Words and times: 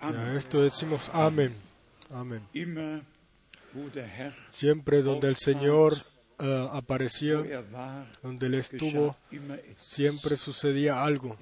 a 0.00 0.36
esto 0.36 0.62
decimos 0.62 1.10
amén. 1.12 1.54
Amén. 2.10 2.42
Siempre 4.50 5.02
donde 5.02 5.28
el 5.28 5.36
Señor 5.36 5.94
eh, 6.38 6.44
wo 6.44 6.72
aparecía, 6.72 7.40
er 7.40 7.64
donde 8.22 8.46
Él 8.46 8.54
estuvo, 8.54 9.16
siempre 9.76 10.36
sucedía 10.36 11.04
algo. 11.04 11.36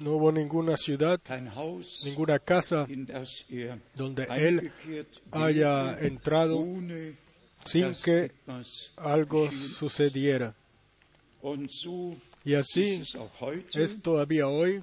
No 0.00 0.12
hubo 0.12 0.30
ninguna 0.30 0.76
ciudad, 0.76 1.20
ninguna 2.04 2.38
casa 2.38 2.86
er 3.48 3.78
donde 3.94 4.24
Él 4.30 4.72
haya 5.32 5.98
entrado 6.00 6.64
sin 7.64 7.94
que 8.04 8.30
algo 8.96 9.50
sucediera. 9.50 10.54
Y 12.44 12.54
así 12.54 13.02
es 13.74 14.02
todavía 14.02 14.48
hoy. 14.48 14.82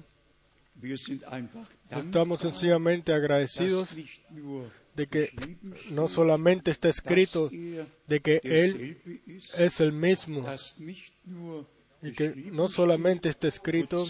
Estamos 1.90 2.40
sencillamente 2.40 3.12
agradecidos 3.12 3.94
de 4.96 5.06
que 5.06 5.30
no 5.90 6.08
solamente 6.08 6.70
está 6.70 6.88
escrito 6.88 7.50
er 7.52 7.86
de 8.06 8.20
que 8.20 8.40
Él 8.42 8.98
es 9.58 9.80
el 9.80 9.92
mismo 9.92 10.44
y 12.02 12.12
que 12.12 12.34
no 12.50 12.68
solamente 12.68 13.28
está 13.28 13.46
escrito 13.46 14.06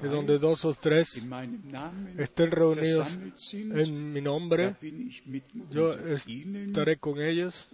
que 0.00 0.06
donde 0.06 0.38
dos 0.38 0.64
o 0.64 0.74
tres 0.74 1.22
estén 2.16 2.50
reunidos 2.50 3.18
en 3.52 4.12
mi 4.12 4.22
nombre, 4.22 4.74
yo 5.70 5.92
estaré 5.92 6.96
con 6.96 7.20
ellos 7.20 7.68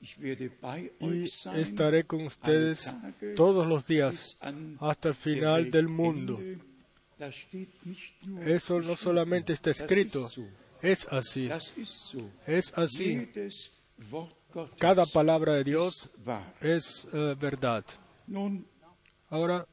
y 0.00 1.24
estaré 1.54 2.04
con 2.04 2.24
ustedes 2.24 2.94
todos 3.36 3.66
los 3.66 3.86
días 3.86 4.38
hasta 4.80 5.08
el 5.10 5.14
final 5.14 5.70
del 5.70 5.88
mundo. 5.88 6.40
Eso 8.46 8.80
no 8.80 8.94
solamente 8.94 9.52
está 9.52 9.70
escrito, 9.70 10.30
es 10.80 11.06
así, 11.10 11.50
es 12.46 12.78
así. 12.78 13.28
Cada 14.78 15.04
palabra 15.04 15.54
de 15.54 15.64
Dios 15.64 16.10
es 16.60 17.08
eh, 17.12 17.34
verdad. 17.38 17.84
Ahora 19.28 19.66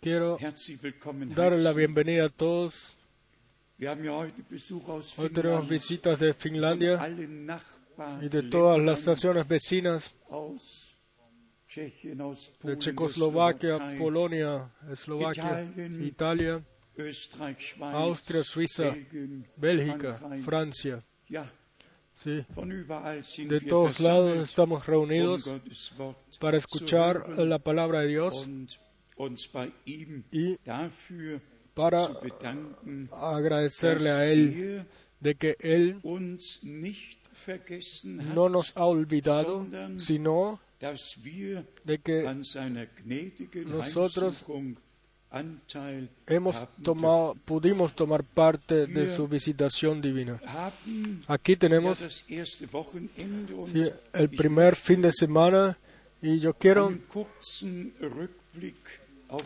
quiero 0.00 0.38
dar 1.34 1.52
la 1.52 1.72
bienvenida 1.72 2.26
a 2.26 2.28
todos. 2.28 2.96
Hoy 5.16 5.30
tenemos 5.30 5.68
visitas 5.68 6.20
de 6.20 6.34
Finlandia 6.34 7.00
y 8.20 8.28
de 8.28 8.42
todas 8.44 8.80
las 8.80 9.04
naciones 9.06 9.48
vecinas 9.48 10.14
de 11.74 12.78
Checoslovaquia, 12.78 13.96
Polonia, 13.98 14.70
Eslovaquia, 14.90 15.72
Italia, 16.00 16.62
Austria, 17.92 18.44
Suiza, 18.44 18.94
Bélgica. 19.56 20.18
Francia. 20.44 21.02
Sí. 22.14 22.44
De 23.48 23.60
todos 23.60 23.98
lados 23.98 24.38
estamos 24.48 24.82
um 24.82 24.90
reunidos 24.90 25.46
Wort 25.98 26.16
para 26.38 26.56
escuchar 26.56 27.38
la 27.38 27.58
palabra 27.58 28.00
de 28.00 28.08
Dios 28.08 28.48
y 30.30 30.56
para 31.74 32.08
agradecerle 33.12 34.10
a 34.10 34.26
Él 34.26 34.86
de 35.20 35.34
que 35.34 35.56
Él 35.60 36.00
no 38.04 38.48
nos 38.48 38.76
ha 38.76 38.84
olvidado, 38.84 39.66
sino 39.96 40.60
de 41.84 41.98
que 41.98 42.24
nosotros 43.64 44.44
hemos 46.26 46.68
tomado, 46.82 47.34
pudimos 47.44 47.94
tomar 47.94 48.24
parte 48.24 48.86
de 48.86 49.14
su 49.14 49.28
visitación 49.28 50.00
divina. 50.00 50.40
Aquí 51.26 51.56
tenemos 51.56 52.24
el 54.12 54.28
primer 54.30 54.76
fin 54.76 55.02
de 55.02 55.12
semana 55.12 55.78
y 56.20 56.38
yo 56.40 56.54
quiero 56.54 56.92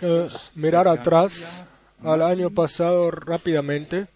eh, 0.02 0.28
mirar 0.54 0.88
atrás 0.88 1.64
al 2.02 2.22
año 2.22 2.50
pasado 2.50 3.10
rápidamente. 3.10 4.06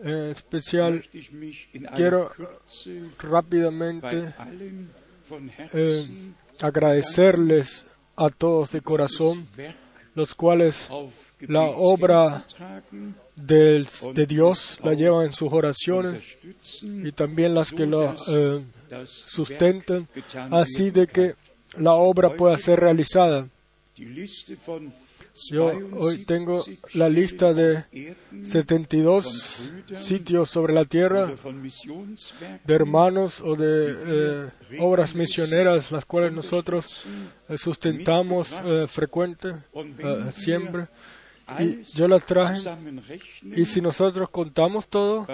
En 0.00 0.30
especial 0.30 1.02
in 1.72 1.86
aller 1.88 1.96
quiero 1.96 2.30
rápidamente 3.18 4.32
eh, 5.72 6.06
agradecerles 6.60 7.84
a 8.16 8.30
todos 8.30 8.72
de 8.72 8.80
corazón, 8.80 9.46
los 10.14 10.34
cuales 10.34 10.88
la 11.40 11.62
obra 11.62 12.44
de 13.36 14.26
Dios 14.26 14.78
la 14.82 14.94
llevan 14.94 15.26
en 15.26 15.32
sus 15.32 15.52
oraciones 15.52 16.22
y 16.82 17.12
también 17.12 17.54
las 17.54 17.70
que 17.70 17.86
lo 17.86 18.14
eh, 18.28 18.64
sustentan, 19.06 20.08
así 20.50 20.90
de 20.90 21.06
que 21.06 21.34
la 21.76 21.94
obra 21.94 22.34
pueda 22.34 22.58
ser 22.58 22.80
realizada. 22.80 23.48
Yo 25.46 25.72
hoy 25.96 26.24
tengo 26.24 26.64
la 26.94 27.08
lista 27.08 27.54
de 27.54 27.84
72 28.42 29.70
sitios 30.00 30.50
sobre 30.50 30.72
la 30.72 30.84
tierra 30.84 31.32
de 32.64 32.74
hermanos 32.74 33.40
o 33.40 33.54
de 33.54 33.96
eh, 34.06 34.50
obras 34.80 35.14
misioneras 35.14 35.90
las 35.90 36.04
cuales 36.04 36.32
nosotros 36.32 37.04
eh, 37.48 37.56
sustentamos 37.56 38.52
eh, 38.64 38.86
frecuente, 38.88 39.54
eh, 39.74 40.30
siempre. 40.32 40.88
Y 41.60 41.82
yo 41.94 42.08
las 42.08 42.26
traje 42.26 42.60
y 43.42 43.64
si 43.64 43.80
nosotros 43.80 44.28
contamos 44.28 44.88
todo 44.88 45.26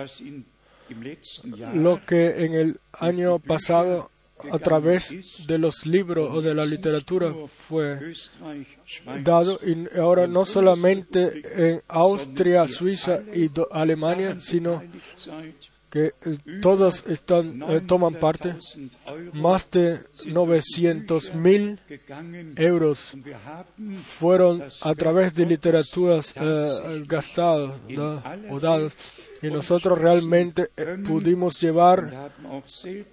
lo 1.73 2.05
que 2.05 2.45
en 2.45 2.55
el 2.55 2.77
año 2.93 3.39
pasado 3.41 4.11
a 4.51 4.59
través 4.59 5.47
de 5.47 5.59
los 5.59 5.87
libros 5.87 6.31
o 6.31 6.43
de 6.43 6.55
la 6.55 6.67
literatura 6.67 7.33
fue 7.49 8.15
dado 9.23 9.61
y 9.65 9.99
ahora 9.99 10.27
no 10.27 10.45
solamente 10.45 11.43
en 11.71 11.83
Austria, 11.89 12.67
Suiza 12.69 13.23
y 13.35 13.51
Alemania, 13.71 14.39
sino 14.41 14.83
que 15.95 16.07
eh, 16.07 16.39
todos 16.61 17.07
están, 17.07 17.63
eh, 17.69 17.81
toman 17.87 18.15
parte. 18.15 18.57
900.000 18.57 18.99
Euro 19.07 19.33
Más 19.35 19.71
de 19.71 20.01
900 20.27 21.35
mil 21.35 21.79
euros 22.57 23.17
fueron 24.03 24.65
a 24.81 24.95
través 24.97 25.37
de 25.37 25.47
literaturas 25.47 26.35
eh, 26.35 27.05
gastados 27.07 27.77
¿no? 27.89 28.21
o 28.51 28.59
dados 28.59 28.93
y 29.45 29.51
nosotros 29.51 29.99
realmente 29.99 30.71
eh, 30.77 30.97
pudimos 31.05 31.61
llevar 31.61 32.33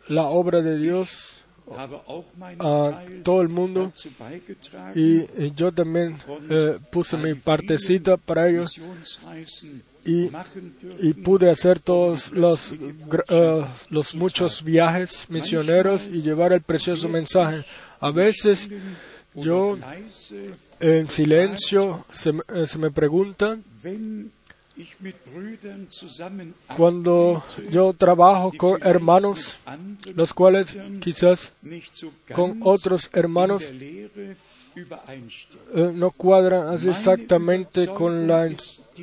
la 0.08 0.24
obra 0.24 0.62
de 0.62 0.78
Dios 0.78 1.38
a 2.60 3.04
todo 3.24 3.42
el 3.42 3.50
mundo 3.50 3.94
y 4.96 5.20
eh, 5.20 5.52
yo 5.56 5.72
también 5.72 6.18
eh, 6.50 6.80
puse 6.92 7.18
mi 7.18 7.34
partecita 7.34 8.18
para 8.18 8.50
ellos 8.50 8.80
y, 10.04 10.30
pude 11.24 11.50
hacer 11.50 11.80
todos 11.80 12.32
los, 12.32 12.74
muchos 14.16 14.64
viajes 14.64 15.28
misioneros 15.30 16.08
y 16.08 16.22
llevar 16.22 16.54
el 16.54 16.62
precioso 16.62 17.08
mensaje. 17.08 17.64
A 18.00 18.10
veces 18.10 18.68
yo 19.36 19.78
en 20.80 21.08
silencio 21.08 22.06
se, 22.12 22.34
se 22.66 22.80
me 22.80 22.90
pregunta 22.90 23.60
cuando 26.78 27.44
yo 27.70 27.94
trabajo 27.94 28.52
con 28.58 28.80
hermanos, 28.84 29.58
los 30.16 30.34
cuales 30.34 30.78
quizás 31.00 31.52
con 32.34 32.60
otros 32.64 33.10
hermanos 33.14 33.64
eh, 35.76 35.92
no 35.94 36.12
cuadran 36.12 36.74
exactamente 36.90 37.88
con 37.88 38.28
la 38.28 38.50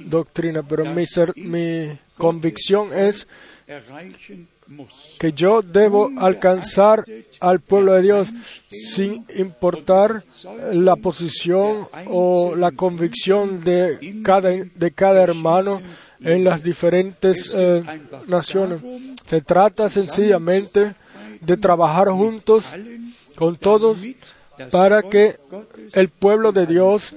doctrina, 0.06 0.62
pero 0.62 0.84
mi, 0.87 1.06
ser- 1.06 1.34
mi 1.37 1.98
convicción 2.16 2.96
es. 2.98 3.26
Que 5.18 5.32
yo 5.32 5.62
debo 5.62 6.10
alcanzar 6.18 7.04
al 7.40 7.60
pueblo 7.60 7.94
de 7.94 8.02
Dios 8.02 8.28
sin 8.68 9.24
importar 9.36 10.24
la 10.72 10.96
posición 10.96 11.88
o 12.06 12.54
la 12.54 12.72
convicción 12.72 13.64
de 13.64 14.20
cada, 14.22 14.50
de 14.50 14.90
cada 14.90 15.22
hermano 15.22 15.80
en 16.20 16.44
las 16.44 16.62
diferentes 16.62 17.50
eh, 17.54 17.82
naciones. 18.26 18.80
Se 19.24 19.40
trata 19.40 19.88
sencillamente 19.88 20.94
de 21.40 21.56
trabajar 21.56 22.08
juntos 22.08 22.66
con 23.36 23.56
todos 23.56 23.98
para 24.70 25.02
que 25.02 25.36
el 25.92 26.08
pueblo 26.08 26.52
de 26.52 26.66
Dios 26.66 27.14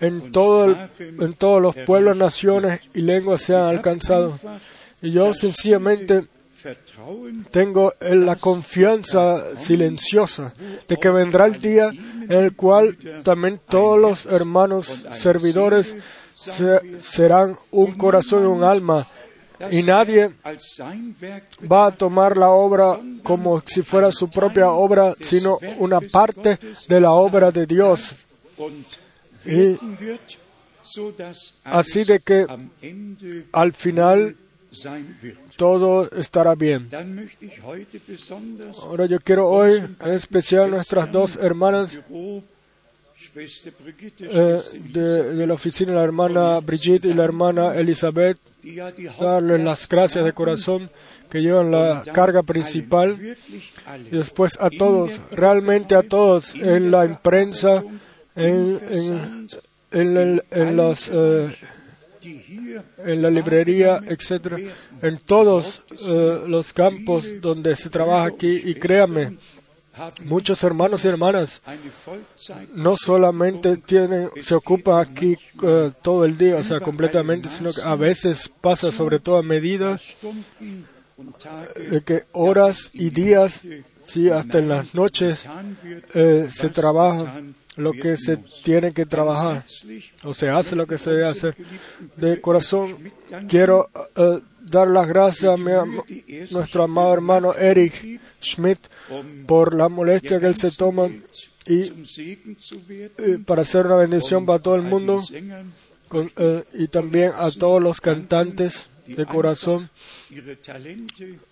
en, 0.00 0.32
todo 0.32 0.74
en 0.98 1.34
todos 1.34 1.62
los 1.62 1.76
pueblos, 1.86 2.16
naciones 2.16 2.80
y 2.94 3.02
lenguas 3.02 3.42
sean 3.42 3.66
alcanzados. 3.66 4.40
Y 5.02 5.12
yo 5.12 5.34
sencillamente 5.34 6.26
tengo 7.50 7.92
la 8.00 8.36
confianza 8.36 9.56
silenciosa 9.58 10.52
de 10.88 10.96
que 10.96 11.08
vendrá 11.10 11.46
el 11.46 11.60
día 11.60 11.88
en 11.90 12.32
el 12.32 12.54
cual 12.54 12.96
también 13.24 13.60
todos 13.68 13.98
los 13.98 14.26
hermanos 14.26 15.04
servidores 15.12 15.96
se- 16.34 17.00
serán 17.00 17.56
un 17.70 17.92
corazón 17.92 18.42
y 18.44 18.46
un 18.46 18.62
alma 18.64 19.08
y 19.70 19.82
nadie 19.82 20.30
va 21.70 21.86
a 21.86 21.90
tomar 21.92 22.36
la 22.36 22.50
obra 22.50 22.98
como 23.22 23.62
si 23.64 23.82
fuera 23.82 24.10
su 24.12 24.28
propia 24.28 24.70
obra, 24.70 25.14
sino 25.20 25.58
una 25.78 26.00
parte 26.00 26.58
de 26.88 27.00
la 27.00 27.12
obra 27.12 27.50
de 27.50 27.66
Dios. 27.66 28.14
Y 29.46 29.76
así 31.64 32.04
de 32.04 32.20
que 32.20 32.46
al 33.52 33.72
final. 33.72 34.36
Todo 35.56 36.10
estará 36.12 36.54
bien. 36.54 36.88
Ahora 38.82 39.06
yo 39.06 39.20
quiero 39.20 39.48
hoy, 39.48 39.82
en 40.00 40.14
especial 40.14 40.70
nuestras 40.70 41.10
dos 41.10 41.36
hermanas 41.36 41.98
eh, 44.20 44.62
de, 44.90 45.34
de 45.34 45.46
la 45.46 45.54
oficina, 45.54 45.92
la 45.92 46.04
hermana 46.04 46.60
Brigitte 46.60 47.06
y 47.06 47.14
la 47.14 47.24
hermana 47.24 47.74
Elizabeth, 47.74 48.38
darles 49.20 49.60
las 49.60 49.88
gracias 49.88 50.24
de 50.24 50.32
corazón 50.32 50.90
que 51.30 51.42
llevan 51.42 51.70
la 51.70 52.04
carga 52.12 52.42
principal. 52.42 53.36
y 54.06 54.16
después 54.16 54.56
a 54.60 54.70
todos, 54.70 55.20
realmente 55.32 55.94
a 55.94 56.02
todos, 56.02 56.54
en 56.54 56.90
la 56.90 57.04
imprensa, 57.04 57.82
en, 58.36 59.48
en, 59.90 60.42
en, 60.50 60.76
las, 60.76 61.10
eh, 61.12 61.54
en 62.98 63.22
la 63.22 63.30
librería, 63.30 64.00
etcétera, 64.06 64.58
en 65.02 65.18
todos 65.18 65.82
eh, 66.08 66.44
los 66.46 66.72
campos 66.72 67.26
donde 67.40 67.76
se 67.76 67.90
trabaja 67.90 68.26
aquí. 68.26 68.62
Y 68.64 68.74
créanme, 68.74 69.36
muchos 70.24 70.62
hermanos 70.64 71.04
y 71.04 71.08
hermanas 71.08 71.62
no 72.74 72.96
solamente 72.96 73.76
tienen, 73.76 74.30
se 74.42 74.54
ocupan 74.54 75.00
aquí 75.00 75.36
eh, 75.62 75.92
todo 76.02 76.24
el 76.24 76.36
día, 76.36 76.56
o 76.56 76.64
sea, 76.64 76.80
completamente, 76.80 77.48
sino 77.48 77.72
que 77.72 77.82
a 77.82 77.94
veces 77.94 78.50
pasa 78.60 78.90
sobre 78.92 79.20
todo 79.20 79.38
a 79.38 79.42
medida 79.42 80.00
de 81.90 82.02
que 82.02 82.24
horas 82.32 82.90
y 82.92 83.10
días, 83.10 83.62
sí, 84.04 84.30
hasta 84.30 84.58
en 84.58 84.68
las 84.68 84.94
noches, 84.94 85.44
eh, 86.14 86.48
se 86.50 86.68
trabaja 86.70 87.40
lo 87.76 87.92
que 87.92 88.16
se 88.16 88.36
tiene 88.36 88.92
que 88.92 89.06
trabajar, 89.06 89.64
o 90.22 90.34
se 90.34 90.48
hace 90.48 90.76
lo 90.76 90.86
que 90.86 90.98
se 90.98 91.10
debe 91.10 91.26
hacer. 91.26 91.56
De 92.16 92.40
corazón 92.40 93.12
quiero 93.48 93.90
eh, 94.16 94.40
dar 94.60 94.88
las 94.88 95.08
gracias 95.08 95.52
a 95.52 95.56
mi 95.56 95.72
nuestro 96.50 96.84
amado 96.84 97.12
hermano 97.14 97.54
Eric 97.54 98.20
Schmidt 98.40 98.78
por 99.46 99.74
la 99.74 99.88
molestia 99.88 100.40
que 100.40 100.46
él 100.46 100.54
se 100.54 100.70
toma 100.70 101.08
y 101.66 101.92
eh, 102.88 103.38
para 103.44 103.64
ser 103.64 103.86
una 103.86 103.96
bendición 103.96 104.44
para 104.44 104.58
todo 104.58 104.74
el 104.74 104.82
mundo 104.82 105.22
eh, 106.36 106.64
y 106.74 106.88
también 106.88 107.32
a 107.36 107.50
todos 107.50 107.82
los 107.82 108.00
cantantes 108.00 108.88
de 109.06 109.26
corazón 109.26 109.90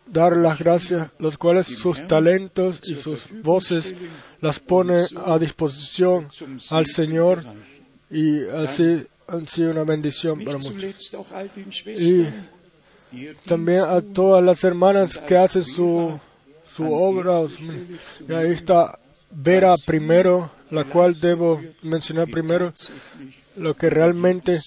dar 0.06 0.37
las 0.37 0.58
gracias, 0.58 1.12
los 1.19 1.37
cuales 1.38 1.66
sus 1.66 2.06
talentos 2.06 2.81
y 2.84 2.94
sus 2.94 3.26
voces 3.43 3.94
las 4.40 4.58
pone 4.58 5.06
a 5.25 5.38
disposición 5.38 6.28
al 6.70 6.87
Señor 6.87 7.44
y 8.10 8.43
así 8.46 9.02
han 9.28 9.49
sido 9.49 9.70
una 9.70 9.84
bendición 9.84 10.44
para 10.44 10.58
muchos. 10.58 11.14
Y 11.87 12.26
también 13.46 13.81
a 13.81 14.00
todas 14.00 14.43
las 14.44 14.64
hermanas 14.64 15.19
que 15.19 15.37
hacen 15.37 15.64
su, 15.64 16.19
su 16.66 16.90
obra. 16.90 17.43
Y 18.28 18.32
ahí 18.32 18.52
está 18.52 18.98
Vera 19.34 19.76
primero, 19.78 20.50
la 20.70 20.84
cual 20.84 21.19
debo 21.19 21.62
mencionar 21.82 22.28
primero, 22.28 22.75
lo 23.56 23.75
que 23.75 23.88
realmente 23.88 24.60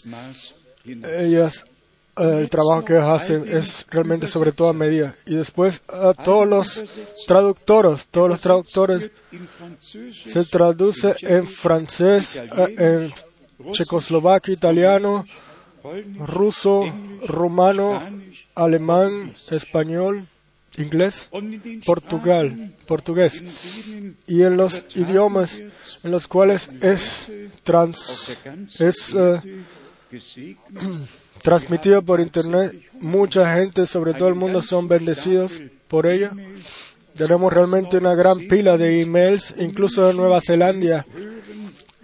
ellas, 0.83 1.65
el 2.17 2.49
trabajo 2.49 2.85
que 2.85 2.95
hacen 2.95 3.43
es 3.47 3.85
realmente 3.89 4.27
sobre 4.27 4.51
toda 4.51 4.73
medida. 4.73 5.15
Y 5.25 5.35
después 5.35 5.81
a 5.87 6.13
todos 6.13 6.47
los 6.47 6.83
traductores, 7.27 8.07
todos 8.07 8.29
los 8.29 8.41
traductores 8.41 9.11
se 9.79 10.43
traduce 10.45 11.15
en 11.21 11.47
francés, 11.47 12.37
eh, 12.37 12.75
en 12.77 13.71
checoslovaco, 13.73 14.51
italiano, 14.51 15.25
ruso, 16.19 16.83
rumano, 17.27 18.01
alemán, 18.55 19.33
español, 19.51 20.27
inglés, 20.77 21.29
portugal, 21.85 22.73
portugués. 22.85 23.43
Y 24.27 24.43
en 24.43 24.57
los 24.57 24.95
idiomas 24.95 25.61
en 26.03 26.11
los 26.11 26.27
cuales 26.27 26.69
es, 26.81 27.29
trans, 27.63 28.39
es 28.79 29.13
eh, 29.13 29.41
transmitido 31.41 32.01
por 32.01 32.19
internet, 32.19 32.73
mucha 32.99 33.55
gente, 33.55 33.85
sobre 33.85 34.13
todo 34.13 34.29
el 34.29 34.35
mundo, 34.35 34.61
son 34.61 34.87
bendecidos 34.87 35.61
por 35.87 36.07
ello. 36.07 36.31
Tenemos 37.15 37.53
realmente 37.53 37.97
una 37.97 38.15
gran 38.15 38.39
pila 38.39 38.77
de 38.77 39.01
emails, 39.01 39.55
incluso 39.57 40.07
de 40.07 40.13
Nueva 40.13 40.41
Zelanda, 40.41 41.05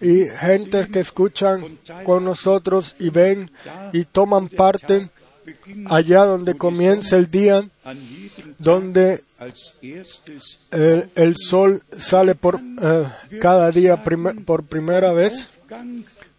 y 0.02 0.24
gente 0.40 0.88
que 0.88 1.00
escuchan 1.00 1.80
con 2.06 2.24
nosotros 2.24 2.96
y 3.00 3.10
ven 3.10 3.52
y 3.94 4.06
toman 4.06 4.48
parte 4.48 5.10
allá 5.86 6.24
donde 6.24 6.56
comienza 6.56 7.18
el 7.18 7.30
día, 7.30 7.68
donde 8.58 9.24
erstes 9.82 10.60
el, 11.16 11.36
sol 11.36 11.84
sale 11.98 12.36
por 12.36 12.60
eh, 12.82 13.06
cada 13.42 13.72
día 13.72 14.04
por 14.46 14.64
primera 14.64 15.14
vez 15.14 15.50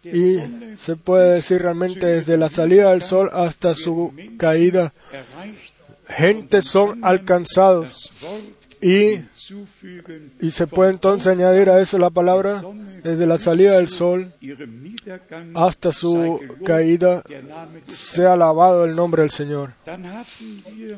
y 0.03 0.37
se 0.77 0.95
puede 0.95 1.35
decir 1.35 1.61
realmente 1.61 2.05
desde 2.05 2.37
la 2.37 2.49
salida 2.49 2.91
del 2.91 3.01
sol 3.01 3.29
hasta 3.31 3.73
su 3.75 4.13
caída, 4.37 4.93
erreicht, 5.11 5.73
gente 6.07 6.61
son 6.61 7.03
alcanzados 7.03 8.11
y, 8.81 9.21
y 10.41 10.51
se 10.51 10.67
puede 10.67 10.91
entonces 10.91 11.27
añadir 11.27 11.69
a 11.69 11.79
eso 11.79 11.97
la 11.97 12.09
palabra 12.09 12.61
desde 13.01 13.25
la 13.25 13.37
salida 13.37 13.77
del 13.77 13.87
sol 13.87 14.33
hasta 15.53 15.91
su 15.91 16.39
caída, 16.65 17.23
sea 17.87 18.33
alabado 18.33 18.83
el 18.83 18.95
nombre 18.95 19.21
del 19.21 19.31
Señor. 19.31 19.73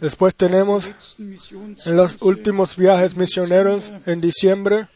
Después 0.01 0.35
tenemos 0.35 0.91
en 1.19 1.95
los 1.95 2.21
últimos 2.21 2.75
viajes 2.75 3.15
misioneros 3.15 3.91
en 4.05 4.21
diciembre 4.21 4.87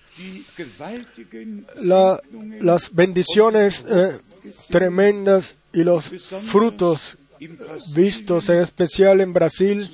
la- 1.82 2.20
las 2.62 2.94
bendiciones 2.94 3.86
eh, 3.90 4.18
tremendas 4.70 5.56
y 5.74 5.84
los 5.84 6.06
frutos 6.44 7.18
vistos 7.96 8.50
en 8.50 8.58
especial 8.62 9.22
en 9.22 9.32
Brasil 9.34 9.90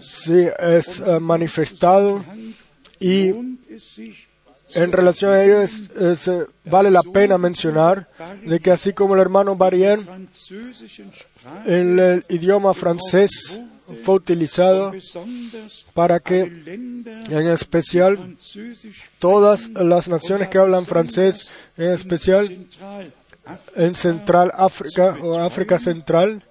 sí 0.00 0.46
es 0.58 1.00
eh, 1.00 1.20
manifestado 1.20 2.24
y 2.98 3.28
en 4.74 4.90
relación 4.92 5.30
a 5.32 5.44
ello 5.44 5.62
eh, 5.62 6.46
vale 6.64 6.90
la 6.90 7.02
pena 7.02 7.38
mencionar 7.38 8.08
de 8.44 8.58
que 8.60 8.70
así 8.72 8.92
como 8.92 9.14
el 9.14 9.20
hermano 9.20 9.54
Sprache 9.56 10.04
en 11.66 11.98
el 11.98 12.24
idioma 12.30 12.74
francés 12.74 13.60
fue 14.02 14.14
utilizado 14.14 14.92
para 15.92 16.20
que 16.20 16.40
en 16.40 17.48
especial 17.48 18.36
todas 19.18 19.68
las 19.70 20.08
naciones 20.08 20.48
que 20.48 20.58
hablan 20.58 20.86
francés, 20.86 21.50
en 21.76 21.90
especial 21.90 22.66
en 23.76 23.94
Central 23.94 24.52
África 24.54 25.16
o 25.22 25.38
África 25.38 25.78
Central, 25.78 26.42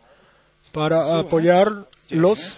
para 0.71 1.19
apoyarlos 1.19 2.57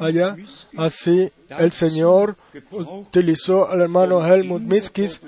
allá. 0.00 0.36
Así 0.76 1.30
el 1.48 1.72
Señor 1.72 2.36
utilizó 2.72 3.68
al 3.68 3.80
hermano 3.80 4.24
Helmut 4.24 4.62
Miskis 4.62 5.20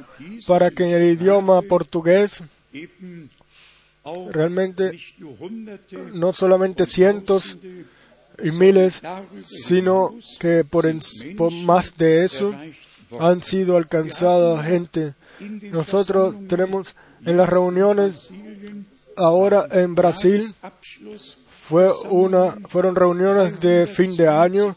para 0.47 0.71
que 0.71 0.85
en 0.85 0.91
el 0.91 1.13
idioma 1.13 1.63
portugués 1.63 2.43
realmente 4.31 4.99
no 6.13 6.33
solamente 6.33 6.87
cientos 6.87 7.57
y 8.43 8.51
miles, 8.51 9.01
sino 9.47 10.15
que 10.41 10.65
por, 10.65 10.87
en- 10.87 11.01
más 11.65 11.97
de 11.97 12.25
eso 12.25 12.55
han 13.21 13.43
sido 13.43 13.77
alcanzadas 13.77 14.67
gente. 14.67 15.15
Nosotros 15.71 16.35
tenemos 16.49 16.95
en 17.25 17.37
las 17.37 17.49
reuniones 17.49 18.15
ahora 19.17 19.67
en 19.71 19.95
Brasil 19.95 20.53
fue 21.69 21.91
una 22.11 22.51
fueron 22.69 22.95
reuniones 22.95 23.61
de 23.61 23.87
fin 23.87 24.17
de 24.17 24.29
año. 24.29 24.77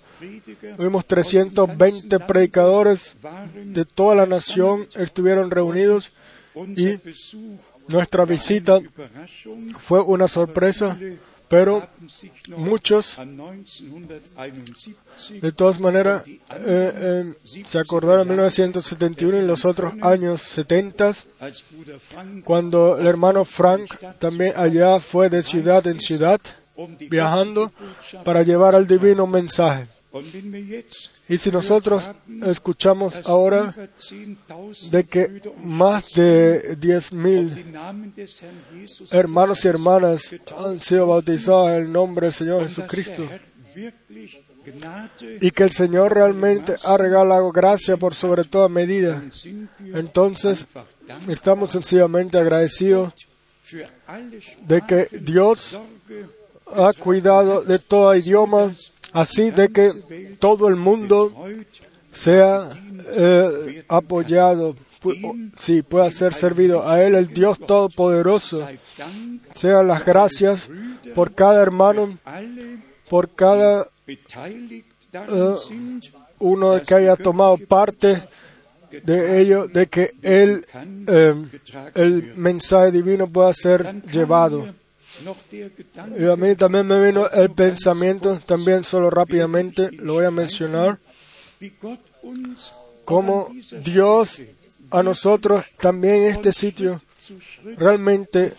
Tuvimos 0.78 1.06
320 1.06 2.20
predicadores 2.20 3.16
de 3.66 3.86
toda 3.86 4.16
la 4.16 4.26
nación 4.26 4.88
estuvieron 4.96 5.52
reunidos 5.52 6.12
y 6.76 7.00
nuestra 7.88 8.26
visita 8.26 8.80
fue 9.78 10.02
una 10.02 10.28
sorpresa, 10.28 10.98
pero 11.48 11.88
muchos, 12.56 13.18
an 13.18 13.36
1971 13.36 14.08
de 15.42 15.52
todas 15.52 15.80
maneras, 15.80 16.24
eh, 16.52 17.34
se 17.66 17.80
acordaron 17.80 18.22
en 18.22 18.28
1971 18.30 19.40
y 19.40 19.48
los 19.48 19.66
otros 19.66 19.94
años 20.02 20.42
70, 20.42 21.14
als 21.40 21.66
Bruder 21.70 22.00
Frank 22.00 22.44
cuando 22.44 22.98
el 22.98 23.08
hermano 23.08 23.46
Frank 23.46 23.94
también 24.20 24.54
allá 24.56 25.00
fue 25.00 25.30
de 25.30 25.44
ciudad 25.44 25.86
en 25.88 26.00
ciudad, 26.00 26.40
viajando 27.10 27.72
para 28.24 28.44
llevar 28.44 28.76
el 28.76 28.88
divino 28.88 29.26
mensaje. 29.26 29.88
Y 31.30 31.38
si 31.38 31.52
nosotros 31.52 32.10
escuchamos 32.46 33.28
ahora 33.28 33.74
über 33.76 33.90
10.000 33.98 34.90
de 34.92 35.04
que 35.04 35.42
más 35.62 36.14
de 36.14 36.78
10.000 36.78 37.50
den 37.50 37.72
Namen 37.74 38.14
des 38.16 38.42
Herrn 38.42 38.64
Jesus 38.72 39.12
hermanos 39.12 39.66
y 39.66 39.68
hermanas 39.68 40.36
han 40.58 40.82
sido 40.82 41.08
bautizados 41.08 41.70
en 41.72 41.76
el 41.76 41.92
nombre 41.92 42.28
del 42.28 42.34
Señor 42.34 42.68
Jesucristo 42.68 43.24
y 45.42 45.52
que 45.52 45.64
el 45.64 45.72
Señor 45.72 46.14
realmente 46.14 46.76
ha 46.84 46.98
regalado 46.98 47.52
gracia 47.52 47.98
por 47.98 48.16
sobre 48.16 48.44
toda 48.44 48.68
medida, 48.68 49.24
entonces 49.80 50.68
estamos 51.28 51.72
sencillamente 51.72 52.38
agradecidos 52.38 53.14
de 54.62 54.82
que 54.82 55.08
Dios 55.22 55.78
ha 56.74 56.92
cuidado 56.94 57.64
de 57.64 57.80
todo 57.80 58.14
idioma, 58.16 58.72
así 59.14 59.52
de 59.52 59.70
que 59.70 60.36
todo 60.40 60.68
el 60.68 60.76
mundo 60.76 61.34
sea 62.12 62.70
eh, 63.16 63.86
apoyado, 63.88 64.76
sí, 65.56 65.82
pueda 65.82 66.10
ser 66.12 66.34
servido 66.34 66.88
a 66.88 67.04
Él, 67.04 67.16
el 67.16 67.28
Dios 67.28 67.60
Todopoderoso. 67.60 68.68
Sean 69.54 69.88
las 69.88 70.06
gracias 70.06 70.70
por 71.16 71.34
cada 71.34 71.62
hermano, 71.62 72.18
por 73.10 73.30
cada 73.30 73.88
sind, 75.68 76.04
uno 76.40 76.82
que 76.82 76.96
haya 76.96 77.16
tomado 77.16 77.58
parte 77.58 78.24
de 79.04 79.42
ello, 79.42 79.68
de 79.68 79.88
que 79.88 80.12
él, 80.22 80.66
eh, 81.08 81.36
el 81.96 82.36
mensaje 82.36 82.92
divino 82.92 83.28
pueda 83.28 83.54
ser 83.54 84.02
llevado. 84.04 84.68
Y 86.18 86.26
a 86.26 86.36
mí 86.36 86.56
también 86.56 86.88
me 86.88 87.06
vino 87.06 87.30
el 87.30 87.52
pensamiento, 87.52 88.40
también 88.46 88.84
solo 88.84 89.10
rápidamente 89.10 89.92
lo 89.92 90.14
voy 90.14 90.26
a 90.26 90.32
mencionar, 90.32 91.00
dieser 91.60 92.00
Dios 93.84 94.42
a 94.90 95.04
nosotros 95.04 95.64
también 95.78 96.28
este 96.28 96.52
sitio 96.52 97.02
realmente 97.78 98.54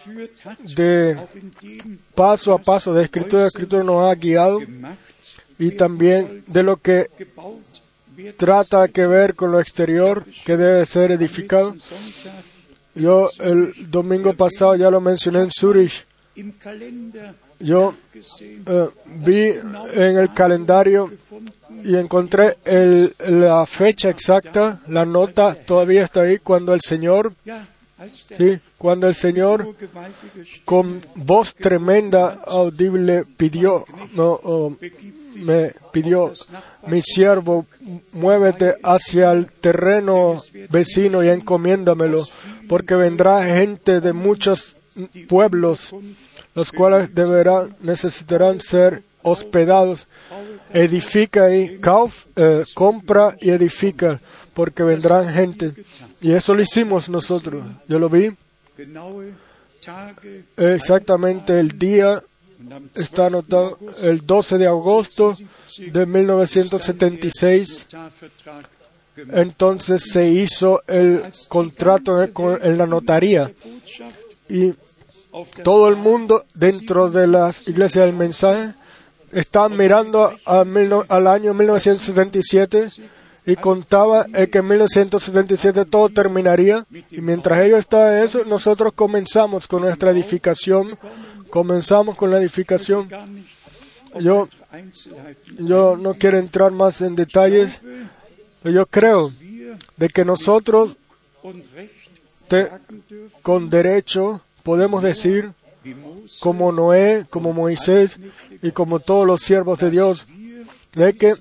de 0.77 1.17
paso 2.15 2.53
a 2.53 2.59
paso, 2.59 2.93
de 2.93 3.05
escritura 3.05 3.45
a 3.45 3.49
escritura 3.49 3.83
nos 3.83 4.11
ha 4.11 4.15
guiado 4.15 4.61
y 5.59 5.71
también 5.73 6.45
de 6.47 6.63
lo 6.63 6.77
que 6.77 7.09
trata 8.37 8.89
que 8.89 9.07
ver 9.07 9.35
con 9.35 9.53
lo 9.53 9.61
exterior 9.61 10.25
que 10.45 10.57
debe 10.57 10.85
ser 10.87 11.13
edificado. 11.13 11.77
Yo 12.95 13.31
el 13.39 13.91
domingo 13.91 14.35
pasado 14.35 14.77
ya 14.77 14.91
lo 14.91 15.01
mencioné 15.01 15.41
en 15.41 15.51
Zurich. 15.51 16.08
Yo 17.61 17.95
eh, 18.41 18.89
vi 19.07 19.47
en 19.93 20.19
el 20.19 20.33
calendario 20.33 21.11
y 21.85 21.97
encontré 21.97 22.57
la 23.19 23.67
fecha 23.67 24.11
exacta, 24.11 24.81
la 24.87 25.05
nota 25.05 25.55
todavía 25.55 26.05
está 26.05 26.23
ahí 26.23 26.39
cuando 26.39 26.73
el 26.75 26.81
Señor, 26.81 27.35
sí, 28.37 28.59
cuando 28.77 29.09
el 29.09 29.15
Señor 29.15 29.75
con 30.65 31.01
voz 31.17 31.55
tremenda 31.55 32.41
audible 32.47 33.25
pidió, 33.37 33.85
no, 34.15 34.39
oh, 34.45 34.77
me 35.35 35.73
pidió, 35.93 36.33
mi 36.87 37.03
siervo, 37.03 37.67
muévete 38.13 38.77
hacia 38.83 39.33
el 39.33 39.51
terreno 39.51 40.41
vecino 40.71 41.25
y 41.25 41.29
encomiéndamelo, 41.29 42.25
porque 42.69 42.95
vendrá 42.95 43.45
gente 43.45 44.01
de 44.01 44.13
muchos 44.13 44.77
pueblos, 45.29 45.95
los 46.59 46.73
cuales 46.73 47.15
deberán, 47.15 47.75
necesitarán 47.81 48.61
ser 48.61 49.03
hospedados. 49.23 50.07
Edifica 50.73 51.55
y 51.55 51.79
kauf, 51.79 52.27
eh, 52.37 52.65
compra 52.75 53.37
y 53.41 53.51
edifica, 53.51 54.21
porque 54.55 54.83
vendrán 54.83 55.33
gente. 55.33 55.73
Y 56.21 56.33
eso 56.33 56.55
lo 56.55 56.63
hicimos 56.63 57.09
nosotros. 57.09 57.63
Yo 57.89 57.99
lo 57.99 58.09
vi 58.09 58.31
exactamente 60.57 61.59
el 61.59 61.79
día 61.79 62.23
está 62.95 63.27
anotado 63.27 63.79
el 64.03 64.27
12 64.27 64.59
de 64.59 64.67
agosto 64.67 65.37
de 65.79 66.07
1976. 66.07 67.87
Notarvertrag 67.93 68.67
gemacht. 69.17 69.39
Entonces 69.39 70.03
se 70.13 70.29
hizo 70.29 70.83
el 70.87 71.23
contrato 71.49 72.23
en- 72.23 72.79
la 72.79 72.87
notaría 72.87 73.53
y 74.49 74.75
todo 75.63 75.89
el 75.89 75.97
mundo 75.97 76.45
dentro 76.55 77.11
de 77.11 77.27
las 77.27 77.67
iglesias 77.69 78.07
del 78.07 78.15
mensaje 78.17 78.75
estaban 79.33 79.77
mirando 79.77 80.33
mil 80.67 80.93
al 81.09 81.27
año 81.27 81.53
1977 81.55 82.89
y 83.47 83.57
contaba 83.57 84.25
que 84.25 84.59
en 84.59 84.67
1977 84.67 85.85
todo 85.87 86.09
terminaría. 86.11 86.87
Y 87.11 87.21
mientras 87.21 87.61
ellos 87.61 87.79
estaban 87.81 88.15
en 88.19 88.25
eso 88.25 88.45
nosotros 88.45 88.93
comenzamos 88.95 89.67
con 89.67 89.83
nuestra 89.83 90.11
edificación. 90.11 90.99
Comenzamos 91.51 92.17
con 92.17 92.31
la 92.31 92.39
edificación. 92.39 93.09
Yo 94.21 94.49
yo 95.59 95.97
no 95.97 96.15
quiero 96.15 96.39
entrar 96.39 96.73
más 96.73 97.01
en 97.03 97.15
detalles 97.17 97.81
yo 98.65 98.87
creo 98.87 99.33
de 99.97 100.09
que 100.09 100.25
nosotros 100.25 100.97
te- 102.49 102.69
con 103.43 103.71
derecho 103.71 104.43
podemos 104.69 105.03
decir 105.03 105.53
como 106.41 106.73
Noé, 106.73 107.25
como 107.31 107.53
Moisés 107.55 108.19
y 108.63 108.71
como 108.73 109.01
todos 109.01 109.27
los 109.27 109.41
siervos 109.41 109.79
de 109.79 109.91
Dios, 109.91 110.27
de 110.95 111.15
que 111.17 111.35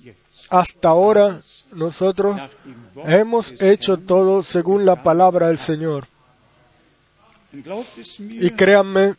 hasta 0.50 0.88
ahora 0.90 1.42
nosotros 1.74 2.38
hemos 3.06 3.54
hecho 3.62 3.98
todo 3.98 4.44
según 4.44 4.86
la 4.86 5.04
palabra 5.04 5.48
del 5.50 5.58
Señor. 5.58 6.06
Y 8.46 8.50
créanme, 8.52 9.16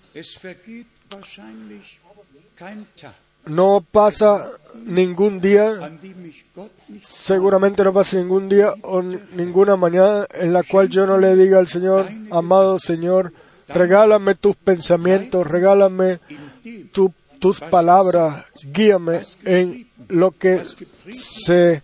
no 3.47 3.83
pasa 3.93 4.49
ningún 4.85 5.41
día, 5.41 5.67
seguramente 7.03 7.83
no 7.85 7.93
pasa 7.93 8.17
ningún 8.17 8.49
día 8.49 8.73
o 8.83 9.03
ni- 9.03 9.19
ninguna 9.35 9.77
mañana 9.77 10.27
en 10.35 10.53
la 10.53 10.63
cual 10.63 10.89
yo 10.89 11.07
no 11.07 11.19
le 11.19 11.35
diga 11.37 11.59
al 11.59 11.67
Señor, 11.69 12.09
amado 12.31 12.79
Señor, 12.79 13.33
regálame 13.69 14.35
tus 14.35 14.57
pensamientos, 14.57 15.47
regálame 15.47 16.21
tus 17.39 17.61
palabras, 17.61 18.45
guíame 18.73 19.21
en 19.45 19.89
lo 20.09 20.33
que 20.33 20.63
se 21.13 21.83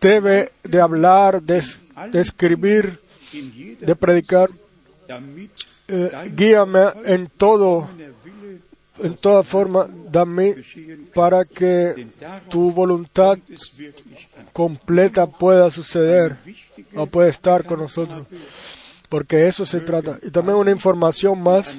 debe 0.00 0.52
de 0.62 0.80
hablar, 0.80 1.42
de, 1.42 1.62
escribir, 2.14 3.00
de 3.80 3.96
predicar. 3.96 4.50
Eh, 5.90 6.10
guíame 6.36 6.84
en 7.06 7.28
todo, 7.28 7.88
en 8.98 9.16
toda 9.16 9.42
forma, 9.42 9.88
dame 10.10 10.56
para 11.14 11.44
que 11.44 12.08
tu 12.50 12.70
voluntad 12.72 13.38
completa 14.52 15.26
pueda 15.26 15.70
suceder 15.70 16.36
o 16.94 17.06
pueda 17.06 17.28
estar 17.28 17.64
con 17.64 17.80
nosotros. 17.80 18.26
Porque 19.08 19.46
eso 19.46 19.64
se 19.64 19.80
trata. 19.80 20.18
Y 20.22 20.30
también 20.30 20.58
una 20.58 20.70
información 20.70 21.40
más, 21.42 21.78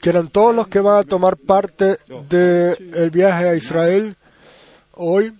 que 0.00 0.10
eran 0.10 0.28
todos 0.28 0.54
los 0.54 0.68
que 0.68 0.80
van 0.80 0.98
a 0.98 1.02
tomar 1.02 1.36
parte 1.36 1.98
del 2.28 3.10
viaje 3.10 3.48
a 3.48 3.56
Israel 3.56 4.16
hoy, 4.92 5.32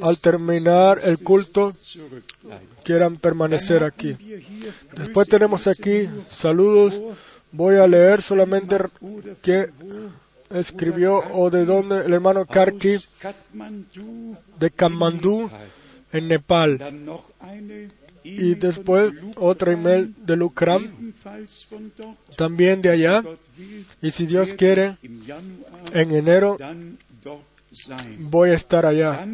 al 0.00 0.18
terminar 0.18 1.00
el 1.02 1.18
culto, 1.18 1.74
quieran 2.84 3.16
permanecer 3.16 3.82
aquí. 3.82 4.16
Después 4.96 5.28
tenemos 5.28 5.66
aquí 5.66 6.08
saludos. 6.28 7.16
Voy 7.50 7.76
a 7.76 7.86
leer 7.86 8.22
solamente 8.22 8.76
que 9.42 9.70
escribió 10.50 11.22
o 11.32 11.50
de 11.50 11.64
dónde 11.64 12.04
el 12.04 12.12
hermano 12.12 12.46
Karki 12.46 12.98
de 14.58 14.70
Kamandú 14.70 15.50
en 16.12 16.28
Nepal. 16.28 16.78
Y 18.36 18.54
después 18.54 19.12
otra 19.36 19.72
email 19.72 20.14
de 20.24 20.36
dort. 20.36 20.82
también 22.36 22.82
de 22.82 22.90
allá. 22.90 23.24
Y 24.02 24.10
si 24.10 24.26
Dios 24.26 24.54
quiere, 24.54 24.96
en 25.92 26.10
enero 26.10 26.58
voy 28.18 28.50
a 28.50 28.54
estar 28.54 28.86
allá. 28.86 29.26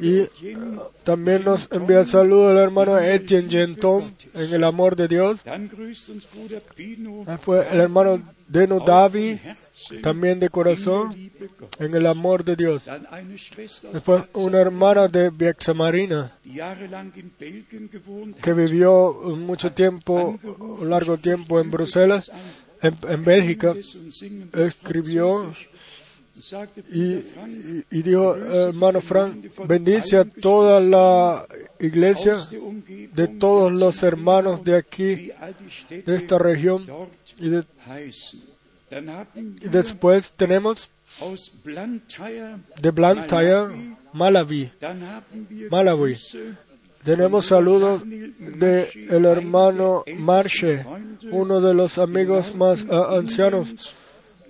Y 0.00 0.22
también 1.04 1.44
nos 1.44 1.68
envía 1.70 2.00
el 2.00 2.06
saludo 2.06 2.50
el 2.52 2.58
hermano 2.58 2.98
Etienne 2.98 3.50
Genton 3.50 4.14
en 4.34 4.54
el 4.54 4.64
amor 4.64 4.96
de 4.96 5.08
Dios. 5.08 5.44
Fue 7.42 7.72
el 7.72 7.80
hermano 7.80 8.22
Deno 8.48 8.80
Davi, 8.80 9.30
im 9.30 9.38
Herzen 9.38 10.02
también 10.02 10.40
de 10.40 10.48
corazón, 10.48 11.14
en 11.78 11.94
el 11.94 12.06
amor 12.06 12.44
de 12.44 12.56
Dios. 12.56 12.84
Después 13.92 14.24
una 14.34 14.60
hermana 14.60 15.08
de 15.08 15.30
Marina 15.74 16.38
que 18.42 18.52
vivió 18.52 19.12
mucho 19.36 19.72
tiempo, 19.72 20.38
largo 20.82 21.18
tiempo 21.18 21.60
en 21.60 21.70
Bruselas, 21.70 22.30
en, 22.82 22.96
en 23.08 23.24
Bélgica, 23.24 23.74
escribió 24.52 25.52
y, 26.90 28.02
dijo, 28.02 28.34
hermano 28.36 29.00
Frank, 29.00 29.46
bendice 29.66 30.18
a 30.18 30.24
toda 30.24 30.80
la 30.80 31.46
iglesia 31.78 32.36
de 33.12 33.28
todos 33.28 33.72
los 33.72 34.02
hermanos 34.02 34.64
de 34.64 34.76
aquí, 34.76 35.30
de 35.88 36.16
esta 36.16 36.38
región. 36.38 36.86
Y, 37.38 37.50
después 39.68 40.32
tenemos 40.36 40.90
de 42.80 42.90
Blantyre, 42.90 43.68
Malawi. 44.12 44.72
Malawi. 45.70 46.16
Tenemos 47.04 47.46
saludos 47.46 48.02
de 48.04 48.88
el 49.10 49.24
hermano 49.26 50.04
Marshe, 50.16 50.84
uno 51.30 51.60
de 51.60 51.74
los 51.74 51.98
amigos 51.98 52.54
más 52.54 52.86
ah, 52.90 53.16
ancianos 53.18 53.94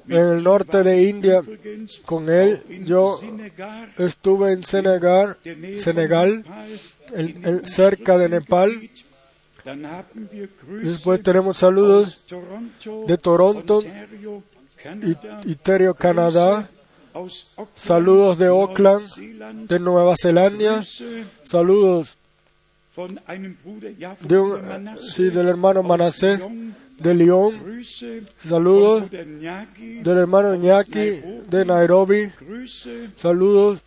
en 0.08 0.16
el 0.16 0.42
norte 0.42 0.82
de 0.82 1.02
India. 1.02 1.42
Con 2.04 2.30
él 2.30 2.62
yo 2.84 3.20
estuve 3.99 4.52
en 4.52 4.64
Senegal, 4.64 5.37
Senegal, 5.76 6.44
cerca 7.64 8.18
de 8.18 8.28
Nepal. 8.28 8.90
Después 10.82 11.23
tenemos 11.23 11.58
saludos 11.58 12.26
de 13.06 13.18
Toronto, 13.18 13.78
Ontario, 13.78 14.42
y 15.44 15.54
Canadá, 15.94 16.68
saludos 17.75 18.38
de 18.38 18.46
Auckland, 18.46 19.06
de 19.66 19.78
Nueva 19.78 20.14
Zelanda, 20.20 20.82
saludos 21.44 22.18
de 24.20 24.38
un, 24.38 24.61
del 25.16 25.49
hermano 25.49 25.82
Lyon, 25.82 26.76
de 26.98 27.14
Grüße 27.14 28.22
saludos 28.48 29.10
del 29.10 30.18
hermano 30.18 30.54
Ñaki 30.54 31.20
de 31.50 31.64
Nairobi, 31.64 32.30
saludos 33.16 33.80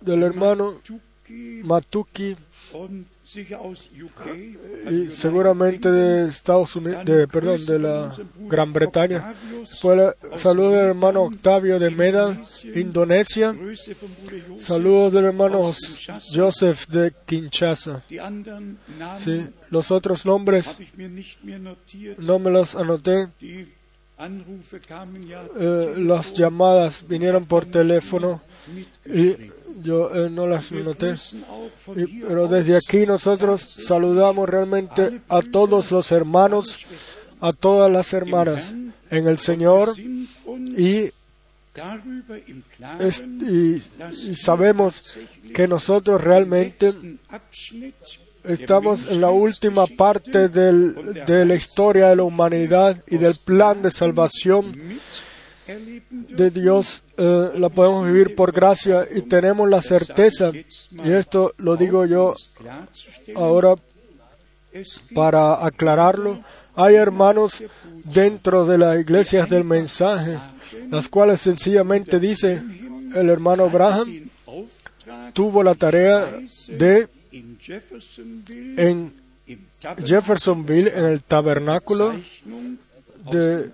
del 0.00 0.22
hermano 0.22 0.74
Tuki 0.84 1.62
Matuki 1.64 2.36
UK, 2.74 4.90
y 4.90 5.08
seguramente 5.08 5.90
de 5.90 6.28
Estados 6.28 6.74
Unidos, 6.76 7.04
de, 7.04 7.28
perdón, 7.28 7.64
de 7.64 7.78
la 7.78 8.14
Gran 8.40 8.72
Bretaña. 8.72 9.34
Después 9.60 10.14
el 10.32 10.38
saludo 10.38 10.70
del 10.70 10.86
hermano 10.86 11.22
Octavio 11.22 11.78
de 11.78 11.90
Meda, 11.90 12.40
Indonesia. 12.74 13.54
Saludos 14.58 15.12
del 15.12 15.26
hermano 15.26 15.72
Joseph 16.34 16.86
de 16.88 17.12
Kinshasa. 17.24 18.04
Sí, 19.18 19.46
los 19.70 19.90
otros 19.90 20.24
nombres 20.24 20.76
no 22.18 22.38
me 22.38 22.50
los 22.50 22.74
anoté. 22.74 23.28
Eh, 25.58 25.94
las 25.98 26.32
llamadas 26.32 27.04
vinieron 27.06 27.44
por 27.44 27.66
teléfono 27.66 28.40
y 29.04 29.36
yo 29.82 30.10
eh, 30.14 30.30
no 30.30 30.46
las 30.46 30.72
noté. 30.72 31.14
Y- 31.94 32.20
pero 32.22 32.48
desde 32.48 32.76
aquí 32.76 33.04
nosotros 33.06 33.60
saludamos 33.62 34.48
realmente 34.48 35.20
a 35.28 35.42
todos 35.42 35.90
los 35.92 36.10
hermanos, 36.12 36.78
a 37.40 37.52
todas 37.52 37.92
las 37.92 38.12
hermanas 38.14 38.72
en 39.10 39.28
el 39.28 39.38
Señor 39.38 39.92
y, 40.78 41.10
es- 43.00 43.22
sabemos 44.40 45.18
que 45.54 45.68
nosotros 45.68 46.24
realmente 46.24 46.92
estamos 48.48 49.06
en 49.10 49.20
la 49.20 49.30
última 49.30 49.86
parte 49.86 50.48
del- 50.48 51.22
de 51.26 51.44
la 51.44 51.54
historia 51.54 52.08
de 52.08 52.16
la 52.16 52.22
humanidad 52.24 53.02
y 53.08 53.16
del 53.18 53.34
plan 53.36 53.82
de 53.82 53.90
salvación 53.90 54.72
de 56.10 56.50
Dios 56.50 57.02
eh, 57.16 57.50
la 57.56 57.68
podemos 57.70 58.04
vivir 58.06 58.34
por 58.36 58.52
gracia 58.52 59.06
y 59.14 59.22
tenemos 59.22 59.68
la 59.68 59.82
certeza, 59.82 60.52
y 60.52 61.10
esto 61.12 61.54
lo 61.58 61.76
digo 61.76 62.04
yo 62.06 62.34
ahora 63.34 63.74
para 65.14 65.64
aclararlo, 65.64 66.40
hay 66.74 66.94
hermanos 66.94 67.62
dentro 68.04 68.66
de 68.66 68.78
las 68.78 68.98
iglesias 69.00 69.48
del 69.48 69.64
mensaje, 69.64 70.38
las 70.90 71.08
cuales 71.08 71.40
sencillamente 71.40 72.20
dice, 72.20 72.62
el 73.14 73.30
hermano 73.30 73.70
Braham 73.70 74.04
den 74.12 74.30
Auftrag 74.46 75.32
tuvo 75.32 75.62
la 75.62 75.74
tarea 75.74 76.26
de 76.68 77.08
en 78.78 79.12
Jeffersonville, 80.06 80.90
en 80.90 81.04
el 81.06 81.22
tabernáculo, 81.22 82.12
de- 83.30 83.70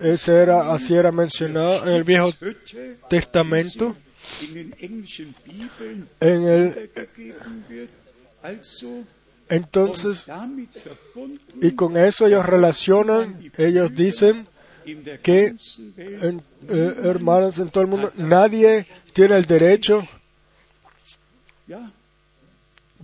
ese 0.00 0.32
era, 0.42 0.72
así 0.72 0.94
era 0.94 1.10
mencionado 1.12 1.86
en 1.86 1.96
el 1.96 2.04
Viejo 2.04 2.30
Testamento, 3.08 3.96
en 6.20 6.42
el, 6.48 6.90
entonces, 9.48 10.26
y 11.62 11.72
con 11.72 11.96
eso 11.96 12.26
ellos 12.26 12.44
relacionan, 12.46 13.36
ellos 13.58 13.94
dicen 13.94 14.46
que 15.22 15.54
en- 16.22 16.42
eh, 16.68 16.94
hermanos 17.04 17.58
en 17.58 17.70
todo 17.70 17.82
el 17.84 17.90
mundo, 17.90 18.12
nadie 18.16 18.86
tiene 19.12 19.36
el 19.36 19.44
derecho 19.44 20.06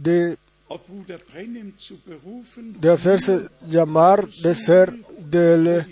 de, 0.02 0.36
de 2.80 2.90
hacerse 2.90 3.48
llamar, 3.66 4.28
de 4.28 4.54
ser 4.54 4.94
del, 5.18 5.84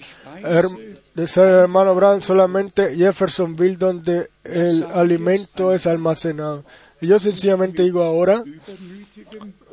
de 1.14 1.27
ser 1.27 1.49
hermano 1.49 1.94
Brown 1.94 2.23
solamente 2.23 2.94
Jeffersonville 2.97 3.77
donde 3.77 4.31
el 4.44 4.85
alimento 4.85 5.75
es 5.75 5.87
almacenado. 5.87 6.64
Y 7.01 7.09
yo 7.09 7.21
sencillamente 7.21 7.83
digo 7.83 8.03
ahora, 8.03 8.42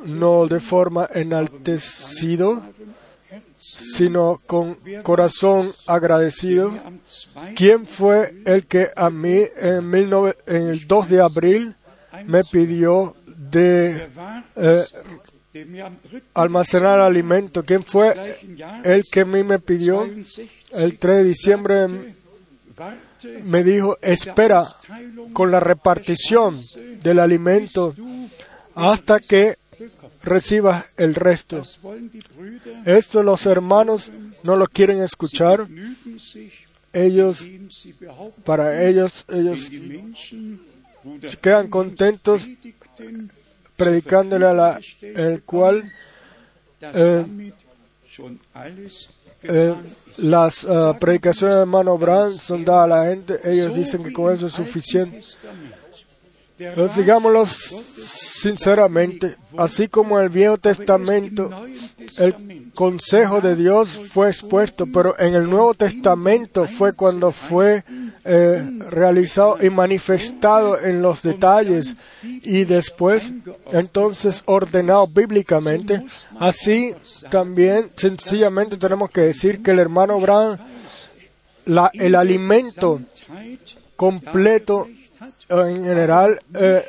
no 0.04 0.46
de 0.46 0.60
forma 0.60 1.08
enaltecido, 1.12 2.62
sino 3.58 4.38
con 4.46 4.78
corazón 5.02 5.72
agradecido. 5.86 6.68
am 6.84 7.00
2. 7.34 7.54
¿Quién 7.56 7.86
fue 7.86 8.34
el 8.44 8.66
que 8.66 8.88
a 8.94 9.10
mí 9.10 9.38
en, 9.56 9.90
19 9.90 10.36
en 10.46 10.68
el 10.68 10.86
2 10.86 11.08
de 11.08 11.20
abril 11.20 11.74
me 12.26 12.44
pidió 12.44 13.14
de 13.50 14.08
eh, 14.56 14.84
der 15.56 15.66
mir 15.66 15.84
am 15.84 15.96
3. 16.02 16.22
almacenar 16.34 17.00
alimento? 17.00 17.64
¿Quién 17.64 17.82
fue 17.82 18.38
el 18.84 19.04
que 19.10 19.20
a 19.20 19.24
mí 19.24 19.42
me 19.42 19.58
pidió 19.58 20.04
62 20.04 20.50
el 20.72 20.98
3 20.98 21.16
de 21.16 21.24
diciembre? 21.24 21.86
Me 23.44 23.64
dijo, 23.64 23.96
espera 24.02 24.66
con 25.32 25.50
la 25.50 25.60
repartición 25.60 26.60
del 27.02 27.18
alimento 27.18 27.94
hasta 28.74 29.18
que 29.20 29.56
recibas 30.22 30.84
el 30.98 31.14
resto. 31.14 31.62
Esto 32.84 33.22
los 33.22 33.46
hermanos 33.46 34.10
no 34.42 34.56
lo 34.56 34.66
quieren 34.66 35.02
escuchar. 35.02 35.66
Ellos, 36.92 37.46
para 38.44 38.86
ellos, 38.86 39.24
ellos 39.28 39.70
quedan 41.40 41.68
contentos 41.68 42.46
predicándole 43.76 44.46
a 44.46 44.54
la, 44.54 44.80
el 45.02 45.42
cual 45.42 45.90
eh, 46.80 47.52
eh, 49.42 49.74
las 50.18 50.64
ah, 50.64 50.96
predicaciones 50.98 51.56
de 51.56 51.60
hermano 51.62 51.98
Brand 51.98 52.38
son 52.38 52.64
dadas 52.64 52.84
a 52.84 52.86
la 52.88 53.04
gente. 53.10 53.38
Ellos 53.44 53.74
dicen 53.74 54.02
que 54.02 54.12
con 54.12 54.34
eso 54.34 54.46
es 54.46 54.52
suficiente. 54.52 55.22
Digámoslo 56.58 57.44
sinceramente, 57.46 59.36
así 59.58 59.88
como 59.88 60.18
el 60.20 60.30
Viejo 60.30 60.56
Testamento, 60.56 61.50
el 62.16 62.70
consejo 62.74 63.40
de 63.40 63.56
Dios 63.56 63.90
fue 64.10 64.28
expuesto, 64.28 64.86
pero 64.86 65.18
en 65.18 65.34
el 65.34 65.50
Nuevo 65.50 65.74
Testamento 65.74 66.66
fue 66.66 66.94
cuando 66.94 67.30
fue 67.30 67.84
eh, 68.24 68.70
realizado 68.90 69.62
y 69.62 69.68
manifestado 69.68 70.80
en 70.80 71.02
los 71.02 71.22
detalles 71.22 71.94
y 72.22 72.64
después 72.64 73.32
entonces 73.72 74.42
ordenado 74.46 75.06
bíblicamente. 75.06 76.04
Así 76.40 76.94
también 77.30 77.90
sencillamente 77.96 78.78
tenemos 78.78 79.10
que 79.10 79.20
decir 79.22 79.62
que 79.62 79.72
el 79.72 79.78
hermano 79.78 80.14
Abraham, 80.14 80.56
la, 81.66 81.90
el 81.92 82.14
alimento 82.14 83.00
completo 83.96 84.88
en 85.48 85.84
general 85.84 86.40
eh, 86.54 86.84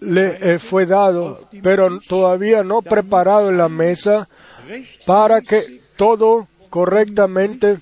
le 0.00 0.54
eh, 0.54 0.58
fue 0.58 0.86
dado, 0.86 1.48
pero 1.62 2.00
todavía 2.00 2.62
no 2.62 2.82
preparado 2.82 3.50
en 3.50 3.58
la 3.58 3.68
mesa 3.68 4.28
para 5.06 5.40
que 5.40 5.80
todo 5.96 6.48
correctamente 6.70 7.80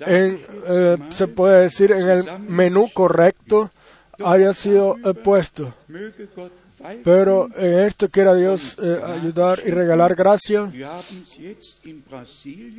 en, 0.00 0.40
eh, 0.66 0.96
se 1.10 1.28
puede 1.28 1.62
decir 1.62 1.92
en 1.92 2.08
el 2.08 2.40
menú 2.40 2.90
correcto 2.92 3.70
haya 4.24 4.52
sido 4.54 4.96
puesto. 5.22 5.74
Pero 7.02 7.48
en 7.56 7.80
esto 7.80 8.08
quiera 8.08 8.34
Dios 8.34 8.76
eh, 8.80 9.00
ayudar 9.04 9.60
y 9.64 9.70
regalar 9.70 10.14
gracia. 10.14 10.70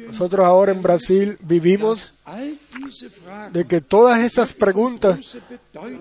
Nosotros 0.08 0.46
ahora 0.46 0.72
en 0.72 0.82
Brasil 0.82 1.38
vivimos 1.42 2.14
de 3.52 3.66
que 3.66 3.82
todas 3.82 4.20
esas 4.20 4.54
preguntas, 4.54 5.38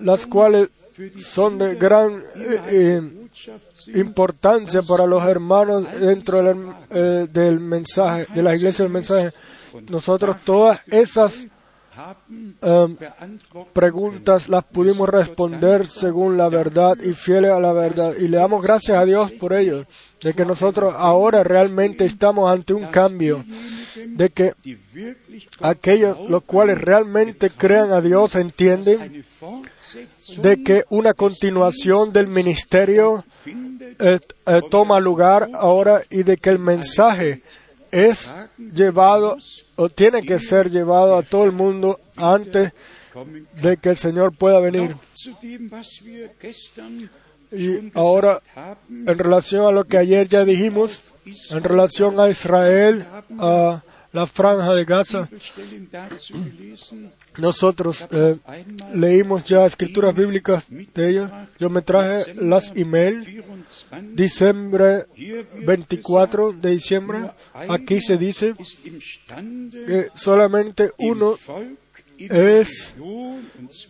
las 0.01 0.25
cuales 0.25 0.69
son 1.17 1.57
de 1.57 1.75
gran 1.75 2.23
eh, 2.35 2.61
eh, 2.67 3.01
importancia 3.95 4.81
para 4.81 5.05
los 5.05 5.23
hermanos 5.23 5.85
dentro 5.99 6.41
del, 6.43 7.31
del 7.31 7.59
mensaje, 7.59 8.27
de 8.33 8.43
la 8.43 8.55
iglesia 8.55 8.83
del 8.83 8.93
mensaje, 8.93 9.31
nosotros 9.89 10.37
todas 10.43 10.81
esas 10.87 11.45
um, 12.61 12.95
preguntas 13.73 14.49
las 14.49 14.63
pudimos 14.63 15.09
responder 15.09 15.87
según 15.87 16.37
la 16.37 16.49
verdad 16.49 16.97
y 17.01 17.13
fieles 17.13 17.51
a 17.51 17.59
la 17.59 17.73
verdad. 17.73 18.15
Y 18.17 18.27
le 18.27 18.37
damos 18.37 18.63
gracias 18.63 18.97
a 18.97 19.05
Dios 19.05 19.31
por 19.33 19.53
ello, 19.53 19.85
de 20.21 20.33
que 20.33 20.45
nosotros 20.45 20.93
ahora 20.97 21.43
realmente 21.43 22.05
estamos 22.05 22.49
ante 22.51 22.73
un 22.73 22.87
cambio, 22.87 23.43
de 24.07 24.29
que 24.29 24.53
aquellos 25.61 26.29
los 26.29 26.43
cuales 26.43 26.79
realmente 26.79 27.49
crean 27.49 27.91
a 27.91 28.01
Dios 28.01 28.35
entienden 28.35 29.23
de 30.37 30.63
que 30.63 30.83
una 30.89 31.13
continuación 31.13 32.13
del 32.13 32.27
ministerio 32.27 33.23
eh, 33.99 34.19
eh, 34.45 34.61
toma 34.69 34.99
lugar 34.99 35.49
ahora 35.53 36.03
y 36.09 36.23
de 36.23 36.37
que 36.37 36.49
el 36.49 36.59
mensaje 36.59 37.41
es 37.91 38.31
llevado 38.57 39.37
o 39.75 39.89
tiene 39.89 40.23
que 40.23 40.39
ser 40.39 40.69
llevado 40.69 41.17
a 41.17 41.23
todo 41.23 41.45
el 41.45 41.51
mundo 41.51 41.99
antes 42.15 42.73
de 43.61 43.77
que 43.77 43.89
el 43.89 43.97
Señor 43.97 44.35
pueda 44.35 44.59
venir. 44.59 44.95
Y 47.51 47.91
ahora, 47.95 48.41
en 48.89 49.17
relación 49.17 49.65
a 49.65 49.71
lo 49.71 49.85
que 49.85 49.97
ayer 49.97 50.27
ya 50.27 50.45
dijimos, 50.45 51.13
en 51.49 51.63
relación 51.63 52.19
a 52.19 52.29
Israel, 52.29 53.05
a 53.39 53.81
la 54.11 54.27
franja 54.27 54.73
de 54.73 54.85
Gaza, 54.85 55.29
nosotros 57.39 58.07
eh, 58.11 58.37
leímos 58.93 59.43
ya 59.45 59.65
escrituras 59.65 60.13
bíblicas 60.15 60.65
de 60.69 61.09
ellos. 61.09 61.31
Yo 61.59 61.69
me 61.69 61.81
traje 61.81 62.33
las 62.35 62.71
email, 62.75 63.43
diciembre 64.13 65.05
24 65.65 66.51
de 66.53 66.69
diciembre. 66.71 67.31
Aquí 67.53 67.99
se 68.01 68.17
dice 68.17 68.55
que 69.87 70.07
solamente 70.15 70.91
uno 70.97 71.35
es 72.17 72.93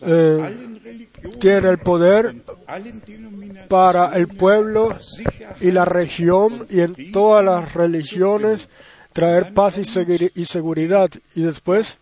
eh, 0.01 0.67
tiene 1.39 1.69
el 1.69 1.77
poder 1.79 2.35
para 3.67 4.15
el 4.17 4.27
pueblo 4.27 4.95
y 5.61 5.71
la 5.71 5.85
región 5.85 6.65
y 6.69 6.81
en 6.81 7.11
todas 7.11 7.43
las 7.43 7.73
religiones 7.73 8.69
traer 9.13 9.53
paz 9.53 9.79
y, 9.79 9.81
seguri- 9.81 10.31
y 10.35 10.45
seguridad 10.45 11.09
y 11.35 11.41
después 11.41 11.97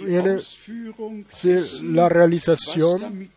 viene 0.00 0.38
sí, 0.40 1.60
la 1.82 2.08
realización 2.08 3.30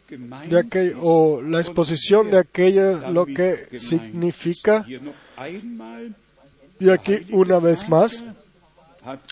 de 0.50 0.60
aquello 0.60 0.98
o 1.02 1.41
la 1.41 1.60
exposición 1.60 2.30
de 2.30 2.39
aquello 2.39 3.10
lo 3.12 3.26
que 3.26 3.78
significa. 3.78 4.86
Y 6.80 6.89
aquí 6.89 7.26
una 7.32 7.60
vez 7.60 7.88
más 7.88 8.24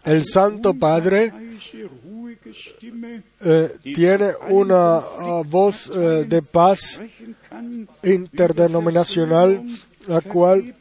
el 0.05 0.23
Santo 0.23 0.73
Padre 0.73 1.33
eh, 3.41 3.75
tiene 3.81 4.31
una 4.49 4.97
ah, 4.97 5.41
voz 5.45 5.91
eh, 5.93 6.25
de 6.27 6.41
paz 6.41 7.01
interdenominacional 8.03 9.63
la 10.07 10.21
cual 10.21 10.75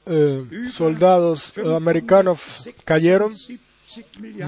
eh, 0.07 0.47
soldados 0.73 1.53
eh, 1.57 1.75
americanos 1.75 2.71
cayeron. 2.85 3.35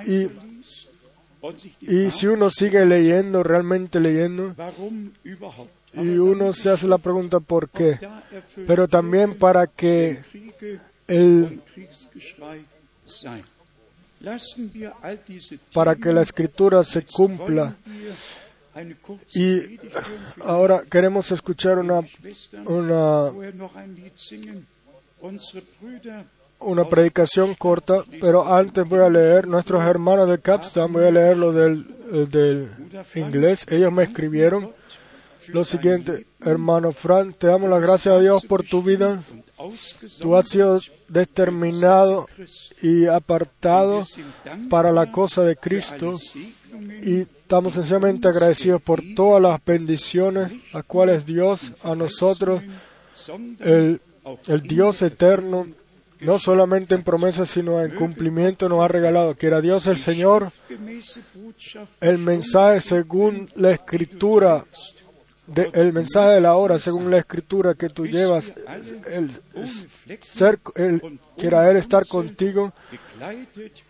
y 0.08 0.30
y 1.82 2.10
si 2.10 2.28
uno 2.28 2.50
sigue 2.50 2.86
leyendo, 2.86 3.44
realmente 3.44 4.00
leyendo, 4.00 4.56
y 5.94 6.18
uno 6.18 6.54
se 6.54 6.70
hace 6.70 6.88
la 6.88 6.98
pregunta 6.98 7.40
por 7.40 7.70
qué, 7.70 8.00
pero 8.66 8.88
también 8.88 9.38
para 9.38 9.68
que 9.68 10.24
el, 11.08 11.62
para 15.74 15.96
que 15.96 16.12
la 16.12 16.22
escritura 16.22 16.84
se 16.84 17.04
cumpla. 17.04 17.76
Y 19.36 19.80
ahora 20.44 20.82
queremos 20.90 21.32
escuchar 21.32 21.78
una, 21.78 22.02
una, 22.66 23.32
una 26.60 26.90
predicación 26.90 27.54
corta, 27.54 28.04
pero 28.20 28.52
antes 28.52 28.88
voy 28.88 29.02
a 29.02 29.10
leer, 29.10 29.48
nuestros 29.48 29.84
hermanos 29.84 30.28
del 30.28 30.42
Capstan, 30.42 30.92
voy 30.92 31.06
a 31.06 31.12
leerlo 31.12 31.52
del, 31.52 31.86
eh, 32.12 32.26
del 32.28 32.70
inglés. 33.14 33.68
Ellos 33.70 33.92
me 33.92 34.04
escribieron 34.04 34.72
lo 35.50 35.66
siguiente, 35.66 36.26
hermano 36.42 36.92
Fran, 36.92 37.34
te 37.34 37.48
damos 37.48 37.70
las 37.70 37.82
gracias 37.82 38.16
a 38.16 38.20
Dios 38.20 38.46
por 38.46 38.64
tu 38.64 38.82
vida. 38.82 39.22
Tú 40.20 40.36
has 40.36 40.48
sido 40.48 40.80
determinado 41.08 42.28
y 42.82 43.06
apartado 43.06 44.06
para 44.70 44.92
la 44.92 45.12
cosa 45.12 45.44
de 45.44 45.56
Cristo 45.56 46.18
y 47.02 47.22
estamos 47.22 47.76
sencillamente 47.76 48.28
agradecidos 48.28 48.82
por 48.82 49.02
todas 49.16 49.42
las 49.42 49.64
bendiciones 49.64 50.52
las 50.74 50.84
cuales 50.86 51.26
Dios 51.26 51.72
a 51.84 51.96
nosotros, 51.96 52.62
el, 53.60 54.02
el 54.48 54.62
Dios 54.62 55.02
eterno, 55.02 55.68
no 56.24 56.40
solamente 56.40 56.96
en 56.96 57.04
promesas, 57.04 57.50
sino 57.50 57.82
en 57.82 57.96
cumplimiento 57.96 58.70
nos 58.70 58.84
ha 58.84 58.88
regalado. 58.88 59.36
Quiera 59.36 59.62
Dios 59.62 59.88
el 59.88 59.98
Señor, 59.98 60.52
el 62.02 62.18
mensaje 62.18 62.82
según 62.82 63.50
la 63.56 63.72
escritura, 63.72 64.64
el 65.74 65.92
mensaje 65.94 66.32
de 66.36 66.42
la 66.42 66.56
hora 66.56 66.80
según 66.80 67.12
la 67.12 67.18
escritura 67.18 67.74
que 67.74 67.90
tú 67.90 68.06
llevas, 68.08 68.54
el, 69.12 69.30
ser, 70.22 70.60
el- 70.76 71.20
quiera 71.38 71.70
Él 71.70 71.78
estar 71.78 72.06
contigo 72.08 72.72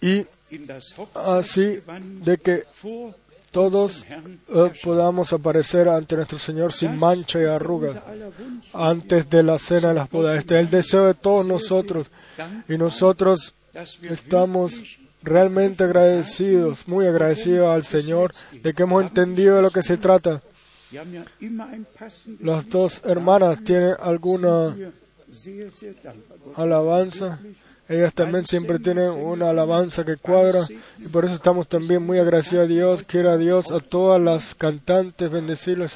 y 0.02 0.26
así 1.16 1.80
de 2.24 2.38
que 2.38 2.63
todos 3.52 4.04
eh, 4.10 4.72
podamos 4.84 5.32
aparecer 5.32 5.88
ante 5.88 6.16
nuestro 6.16 6.39
Señor 6.39 6.74
sin 6.74 6.98
mancha 6.98 7.39
y 7.39 7.46
arruga 7.46 8.02
antes 8.74 9.30
de 9.30 9.44
la 9.44 9.60
cena 9.60 9.89
de 9.89 9.94
las 9.94 10.10
bodas. 10.10 10.39
Este 10.39 10.56
es 10.60 10.66
el 10.66 10.72
deseo 10.72 11.06
de 11.06 11.13
todos 11.13 11.46
nosotros 11.46 12.08
y 12.68 12.78
nosotros 12.78 13.54
estamos 14.10 14.74
realmente 15.22 15.84
agradecidos, 15.84 16.88
muy 16.88 17.06
agradecidos 17.06 17.70
al 17.70 17.84
Señor 17.84 18.32
de 18.52 18.74
que 18.74 18.84
hemos 18.84 19.04
entendido 19.04 19.56
de 19.58 19.62
lo 19.62 19.70
que 19.72 19.84
se 19.84 19.98
trata. 19.98 20.42
Las 22.40 22.70
dos 22.70 23.02
hermanas 23.06 23.64
tienen 23.64 23.96
alguna 24.00 24.76
alabanza. 26.56 27.40
Ellas 27.90 28.14
también 28.14 28.46
siempre 28.46 28.80
tienen 28.80 29.10
una 29.10 29.50
alabanza 29.50 30.06
que 30.06 30.16
cuadra 30.16 30.66
y 31.00 31.08
por 31.10 31.26
eso 31.26 31.34
estamos 31.34 31.68
también 31.68 32.02
muy 32.02 32.18
agradecidos 32.18 32.66
a 32.66 32.68
Dios. 32.68 33.04
Quiera 33.04 33.38
Dios 33.38 33.72
a 33.72 33.80
todas 33.82 34.22
las 34.22 34.56
cantantes 34.56 35.30
bendecirles. 35.30 35.96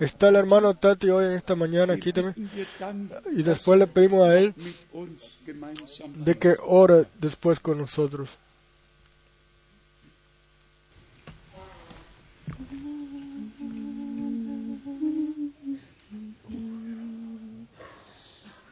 Está 0.00 0.28
el 0.30 0.36
hermano 0.36 0.74
Tati 0.74 1.10
hoy 1.10 1.26
en 1.26 1.32
esta 1.32 1.54
mañana 1.54 1.94
aquí 1.94 2.12
también 2.12 2.50
y 3.32 3.42
después 3.42 3.78
le 3.78 3.86
pedimos 3.86 4.28
a 4.28 4.38
él 4.38 4.54
de 6.16 6.38
que 6.38 6.56
ore 6.60 7.06
después 7.20 7.60
con 7.60 7.78
nosotros. 7.78 8.30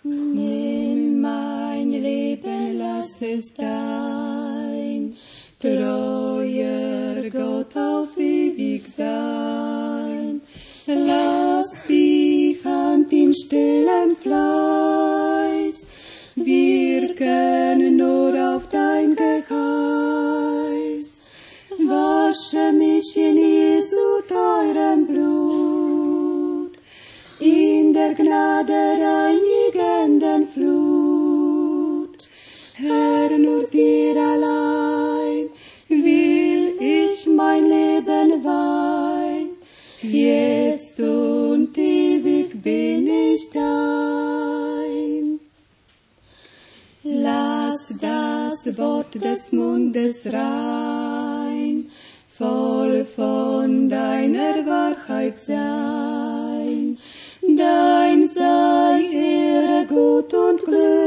Nimm 0.09 1.21
mein 1.21 1.91
Leben, 1.91 2.79
lass 2.79 3.21
es 3.21 3.55
dein 3.55 5.17
treuer 5.59 7.29
Gott 7.29 7.77
auf 7.77 8.17
ewig 8.17 8.87
sein. 8.89 10.41
Lass 10.87 11.83
die 11.89 12.57
Hand 12.65 13.13
in 13.13 13.35
stillem 13.35 14.15
Fleiß 14.17 15.89
wirken 16.37 17.97
nur 17.97 18.33
auf 18.55 18.69
dein 18.69 19.17
Geheiß. 19.17 19.49
Wasche 21.79 22.73
mich 22.73 23.17
in 23.17 23.37
Jesu 23.37 24.23
teurem 24.29 25.05
Blut 25.09 25.67
in 27.39 27.93
der 27.93 28.15
Gnade 28.15 28.73
reinigenden 28.73 29.66
Flut. 30.45 32.29
Herr, 32.75 33.31
nur 33.39 33.65
dir 33.69 34.17
allein 34.17 35.49
will 35.89 36.75
ich 36.81 37.27
mein 37.27 37.65
Leben 37.65 38.45
weihen. 38.45 39.51
Jetzt 40.03 41.01
und 41.01 41.77
ewig 41.79 42.63
bin 42.63 43.07
ich 43.07 43.49
dein. 43.51 45.41
Lass 47.03 47.95
das 48.01 48.77
Wort 48.77 49.15
des 49.15 49.53
Mundes 49.53 50.27
rein, 50.27 51.89
voll 52.37 53.05
von 53.05 53.89
deiner 53.89 54.67
Wahrheit 54.67 55.39
sein. 55.39 56.99
Dein 57.43 58.27
sei 58.27 58.86
put 59.97 60.35
on 60.35 60.57
gloom. 60.59 61.06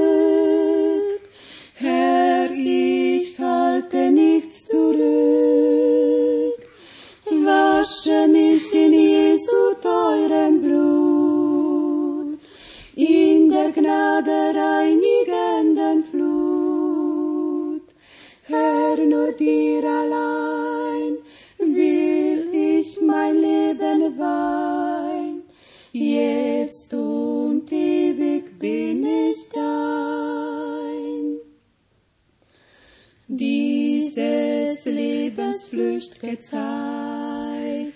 Lebens 35.39 35.67
flücht'ge 35.67 36.37
Zeit, 36.39 37.93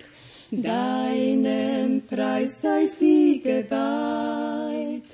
deinem 0.49 2.01
Preis 2.07 2.61
sei 2.61 2.87
sie 2.87 3.41
geweiht. 3.41 5.09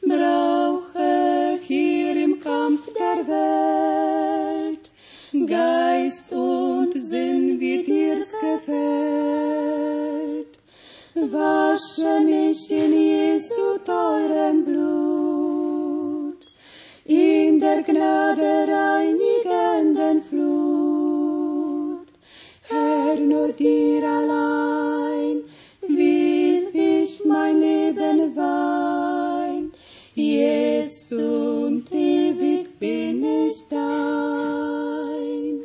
Brauche 0.00 1.58
hier 1.62 2.16
im 2.22 2.38
Kampf 2.38 2.88
der 2.94 3.26
Welt 3.26 4.90
Geist 5.32 6.32
und 6.32 6.92
Sinn, 6.94 7.58
wie 7.58 7.82
dir's 7.82 8.32
gefällt. 8.40 8.72
Wasche 11.14 12.20
mich 12.20 12.70
in 12.70 12.92
Jesu 12.92 13.78
teurem 13.84 14.64
Blut, 14.64 16.42
in 17.06 17.58
der 17.58 17.82
Gnade 17.82 18.68
reinigenden 18.68 19.21
nur 23.42 23.52
dir 23.52 24.08
allein 24.08 25.42
will 25.80 26.68
ich 26.72 27.24
mein 27.24 27.60
Leben 27.60 28.36
weihen. 28.36 29.72
Jetzt 30.14 31.12
und 31.12 31.90
ewig 31.90 32.78
bin 32.78 33.24
ich 33.24 33.56
dein. 33.68 35.62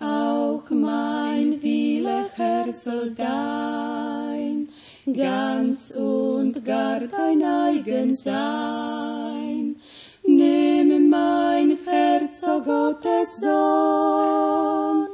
Auch 0.00 0.68
mein 0.70 1.62
Wille, 1.62 2.26
Herr, 2.36 2.72
soll 2.72 3.10
dein, 3.10 4.68
ganz 5.12 5.90
und 5.90 6.64
gar 6.64 7.00
dein 7.00 7.42
eigen 7.42 8.14
sein. 8.14 9.76
Nimm 10.24 11.10
mein 11.10 11.76
Herz, 11.84 12.42
o 12.44 12.60
Gottes 12.60 13.40
Sohn, 13.40 15.08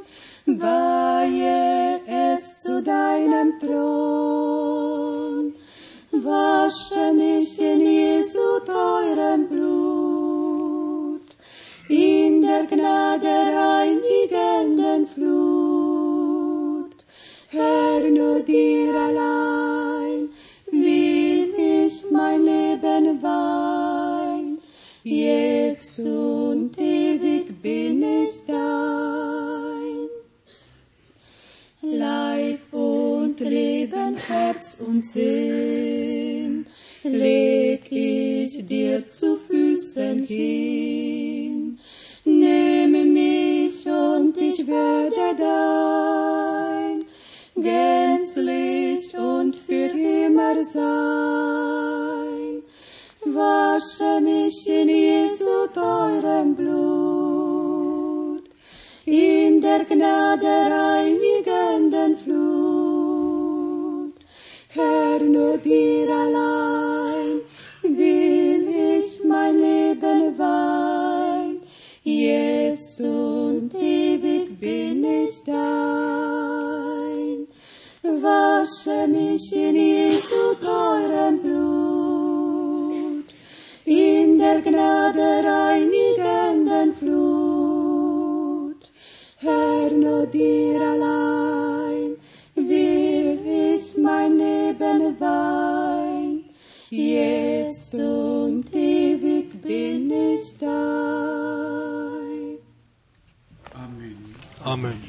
weihe 0.59 2.01
es 2.05 2.59
zu 2.59 2.81
deinem 2.81 3.59
Thron. 3.59 5.53
Wasche 6.11 7.13
mich 7.13 7.59
in 7.59 7.81
Jesu 7.81 8.59
teurem 8.65 9.47
Blut, 9.47 11.27
in 11.87 12.41
der 12.41 12.65
Gnade 12.65 13.35
reinigenden 13.63 15.07
Flut. 15.07 16.95
Herr, 17.49 18.09
nur 18.09 18.41
dir 18.41 18.93
allein 18.93 20.29
will 20.71 21.53
ich 21.57 22.03
mein 22.11 22.43
Leben 22.43 23.21
weihen. 23.23 24.59
Jetzt 25.03 25.97
und 25.99 26.77
ewig 26.77 27.61
bin 27.61 28.03
ich 28.03 28.45
dein. 28.45 29.08
Leben, 33.49 34.15
Herz 34.15 34.77
und 34.79 35.03
Sinn, 35.03 36.67
leg 37.03 37.91
ich 37.91 38.65
dir 38.65 39.07
zu 39.07 39.37
Füßen 39.37 40.23
hin. 40.23 41.79
Nehme 42.25 43.05
mich 43.05 43.87
und 43.87 44.37
ich 44.37 44.67
werde 44.67 45.35
dein, 45.37 47.05
gänzlich 47.55 49.17
und 49.17 49.55
für 49.55 49.89
immer 50.25 50.61
sein. 50.61 52.61
Wasche 53.25 54.21
mich 54.21 54.67
in 54.67 54.89
Jesu 54.89 55.67
teurem 55.73 56.55
Blut, 56.55 58.43
in 59.05 59.59
der 59.59 59.85
Gnade 59.85 60.45
reinigenden 60.45 62.17
Flut. 62.17 62.88
Herr, 64.71 65.19
nur 65.19 65.57
dir 65.57 66.07
allein 66.07 67.41
will 67.81 68.67
ich 68.99 69.19
mein 69.23 69.59
Leben 69.59 70.37
weihen. 70.37 71.61
Jetzt 72.03 72.99
und 72.99 73.73
ewig 73.73 74.59
bin 74.59 75.03
ich 75.03 75.41
dein. 75.43 77.47
Wasche 78.03 79.07
mich 79.07 79.51
in 79.53 79.75
Jesu 79.75 80.53
teurem 80.61 81.41
Blut, 81.41 83.25
in 83.85 84.37
der 84.37 84.61
Gnade 84.61 85.43
reinigenden 85.49 86.93
Flut. 86.93 88.91
Herr, 89.37 89.89
nur 89.89 90.27
dir 90.27 90.79
allein 90.79 91.28
Jetzt 97.91 98.01
und 98.01 98.73
ewig 98.73 99.61
bin 99.61 100.11
ich 100.11 100.57
dein. 100.59 100.69
Amen. 103.73 104.35
Amén. 104.63 105.01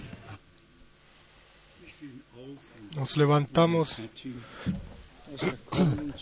Und 2.36 2.96
Nos 2.96 3.16
levantamos 3.16 3.98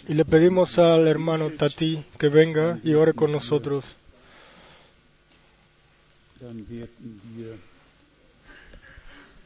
Y 0.07 0.15
le 0.15 0.25
pedimos 0.25 0.79
al 0.79 1.07
hermano 1.07 1.51
Tati 1.51 2.05
que 2.19 2.29
venga 2.29 2.79
y 2.83 2.95
ore 2.95 3.15
con 3.15 3.33
nosotros. 3.33 3.85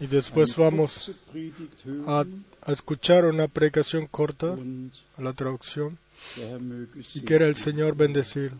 Y 0.01 0.07
después 0.07 0.57
vamos 0.57 1.12
a, 2.07 2.25
a 2.62 2.72
escuchar 2.72 3.25
una 3.27 3.48
predicación 3.48 4.07
corta, 4.07 4.57
a 5.16 5.22
la 5.22 5.33
traducción, 5.33 5.98
y 7.15 7.21
quiera 7.21 7.47
el 7.47 7.57
Señor 7.57 7.97
bendecir. 7.97 8.53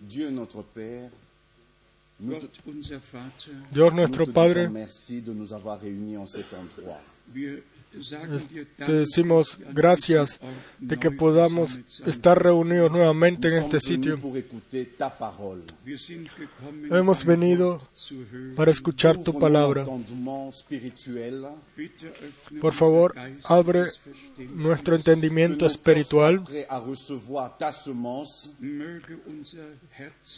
Dieu 0.00 0.30
notre 0.30 0.62
Père, 0.62 1.10
nous 2.20 2.38
te, 2.38 2.46
Gott, 2.46 2.74
unser 2.76 2.98
Vater, 3.12 3.52
Dios 3.72 3.92
nuestro 3.92 4.26
Padre, 4.26 4.68
te 8.76 8.92
decimos 8.92 9.58
gracias 9.72 10.40
de 10.78 10.98
que 10.98 11.10
podamos 11.10 11.80
estar 12.06 12.42
reunidos 12.42 12.90
nuevamente 12.90 13.48
en 13.48 13.64
este 13.64 13.80
sitio. 13.80 14.18
Hemos 16.90 17.24
venido 17.24 17.80
para 18.56 18.70
escuchar 18.70 19.18
tu 19.18 19.38
palabra. 19.38 19.84
Por 22.60 22.72
favor, 22.72 23.14
abre 23.44 23.84
nuestro 24.54 24.96
entendimiento 24.96 25.66
espiritual. 25.66 26.44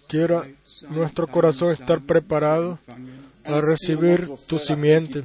Quiera 0.09 0.49
nuestro 0.91 1.27
corazón 1.27 1.73
estar 1.73 2.01
preparado 2.01 2.79
a 3.47 3.61
recibir 3.61 4.29
tu 4.47 4.59
simiente 4.59 5.25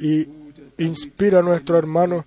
y 0.00 0.26
inspira 0.78 1.40
a 1.40 1.42
nuestro 1.42 1.78
hermano 1.78 2.24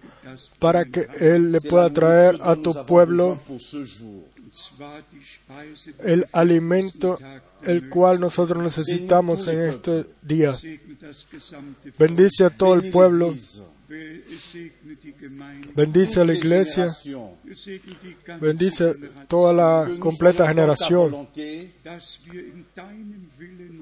para 0.59 0.85
que 0.85 1.07
él 1.19 1.51
le 1.51 1.61
pueda 1.61 1.89
traer 1.91 2.39
a 2.41 2.55
tu 2.55 2.85
pueblo. 2.85 3.39
el 6.03 6.27
alimento 6.33 7.17
el 7.63 7.89
cual 7.89 8.19
nosotros 8.19 8.61
necesitamos 8.63 9.47
en 9.47 9.61
este 9.61 10.05
día. 10.21 10.55
Bendice 11.97 12.45
a 12.45 12.49
todo 12.49 12.73
el 12.75 12.91
pueblo, 12.91 13.33
bendice 15.75 16.19
a 16.21 16.23
la 16.25 16.33
iglesia, 16.33 16.87
bendice 18.39 18.95
toda 19.27 19.53
la 19.53 19.89
completa 19.99 20.47
generación, 20.47 21.27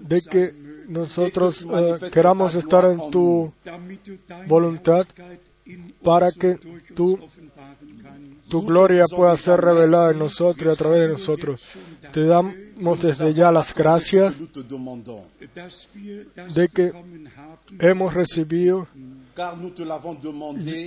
de 0.08 0.22
que 0.22 0.52
nosotros 0.88 1.66
eh, 1.72 2.10
queramos 2.12 2.56
estar 2.56 2.86
en 2.86 3.12
tu, 3.12 3.54
voluntad 4.48 5.06
para 6.04 6.32
que 6.32 6.58
tú- 6.96 7.20
tu 8.50 8.62
gloria 8.66 9.06
pueda 9.08 9.38
ser 9.38 9.62
revelada 9.62 10.12
en 10.12 10.18
nosotros 10.20 10.72
y 10.72 10.74
a 10.74 10.78
través 10.78 11.02
de 11.02 11.08
nosotros. 11.10 11.62
Te 12.12 12.26
damos 12.26 13.02
desde 13.02 13.34
ya 13.36 13.52
las 13.52 13.74
gracias 13.76 14.36
de 16.56 16.68
que 16.70 16.92
hemos 17.80 18.14
recibido 18.16 18.88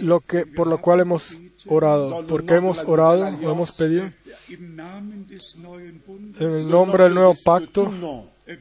lo 0.02 0.20
que 0.20 0.46
por 0.46 0.66
lo 0.66 0.80
cual 0.80 1.00
hemos 1.00 1.36
orado, 1.66 2.26
porque 2.26 2.54
hemos 2.54 2.78
orado, 2.78 3.30
lo 3.40 3.52
hemos 3.52 3.72
pedido 3.72 4.10
en 4.48 4.80
el 6.40 6.68
nombre 6.68 7.04
del 7.04 7.14
nuevo 7.14 7.34
pacto, 7.44 7.92
äh, 8.46 8.58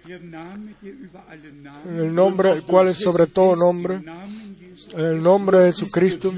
en 1.85 1.99
el 1.99 2.13
nombre 2.13 2.51
el 2.51 2.63
cual 2.63 2.89
es 2.89 2.97
sobre 2.97 3.27
todo 3.27 3.55
nombre, 3.55 3.95
en 3.95 5.05
el 5.05 5.21
nombre 5.21 5.59
de 5.59 5.71
Jesucristo, 5.71 6.33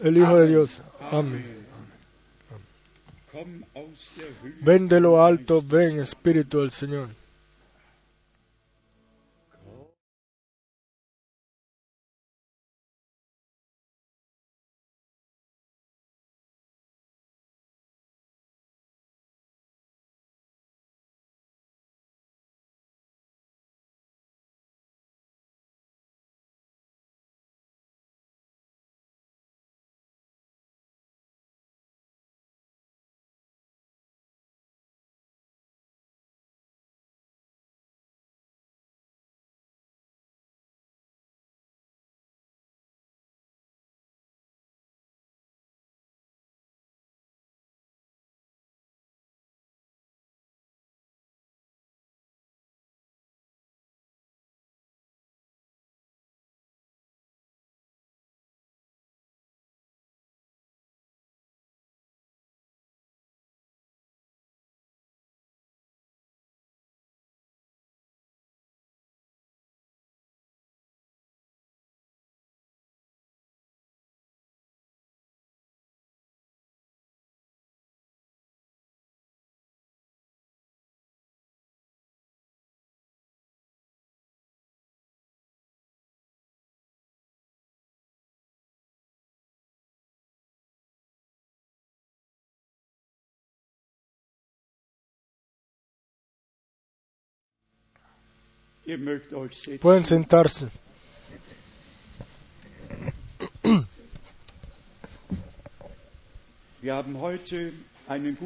el 0.00 0.16
Hijo 0.16 0.36
de 0.36 0.48
Dios. 0.48 0.82
Amén. 1.10 1.68
Ven 4.62 4.88
de 4.88 5.00
lo 5.00 5.22
alto, 5.22 5.62
ven 5.62 6.00
Espíritu 6.00 6.60
del 6.60 6.70
Señor. 6.70 7.17
Pueden 99.80 100.06
sentarse. 100.06 100.68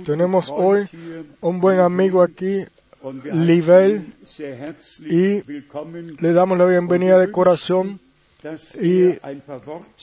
Tenemos 0.04 0.50
hoy 0.50 0.88
un 1.40 1.60
buen 1.60 1.78
amigo 1.78 2.22
aquí, 2.22 2.64
Livel, 3.32 4.14
y 5.08 5.42
le 6.20 6.32
damos 6.32 6.58
la 6.58 6.66
bienvenida 6.66 7.18
de 7.18 7.30
corazón 7.30 8.00
y 8.80 9.02
er 9.02 9.42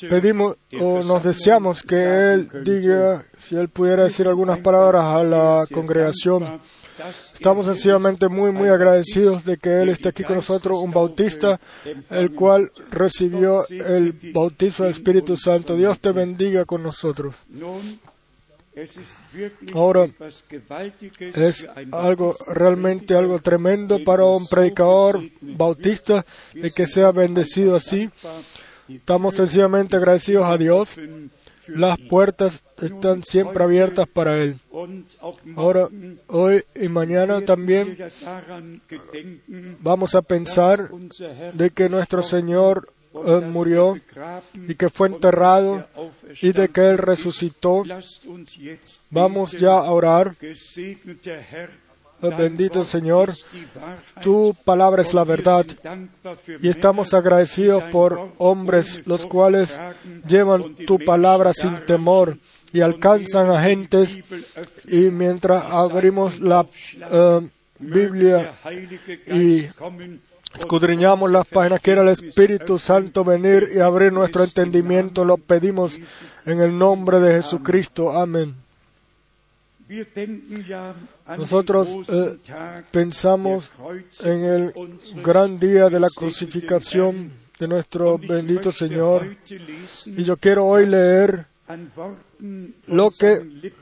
pedimos 0.09 0.55
o 0.79 1.03
nos 1.03 1.23
deseamos 1.23 1.83
que 1.83 2.33
él 2.33 2.49
diga, 2.63 3.25
si 3.37 3.57
él 3.57 3.67
pudiera 3.67 4.03
decir 4.03 4.27
algunas 4.27 4.59
palabras 4.59 5.03
a 5.03 5.23
la 5.23 5.65
congregación. 5.73 6.61
Estamos 7.33 7.65
sencillamente 7.65 8.27
muy, 8.27 8.51
muy 8.51 8.69
agradecidos 8.69 9.45
de 9.45 9.57
que 9.57 9.81
Él 9.81 9.89
esté 9.89 10.09
aquí 10.09 10.23
con 10.23 10.35
nosotros, 10.35 10.79
un 10.81 10.91
bautista, 10.91 11.59
el 12.09 12.33
cual 12.33 12.71
recibió 12.91 13.65
el 13.69 14.13
bautizo 14.33 14.83
del 14.83 14.93
Espíritu 14.93 15.37
Santo. 15.37 15.75
Dios 15.75 15.99
te 15.99 16.11
bendiga 16.11 16.65
con 16.65 16.83
nosotros. 16.83 17.35
Ahora, 19.73 20.09
es 21.19 21.67
algo 21.91 22.35
realmente 22.47 23.13
algo 23.15 23.39
tremendo 23.41 24.03
para 24.03 24.25
un 24.25 24.47
predicador 24.47 25.21
bautista 25.41 26.25
de 26.53 26.71
que 26.71 26.87
sea 26.87 27.11
bendecido 27.11 27.75
así. 27.75 28.09
Estamos 28.87 29.35
sencillamente 29.35 29.97
agradecidos 29.97 30.45
a 30.45 30.57
Dios. 30.57 30.97
Las 31.75 31.97
puertas 31.97 32.63
están 32.81 33.23
siempre 33.23 33.63
abiertas 33.63 34.07
para 34.07 34.37
Él. 34.37 34.57
Ahora, 35.55 35.89
hoy 36.27 36.63
y 36.75 36.87
mañana 36.89 37.41
también 37.41 37.97
vamos 39.79 40.15
a 40.15 40.21
pensar 40.21 40.89
de 41.53 41.69
que 41.71 41.89
nuestro 41.89 42.23
Señor 42.23 42.93
eh, 43.13 43.41
murió 43.51 43.99
y 44.67 44.75
que 44.75 44.89
fue 44.89 45.07
enterrado 45.07 45.87
y 46.41 46.51
de 46.51 46.69
que 46.69 46.81
Él 46.81 46.97
resucitó. 46.97 47.83
Vamos 49.09 49.51
ya 49.53 49.77
a 49.77 49.91
orar. 49.91 50.35
Eh, 52.21 52.29
Bendito 52.37 52.83
Señor, 52.83 53.33
tu 54.21 54.55
palabra 54.65 55.01
es 55.01 55.13
la 55.13 55.23
verdad 55.23 55.65
y 56.61 56.67
estamos 56.67 57.13
agradecidos 57.13 57.83
por 57.83 58.33
hombres 58.37 59.01
los 59.05 59.25
cuales 59.25 59.79
llevan 60.27 60.75
tu 60.75 60.99
palabra 60.99 61.53
sin 61.53 61.85
temor 61.85 62.37
y 62.73 62.81
alcanzan 62.81 63.49
a 63.49 63.61
gentes 63.61 64.17
y 64.87 64.97
mientras 65.11 65.63
abrimos 65.63 66.39
la 66.39 66.67
eh, 67.11 67.47
Biblia 67.79 68.53
y 69.27 69.67
escudriñamos 70.57 71.31
las 71.31 71.47
páginas, 71.47 71.79
quiera 71.79 72.01
el 72.01 72.09
Espíritu 72.09 72.77
Santo 72.77 73.23
venir 73.23 73.69
y 73.73 73.79
abrir 73.79 74.11
nuestro 74.11 74.43
entendimiento, 74.43 75.23
lo 75.23 75.37
pedimos 75.37 75.97
en 76.45 76.59
el 76.59 76.77
nombre 76.77 77.19
de 77.19 77.41
Jesucristo. 77.41 78.11
Amén. 78.11 78.55
Nosotros 81.37 81.89
eh, 82.09 82.37
pensamos 82.91 83.71
en 84.23 84.43
el 84.43 84.73
gran 85.23 85.59
día 85.59 85.89
de 85.89 85.99
la 85.99 86.09
crucificación 86.09 87.31
de 87.59 87.67
nuestro 87.67 88.17
bendito 88.17 88.71
Señor 88.71 89.35
y 90.05 90.23
yo 90.23 90.37
quiero 90.37 90.65
hoy 90.65 90.87
leer 90.87 91.45
lo 92.87 93.11
que 93.11 93.73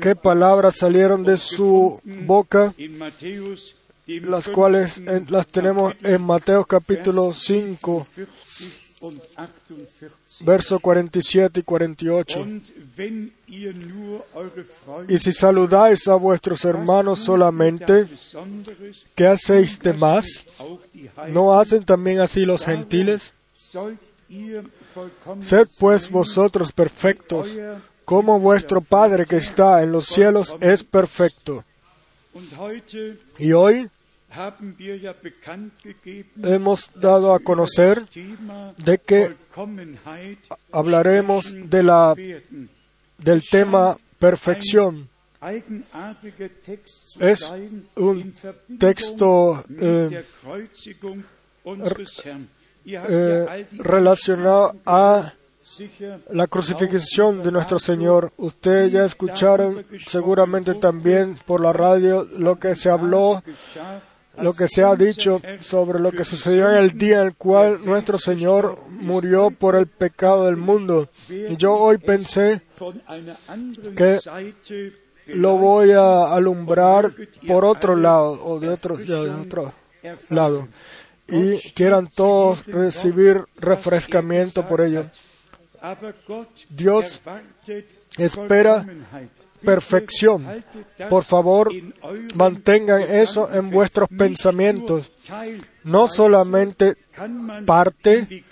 qué 0.00 0.16
palabras 0.16 0.76
salieron 0.76 1.24
de 1.24 1.36
su 1.36 2.00
boca, 2.24 2.74
las 4.06 4.48
cuales 4.48 5.00
las 5.28 5.48
tenemos 5.48 5.94
en 6.02 6.22
Mateo 6.22 6.64
capítulo 6.64 7.34
5, 7.34 8.06
versos 10.44 10.80
47 10.80 11.60
y 11.60 11.62
48. 11.62 12.46
Y 15.08 15.18
si 15.18 15.32
saludáis 15.32 16.06
a 16.06 16.14
vuestros 16.14 16.64
hermanos 16.64 17.18
solamente, 17.18 18.06
¿qué 19.16 19.26
hacéis 19.26 19.80
de 19.80 19.92
más? 19.92 20.46
¿No 21.28 21.58
hacen 21.58 21.84
también 21.84 22.20
así 22.20 22.46
los 22.46 22.64
gentiles? 22.64 23.32
Sed 25.42 25.68
pues 25.78 26.08
vosotros 26.08 26.70
perfectos, 26.70 27.48
como 28.04 28.38
vuestro 28.38 28.80
Padre 28.80 29.26
que 29.26 29.38
está 29.38 29.82
en 29.82 29.90
los 29.90 30.06
cielos 30.06 30.54
es 30.60 30.84
perfecto. 30.84 31.64
Y 33.38 33.52
hoy 33.52 33.90
hemos 36.42 36.90
dado 36.94 37.34
a 37.34 37.40
conocer 37.40 38.06
de 38.76 38.98
que 38.98 39.36
hablaremos 40.70 41.52
de 41.52 41.82
la, 41.82 42.14
del 43.22 43.42
tema 43.48 43.96
perfección. 44.18 45.08
Es 47.20 47.52
un 47.96 48.34
texto 48.78 49.64
eh, 49.78 50.24
eh, 52.84 53.66
relacionado 53.78 54.76
a 54.84 55.32
la 56.30 56.46
crucifixión 56.46 57.42
de 57.42 57.52
nuestro 57.52 57.78
Señor. 57.78 58.32
Ustedes 58.36 58.92
ya 58.92 59.04
escucharon 59.04 59.86
seguramente 60.06 60.74
también 60.74 61.38
por 61.46 61.60
la 61.60 61.72
radio 61.72 62.24
lo 62.24 62.58
que 62.58 62.74
se 62.74 62.90
habló, 62.90 63.42
lo 64.42 64.52
que 64.52 64.68
se 64.68 64.82
ha 64.82 64.94
dicho 64.94 65.40
sobre 65.60 65.98
lo 65.98 66.12
que 66.12 66.24
sucedió 66.24 66.70
en 66.70 66.76
el 66.76 66.96
día 66.96 67.20
en 67.20 67.26
el 67.28 67.34
cual 67.34 67.84
nuestro 67.84 68.18
Señor 68.18 68.78
murió 68.88 69.50
por 69.50 69.76
el 69.76 69.86
pecado 69.86 70.46
del 70.46 70.56
mundo. 70.56 71.08
Y 71.28 71.56
yo 71.56 71.74
hoy 71.74 71.98
pensé 71.98 72.62
que 73.96 74.20
lo 75.26 75.58
voy 75.58 75.92
a 75.92 76.34
alumbrar 76.34 77.14
por 77.46 77.64
otro 77.64 77.96
lado 77.96 78.44
o 78.44 78.58
de 78.58 78.68
otro, 78.68 78.98
lado 80.30 80.68
y 81.30 81.58
quieran 81.72 82.08
todos 82.08 82.66
recibir 82.66 83.44
refrescamiento 83.56 84.66
por 84.66 84.80
ello. 84.80 85.06
Dios 86.68 87.20
espera 88.18 88.84
perfección. 89.62 90.64
Por 91.08 91.24
favor, 91.24 91.70
mantengan 92.34 93.02
eso 93.02 93.48
en 93.52 93.70
vuestros 93.70 94.08
pensamientos. 94.08 95.12
No 95.84 96.08
solamente 96.08 96.96
parte, 97.66 98.44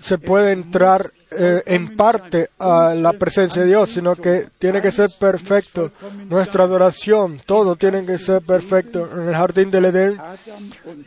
se 0.00 0.18
puede 0.18 0.52
entrar 0.52 1.12
eh, 1.30 1.62
en 1.66 1.96
parte 1.96 2.50
a 2.58 2.94
la 2.94 3.12
presencia 3.12 3.62
de 3.62 3.68
Dios, 3.68 3.90
sino 3.90 4.14
que 4.14 4.48
tiene 4.58 4.80
que 4.80 4.92
ser 4.92 5.10
perfecto. 5.18 5.92
Nuestra 6.28 6.64
adoración, 6.64 7.40
todo 7.44 7.76
tiene 7.76 8.04
que 8.04 8.18
ser 8.18 8.42
perfecto. 8.42 9.08
En 9.12 9.28
el 9.28 9.34
jardín 9.34 9.70
del 9.70 9.86
Edén, 9.86 10.18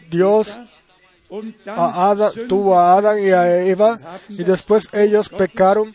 Dios 0.10 0.58
a 1.66 2.12
Adán, 2.12 2.32
tuvo 2.48 2.80
a 2.80 2.98
Adán 2.98 3.20
y 3.20 3.32
a 3.32 3.64
Eva 3.64 3.98
y 4.30 4.44
después 4.44 4.90
ellos 4.94 5.30
pecaron 5.30 5.94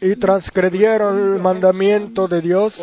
y 0.00 0.16
transgredieron 0.16 1.34
el 1.34 1.40
mandamiento 1.40 2.26
de 2.26 2.40
Dios 2.40 2.80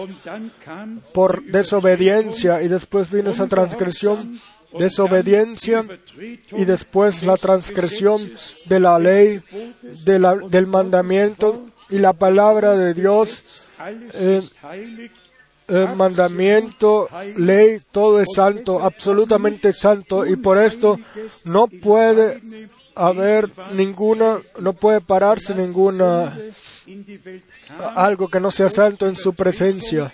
por 1.14 1.44
desobediencia 1.44 2.62
y 2.62 2.68
después 2.68 3.12
vino 3.12 3.32
esa 3.32 3.48
transgresión, 3.48 4.40
desobediencia 4.78 5.86
y 6.52 6.66
después 6.66 7.24
la 7.24 7.36
transgresión 7.36 8.32
de 8.66 8.80
la 8.80 8.98
ley, 8.98 9.42
del 10.06 10.68
mandamiento 10.68 11.66
y 11.90 12.00
la 12.00 12.14
palabra 12.14 12.76
de 12.76 12.94
Dios. 12.94 13.44
Eh, 14.14 14.42
mandamiento, 15.96 17.10
ley, 17.38 17.82
todo 17.92 18.22
es 18.22 18.30
santo, 18.34 18.82
absolutamente 18.82 19.74
santo, 19.74 20.26
y 20.26 20.36
por 20.36 20.58
esto 20.58 21.00
no 21.46 21.68
puede 21.68 22.42
haber 22.96 23.52
ninguna, 23.74 24.40
no 24.60 24.74
puede 24.74 25.02
pararse 25.02 25.54
ninguna, 25.54 26.36
algo 27.96 28.28
que 28.28 28.40
no 28.40 28.52
sea 28.52 28.70
santo 28.70 29.08
en 29.08 29.16
su 29.16 29.34
presencia. 29.34 30.12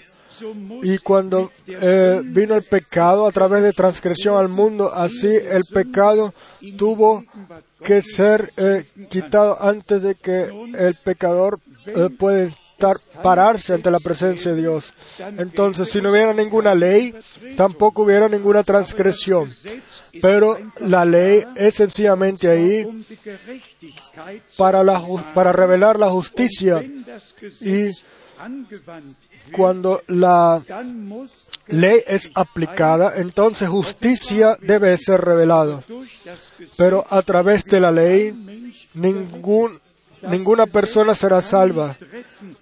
Y 0.82 0.98
cuando 0.98 1.52
eh, 1.68 2.22
vino 2.24 2.56
el 2.56 2.64
pecado 2.64 3.28
a 3.28 3.32
través 3.32 3.62
de 3.62 3.72
transgresión 3.72 4.36
al 4.36 4.50
mundo, 4.50 4.92
así 4.92 5.28
el 5.28 5.64
pecado 5.72 6.34
tuvo 6.76 7.24
que 7.84 8.02
ser 8.02 8.52
eh, 8.58 8.86
quitado 9.10 9.62
antes 9.62 10.02
de 10.02 10.16
que 10.16 10.48
el 10.78 10.96
pecador 10.96 11.60
eh, 11.86 12.10
pueda 12.18 12.50
pararse 13.22 13.74
ante 13.74 13.92
la 13.92 14.00
presencia 14.00 14.54
de 14.54 14.62
Dios. 14.62 14.94
Entonces, 15.38 15.90
si 15.90 16.02
no 16.02 16.12
hubiera 16.12 16.34
ninguna 16.34 16.76
ley, 16.76 17.16
tampoco 17.56 18.04
hubiera 18.04 18.28
ninguna 18.30 18.64
transgresión. 18.64 19.54
Pero 20.22 20.58
la 20.80 21.06
ley 21.06 21.44
es 21.56 21.76
sencillamente 21.76 22.50
ahí 22.50 23.06
para, 24.58 24.84
para 25.34 25.52
revelar 25.52 25.98
la 25.98 26.10
justicia. 26.10 26.84
Y 27.62 27.90
cuando 29.52 30.02
la 30.08 30.62
ley 31.68 32.04
es 32.08 32.32
aplicada, 32.36 33.14
entonces 33.18 33.70
justicia 33.70 34.58
debe 34.62 34.96
ser 34.98 35.22
revelada. 35.22 35.84
Pero 36.78 37.06
a 37.10 37.22
través 37.22 37.66
de 37.66 37.80
la 37.80 37.92
ley, 37.92 38.34
ningún 38.94 39.80
ninguna 40.30 40.66
persona 40.66 41.16
será 41.16 41.42
salva. 41.42 41.98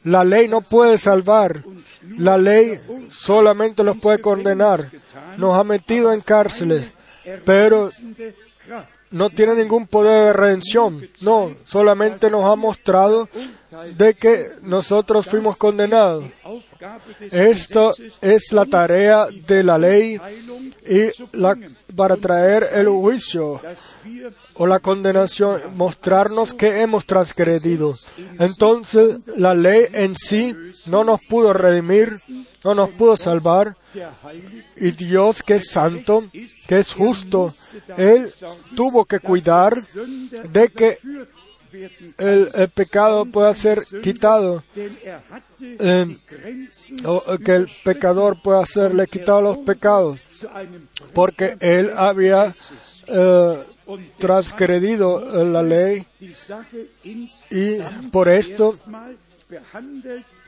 La 0.03 0.23
ley 0.23 0.47
no 0.47 0.61
puede 0.61 0.97
salvar. 0.97 1.63
La 2.17 2.37
ley 2.37 2.79
solamente 3.09 3.83
los 3.83 3.97
puede 3.97 4.19
condenar. 4.19 4.91
Nos 5.37 5.57
ha 5.57 5.63
metido 5.63 6.11
en 6.11 6.21
cárceles, 6.21 6.91
pero 7.45 7.91
no 9.11 9.29
tiene 9.29 9.55
ningún 9.55 9.87
poder 9.87 10.25
de 10.27 10.33
redención. 10.33 11.07
No, 11.21 11.55
solamente 11.65 12.29
nos 12.29 12.45
ha 12.45 12.55
mostrado 12.55 13.27
de 13.95 14.13
que 14.13 14.51
nosotros 14.63 15.27
fuimos 15.27 15.57
condenados. 15.57 16.25
Esto 17.31 17.93
es 18.21 18.51
la 18.51 18.65
tarea 18.65 19.27
de 19.47 19.63
la 19.63 19.77
ley 19.77 20.19
y 20.87 21.09
para 21.95 22.17
traer 22.17 22.67
el 22.73 22.87
juicio 22.89 23.61
o 24.55 24.67
la 24.67 24.79
condenación, 24.79 25.61
mostrarnos 25.75 26.53
que 26.53 26.81
hemos 26.81 27.05
transgredido. 27.05 27.95
Entonces 28.39 29.27
la 29.37 29.53
ley 29.53 29.85
en 29.93 30.15
sí 30.17 30.55
no 30.87 31.03
nos 31.03 31.19
pudo 31.27 31.53
redimir, 31.53 32.17
no 32.63 32.75
nos 32.75 32.89
pudo 32.91 33.15
salvar. 33.15 33.75
Y 34.75 34.91
Dios 34.91 35.43
que 35.43 35.55
es 35.55 35.69
santo, 35.69 36.25
que 36.67 36.79
es 36.79 36.93
justo, 36.93 37.53
Él 37.97 38.33
tuvo 38.75 39.05
que 39.05 39.19
cuidar 39.19 39.75
de 40.49 40.69
que 40.69 40.97
el, 42.17 42.69
pecado 42.73 43.25
pueda 43.25 43.53
ser 43.53 43.81
quitado, 44.01 44.63
eh, 45.61 46.17
o 47.05 47.37
que 47.37 47.55
el 47.55 47.67
pecador 47.83 48.41
pueda 48.41 48.65
serle 48.65 49.07
quitado 49.07 49.41
los 49.41 49.57
pecados, 49.59 50.19
porque 51.13 51.57
él 51.59 51.91
había 51.95 52.55
eh, 53.07 53.63
transgredido 54.17 55.43
la 55.43 55.63
ley 55.63 56.05
y 57.49 57.77
por 58.11 58.29
esto 58.29 58.75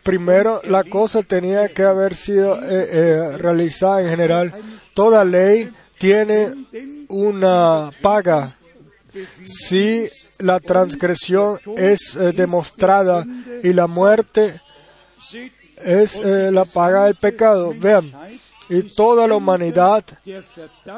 primero 0.04 0.62
la 0.64 0.84
cosa 0.84 1.24
tenía 1.24 1.70
que 1.70 1.84
haber 1.84 2.16
sido 2.16 2.62
eh, 2.62 2.88
eh, 2.92 3.38
realizada 3.38 4.02
en 4.02 4.10
general. 4.10 4.54
Toda 4.94 5.26
ley 5.26 5.70
tiene 5.98 6.68
una 7.08 7.90
paga 8.02 8.56
si 9.44 10.08
la 10.44 10.60
transgresión 10.60 11.58
es 11.78 12.16
eh, 12.16 12.34
demostrada 12.34 13.26
y 13.64 13.72
la 13.74 13.88
muerte 13.88 14.62
es 15.78 16.16
eh, 16.18 16.52
la 16.52 16.66
paga 16.66 17.06
del 17.06 17.16
pecado. 17.16 17.74
Vean, 17.78 18.12
y 18.70 18.84
toda 18.84 19.28
la 19.28 19.36
humanidad 19.36 20.04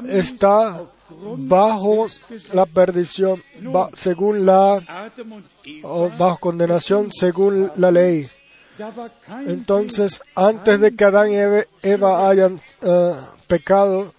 está 0.08 0.84
bajo 1.38 2.08
la 2.54 2.66
perdición, 2.66 3.44
según 3.94 4.46
la, 4.46 4.82
bajo 6.18 6.38
condenación, 6.40 7.12
según 7.12 7.72
la 7.76 7.92
ley. 7.92 8.28
Entonces, 9.48 10.22
antes 10.36 10.80
de 10.80 10.96
que 10.96 11.04
Adán 11.06 11.32
y 11.32 11.88
Eva 11.88 12.30
hayan 12.30 12.60
eh, 12.82 13.16
pecado, 13.48 14.14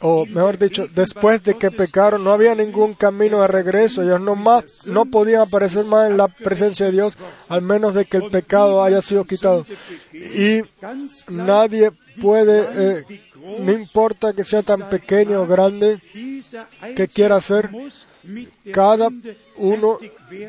O 0.00 0.26
mejor 0.26 0.58
dicho, 0.58 0.86
después 0.94 1.42
de 1.42 1.56
que 1.56 1.70
pecaron, 1.70 2.24
no 2.24 2.32
había 2.32 2.54
ningún 2.54 2.94
camino 2.94 3.40
de 3.40 3.48
regreso. 3.48 4.02
Ellos 4.02 4.20
no, 4.20 4.36
más, 4.36 4.86
no 4.86 5.06
podían 5.06 5.42
aparecer 5.42 5.84
más 5.84 6.10
en 6.10 6.16
la 6.16 6.28
presencia 6.28 6.86
de 6.86 6.92
Dios, 6.92 7.14
al 7.48 7.62
menos 7.62 7.94
de 7.94 8.04
que 8.04 8.18
el 8.18 8.30
pecado 8.30 8.82
haya 8.82 9.02
sido 9.02 9.24
quitado. 9.24 9.66
Y 10.12 10.62
nadie 11.28 11.92
puede, 12.20 12.66
eh, 12.76 13.22
no 13.60 13.72
importa 13.72 14.32
que 14.32 14.44
sea 14.44 14.62
tan 14.62 14.88
pequeño 14.88 15.42
o 15.42 15.46
grande, 15.46 16.00
que 16.96 17.08
quiera 17.08 17.40
der 17.40 17.70
cada 18.72 19.08
uno 19.56 19.98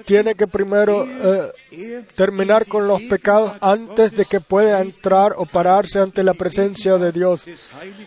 tiene 0.06 0.36
que 0.36 0.48
primero 0.48 1.06
eh, 1.06 1.52
Er 1.72 2.06
terminar 2.16 2.66
con 2.66 2.88
los 2.88 3.02
pecados 3.04 3.54
antes 3.62 4.16
de 4.16 4.26
que 4.26 4.40
pueda 4.40 4.82
entrar 4.82 5.34
o 5.38 5.46
pararse 5.46 6.00
ante 6.00 6.24
la 6.24 6.34
presencia 6.34 6.98
de 6.98 7.12
Dios, 7.12 7.46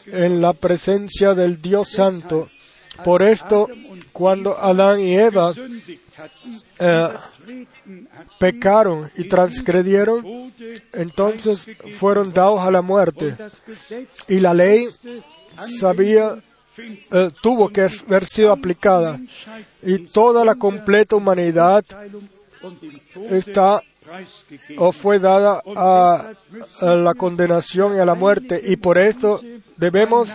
en 0.07 0.41
la 0.41 0.53
presencia 0.53 1.35
del 1.35 1.61
Dios 1.61 1.91
Santo. 1.91 2.49
Por 3.05 3.23
esto, 3.23 3.69
cuando 4.12 4.59
Adán 4.59 5.01
y 5.01 5.16
Eva 5.16 5.53
eh, 6.79 7.09
pecaron 8.39 9.11
y 9.16 9.29
transgredieron, 9.29 10.53
entonces 10.93 11.69
fueron 11.97 12.33
dados 12.33 12.61
a 12.61 12.71
la 12.71 12.83
muerte. 12.83 13.37
Y 14.29 14.41
la 14.41 14.55
ley 14.55 14.89
sabía, 15.79 16.43
eh, 16.79 17.31
tuvo 17.43 17.68
que 17.68 17.83
haber 18.07 18.26
sido 18.26 18.53
aplicada. 18.53 19.18
Y 19.83 19.99
toda 19.99 20.45
la 20.45 20.55
completa 20.55 21.16
humanidad 21.16 21.85
está 23.31 23.83
o 24.79 24.93
fue 24.93 25.18
dada 25.18 25.62
a, 25.76 26.33
a 26.81 26.95
la 26.95 27.14
condenación 27.14 27.97
y 27.97 28.01
a 28.01 28.05
la 28.05 28.14
muerte. 28.14 28.61
Y 28.64 28.76
por 28.76 28.99
esto 28.99 29.41
debemos 29.76 30.31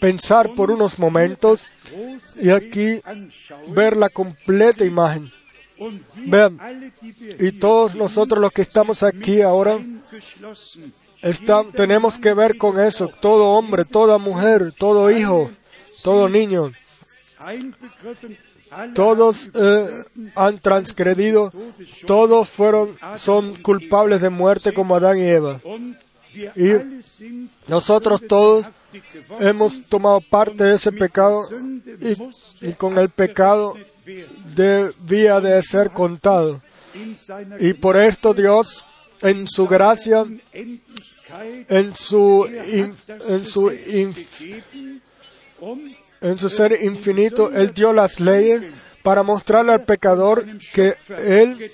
pensar 0.00 0.54
por 0.54 0.70
unos 0.70 0.98
momentos 0.98 1.62
y 2.40 2.50
aquí 2.50 3.00
ver 3.68 3.96
la 3.96 4.08
completa 4.08 4.84
imagen. 4.84 5.30
Vean, 6.16 6.92
y 7.38 7.52
todos 7.52 7.94
nosotros 7.94 8.40
los 8.40 8.50
que 8.50 8.62
estamos 8.62 9.04
aquí 9.04 9.42
ahora 9.42 9.78
Está- 11.22 11.64
tenemos 11.74 12.18
que 12.18 12.32
ver 12.34 12.56
con 12.56 12.78
eso. 12.80 13.08
Todo 13.20 13.50
hombre, 13.50 13.84
toda 13.84 14.18
mujer, 14.18 14.72
todo 14.78 15.10
hijo, 15.10 15.50
todo 16.02 16.28
niño, 16.28 16.72
todos 18.94 19.50
eh, 19.54 19.88
han 20.36 20.58
transgredido, 20.58 21.50
todos 22.06 22.48
fueron, 22.48 22.96
son 23.16 23.56
culpables 23.62 24.20
de 24.20 24.30
muerte 24.30 24.72
como 24.72 24.94
Adán 24.96 25.18
y 25.18 25.22
Eva. 25.28 25.60
Y 26.54 26.72
nosotros 27.68 28.20
todos 28.28 28.66
hemos 29.40 29.82
tomado 29.86 30.20
parte 30.20 30.62
de 30.64 30.74
ese 30.76 30.92
pecado 30.92 31.42
y, 32.60 32.68
y 32.68 32.72
con 32.74 32.96
el 32.98 33.08
pecado 33.08 33.74
debía 34.54 35.40
de 35.40 35.60
ser 35.62 35.90
contado. 35.90 36.60
Y 37.60 37.72
por 37.74 37.96
esto 37.96 38.34
Dios, 38.34 38.84
en 39.22 39.46
su 39.48 39.66
gracia, 39.66 40.24
en 40.52 41.94
su, 41.94 42.46
en 42.46 43.46
su, 43.46 43.70
en 46.20 46.38
su 46.38 46.48
ser 46.50 46.82
infinito, 46.82 47.50
Él 47.52 47.72
dio 47.74 47.92
las 47.92 48.20
leyes 48.20 48.62
para 49.02 49.22
mostrarle 49.22 49.72
al 49.72 49.84
pecador 49.84 50.44
que 50.74 50.96
Él 51.08 51.70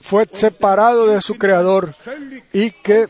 fue 0.00 0.26
separado 0.32 1.06
de 1.06 1.20
su 1.20 1.34
Creador 1.34 1.92
y 2.52 2.70
que, 2.70 3.08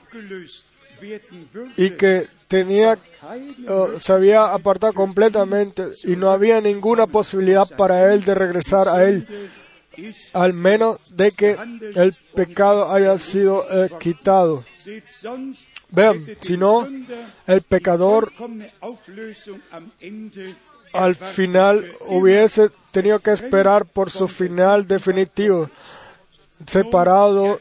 y 1.77 1.91
que 1.91 2.29
tenía, 2.49 2.95
eh, 2.95 3.87
se 3.99 4.13
había 4.13 4.53
apartado 4.53 4.93
completamente 4.93 5.91
y 6.05 6.17
no 6.17 6.31
había 6.31 6.61
ninguna 6.61 7.07
posibilidad 7.07 7.69
para 7.69 8.13
Él 8.13 8.25
de 8.25 8.35
regresar 8.35 8.89
a 8.89 9.05
Él, 9.09 9.27
al 10.33 10.53
menos 10.53 11.17
de 11.17 11.33
que 11.33 11.57
el 11.95 12.17
pecado 12.35 12.93
haya 12.93 13.19
sido 13.19 13.65
eh, 13.71 13.91
quitado. 13.99 14.65
Vean, 15.91 16.27
si 16.41 16.57
no, 16.57 16.89
el 17.47 17.63
pecador 17.63 18.33
al 20.93 21.15
final 21.15 21.93
hubiese 22.07 22.71
tenido 22.91 23.19
que 23.19 23.33
esperar 23.33 23.87
por 23.87 24.11
su 24.11 24.29
final 24.29 24.87
definitivo, 24.87 25.71
separado 26.67 27.61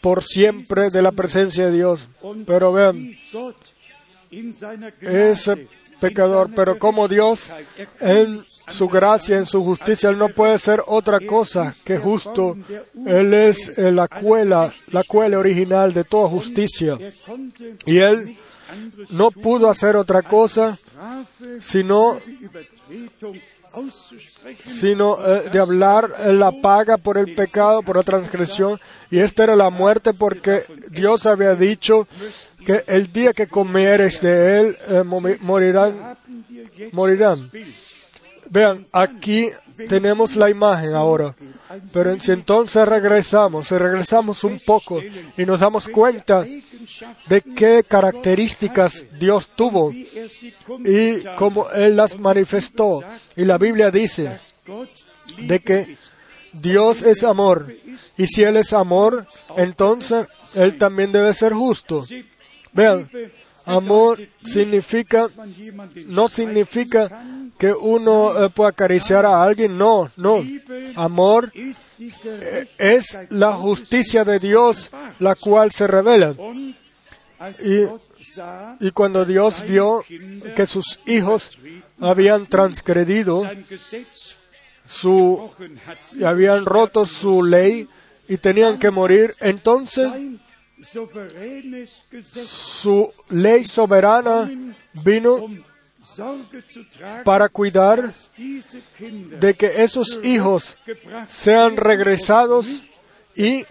por 0.00 0.22
siempre 0.22 0.90
de 0.90 1.02
la 1.02 1.12
presencia 1.12 1.66
de 1.66 1.72
Dios. 1.72 2.08
Pero 2.46 2.72
vean, 2.72 3.16
ese 5.00 5.68
pecador, 6.08 6.50
pero 6.54 6.78
como 6.78 7.08
Dios 7.08 7.50
en 8.00 8.44
su 8.68 8.88
gracia, 8.88 9.38
en 9.38 9.46
su 9.46 9.64
justicia, 9.64 10.10
Él 10.10 10.18
no 10.18 10.28
puede 10.28 10.58
ser 10.58 10.82
otra 10.86 11.20
cosa 11.20 11.74
que 11.84 11.98
justo. 11.98 12.56
Él 13.06 13.32
es 13.34 13.78
eh, 13.78 13.90
la 13.90 14.08
cuela, 14.08 14.72
la 14.88 15.02
cuela 15.04 15.38
original 15.38 15.92
de 15.92 16.04
toda 16.04 16.28
justicia. 16.28 16.98
Y 17.86 17.98
Él 17.98 18.36
no 19.10 19.30
pudo 19.30 19.70
hacer 19.70 19.96
otra 19.96 20.22
cosa 20.22 20.78
sino 21.60 22.18
sino 24.64 25.18
eh, 25.26 25.48
de 25.52 25.58
hablar 25.58 26.12
eh, 26.18 26.32
la 26.32 26.52
paga 26.52 26.96
por 26.96 27.18
el 27.18 27.34
pecado, 27.34 27.82
por 27.82 27.96
la 27.96 28.02
transgresión, 28.02 28.80
y 29.10 29.18
esta 29.18 29.44
era 29.44 29.56
la 29.56 29.70
muerte 29.70 30.12
porque 30.12 30.64
Dios 30.90 31.26
había 31.26 31.54
dicho 31.54 32.06
que 32.64 32.84
el 32.86 33.12
día 33.12 33.32
que 33.32 33.46
comieres 33.46 34.20
de 34.20 34.60
él 34.60 34.76
eh, 34.88 35.02
morirán, 35.40 36.16
morirán. 36.92 37.50
Vean, 38.50 38.86
aquí 38.92 39.48
tenemos 39.88 40.36
la 40.36 40.50
imagen 40.50 40.94
ahora, 40.94 41.34
pero 41.92 42.18
si 42.20 42.30
entonces 42.30 42.86
regresamos, 42.86 43.68
si 43.68 43.76
regresamos 43.76 44.44
un 44.44 44.60
poco 44.60 45.00
y 45.36 45.44
nos 45.44 45.60
damos 45.60 45.88
cuenta 45.88 46.44
de 47.26 47.40
qué 47.56 47.84
características 47.86 49.06
Dios 49.18 49.50
tuvo 49.56 49.92
y 49.92 51.24
cómo 51.36 51.70
Él 51.70 51.96
las 51.96 52.18
manifestó. 52.18 53.00
Y 53.34 53.44
la 53.44 53.58
Biblia 53.58 53.90
dice, 53.90 54.38
de 55.38 55.60
que 55.60 55.96
Dios 56.52 57.02
es 57.02 57.24
amor. 57.24 57.74
Y 58.16 58.26
si 58.26 58.44
Él 58.44 58.56
es 58.56 58.72
amor, 58.72 59.26
entonces 59.56 60.26
Él 60.54 60.78
también 60.78 61.10
debe 61.12 61.32
ser 61.34 61.52
justo. 61.52 62.04
Vean, 62.74 63.08
amor 63.64 64.20
significa, 64.44 65.28
no 66.08 66.28
significa 66.28 67.08
que 67.58 67.72
uno 67.72 68.44
eh, 68.44 68.50
pueda 68.50 68.70
acariciar 68.70 69.24
a 69.24 69.42
alguien, 69.42 69.78
no, 69.78 70.10
no. 70.16 70.44
Amor 70.96 71.52
eh, 71.54 72.68
es 72.78 73.18
la 73.30 73.52
justicia 73.52 74.24
de 74.24 74.38
Dios, 74.38 74.90
la 75.20 75.34
cual 75.34 75.70
se 75.70 75.86
revela. 75.86 76.34
Y- 77.62 78.90
cuando 78.92 79.24
Dios 79.24 79.64
vio 79.68 80.02
que 80.56 80.66
sus 80.66 80.98
hijos 81.06 81.56
habían 82.00 82.46
transgredido 82.46 83.44
su, 84.86 85.50
y 86.12 86.24
habían 86.24 86.64
roto 86.64 87.06
su 87.06 87.42
ley 87.42 87.86
y 88.28 88.38
tenían 88.38 88.78
que 88.78 88.90
morir, 88.90 89.34
entonces 89.40 90.10
su 92.44 93.12
ley 93.30 93.64
soberana 93.64 94.50
vino 94.92 95.48
para 97.24 97.48
cuidar 97.48 98.12
de 99.40 99.54
que 99.54 99.82
esos 99.82 100.20
hijos 100.22 100.76
sean 101.28 101.76
regresados 101.76 102.66
y, 103.36 103.64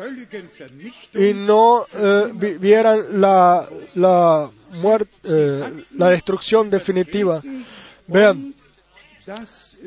y 1.13 1.33
no 1.33 1.85
eh, 1.93 2.31
vivieran 2.33 3.21
la, 3.21 3.69
la, 3.93 4.51
muerte, 4.71 5.15
eh, 5.23 5.85
la 5.95 6.09
destrucción 6.09 6.69
definitiva. 6.69 7.41
Vean, 8.07 8.53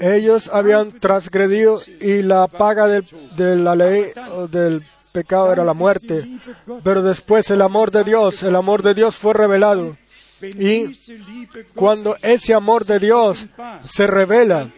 Ellos 0.00 0.48
habían 0.50 0.92
transgredido 0.92 1.82
y 2.00 2.22
la 2.22 2.46
paga 2.48 2.86
de 2.86 3.56
la 3.56 3.74
ley 3.74 4.06
del 4.50 4.82
pecado 5.16 5.50
era 5.50 5.64
la 5.64 5.72
muerte. 5.72 6.38
Pero 6.84 7.02
después 7.02 7.50
el 7.50 7.62
amor 7.62 7.90
de 7.90 8.04
Dios, 8.04 8.42
el 8.42 8.54
amor 8.54 8.82
de 8.82 8.92
Dios 8.92 9.16
fue 9.16 9.32
revelado. 9.32 9.96
Y 10.42 10.92
cuando 11.74 12.16
ese 12.20 12.52
amor 12.52 12.84
de 12.84 12.98
Dios 12.98 13.46
se 13.88 14.06
revela, 14.06 14.70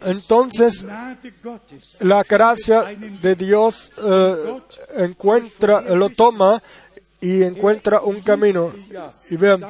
entonces 0.00 0.84
la 2.00 2.24
gracia 2.24 2.86
de 3.22 3.36
Dios 3.36 3.92
eh, 3.96 4.60
encuentra, 4.96 5.82
lo 5.82 6.10
toma 6.10 6.60
y 7.20 7.44
encuentra 7.44 8.00
un 8.00 8.20
camino. 8.22 8.72
Y 9.30 9.36
vean, 9.36 9.60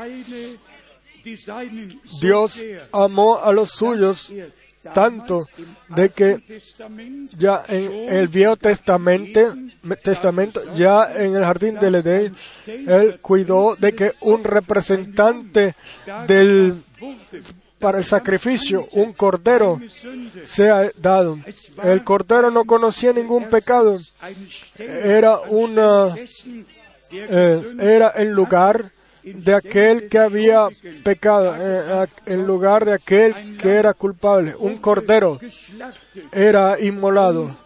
Dios 2.23 2.65
amó 2.91 3.39
a 3.39 3.53
los 3.53 3.73
suyos 3.73 4.33
tanto 4.95 5.45
de 5.89 6.09
que 6.09 6.63
ya 7.37 7.65
en 7.69 8.15
el 8.15 8.29
Viejo 8.29 8.57
Testamento, 8.57 9.55
Testamento, 10.03 10.73
ya 10.75 11.13
en 11.15 11.37
el 11.37 11.45
jardín 11.45 11.79
del 11.79 11.97
Edén, 11.97 12.35
Él 12.67 13.19
cuidó 13.21 13.77
de 13.77 13.95
que 13.95 14.13
un 14.21 14.43
representante 14.43 15.75
del, 16.27 16.83
para 17.79 17.99
el 17.99 18.05
sacrificio, 18.05 18.87
un 18.93 19.13
cordero, 19.13 19.81
sea 20.45 20.91
dado. 20.97 21.39
El 21.83 22.03
cordero 22.05 22.51
no 22.51 22.65
conocía 22.65 23.13
ningún 23.13 23.51
pecado. 23.51 23.97
Era 24.79 25.41
una, 25.41 26.15
eh, 27.13 27.77
era 27.81 28.13
en 28.17 28.33
lugar 28.33 28.93
de 29.23 29.55
aquel 29.55 30.09
que 30.09 30.19
había 30.19 30.69
pecado, 31.05 31.55
eh, 31.59 32.07
en 32.27 32.47
lugar 32.47 32.85
de 32.85 32.95
aquel 32.95 33.57
que 33.57 33.71
era 33.71 33.95
culpable. 33.95 34.55
Un 34.57 34.79
cordero 34.79 35.39
era 36.33 36.81
inmolado 36.81 37.57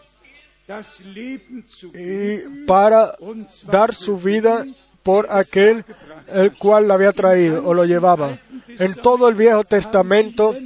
y 1.95 2.65
para 2.67 3.15
dar 3.71 3.95
su 3.95 4.17
vida 4.17 4.65
por 5.03 5.31
aquel 5.31 5.85
el 6.29 6.57
cual 6.57 6.89
lo 6.89 6.95
había 6.95 7.13
traído 7.13 7.65
o 7.67 7.75
lo 7.75 7.85
llevaba. 7.85 8.39
En 8.79 8.95
todo 8.95 9.29
el 9.29 9.35
Viejo 9.35 9.63
Testamento 9.63 10.57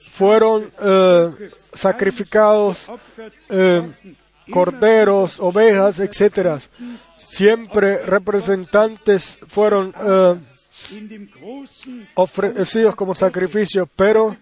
fueron 0.00 0.70
eh, 0.82 1.50
sacrificados 1.74 2.90
eh, 3.50 3.92
corderos, 4.50 5.38
ovejas, 5.38 6.00
etcétera. 6.00 6.58
Siempre 7.30 8.04
representantes 8.04 9.38
fueron 9.46 9.94
eh, 9.96 10.34
ofrecidos 12.14 12.96
como 12.96 13.14
sacrificio, 13.14 13.88
pero. 13.94 14.36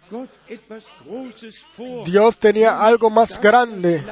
Dios 2.06 2.38
tenía 2.38 2.80
algo 2.80 3.10
más 3.10 3.38
grande 3.38 4.02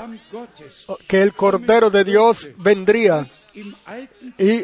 que 1.08 1.22
el 1.22 1.32
Cordero 1.32 1.88
de 1.88 2.04
Dios 2.04 2.50
vendría 2.58 3.24
y 4.36 4.60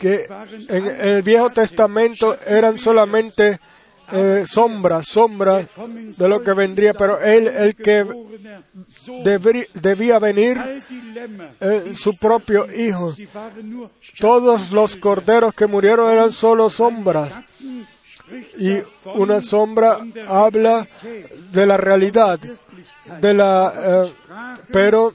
que 0.00 0.24
en 0.68 0.86
el 0.86 1.22
Viejo 1.22 1.50
Testamento 1.50 2.36
eran 2.44 2.76
solamente 2.80 3.60
eh, 4.12 4.44
sombras, 4.46 5.06
sombras 5.06 5.66
de 6.16 6.28
lo 6.28 6.42
que 6.42 6.52
vendría, 6.52 6.94
pero 6.94 7.20
Él, 7.20 7.46
el 7.46 7.76
que 7.76 8.04
debía 9.74 10.18
venir, 10.18 10.58
eh, 11.60 11.92
su 11.94 12.16
propio 12.16 12.66
Hijo. 12.72 13.14
Todos 14.18 14.70
los 14.70 14.96
corderos 14.96 15.52
que 15.52 15.66
murieron 15.66 16.10
eran 16.10 16.32
solo 16.32 16.70
sombras. 16.70 17.32
Y 18.58 18.78
una 19.14 19.40
sombra 19.40 19.98
habla 20.26 20.86
de 21.50 21.66
la 21.66 21.76
realidad, 21.76 22.38
de 23.20 23.34
la, 23.34 24.04
eh, 24.06 24.12
pero 24.70 25.14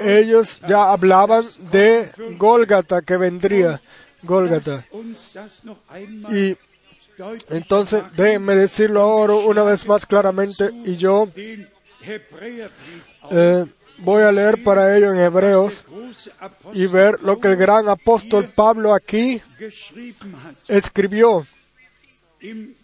ellos 0.00 0.60
ya 0.68 0.92
hablaban 0.92 1.44
de 1.72 2.10
Gólgata 2.36 3.02
que 3.02 3.16
vendría, 3.16 3.80
Gólgata. 4.22 4.84
Y 6.30 6.56
entonces 7.50 8.02
déjenme 8.16 8.54
decirlo 8.54 9.00
ahora 9.00 9.34
una 9.34 9.62
vez 9.62 9.86
más 9.86 10.06
claramente 10.06 10.70
y 10.84 10.96
yo 10.96 11.28
eh, 13.30 13.64
voy 13.98 14.22
a 14.22 14.32
leer 14.32 14.62
para 14.62 14.96
ello 14.96 15.12
en 15.12 15.18
Hebreos 15.18 15.72
y 16.72 16.86
ver 16.86 17.20
lo 17.22 17.38
que 17.38 17.48
el 17.48 17.56
gran 17.56 17.88
apóstol 17.88 18.48
Pablo 18.54 18.94
aquí 18.94 19.40
escribió 20.68 21.46
en 22.40 22.74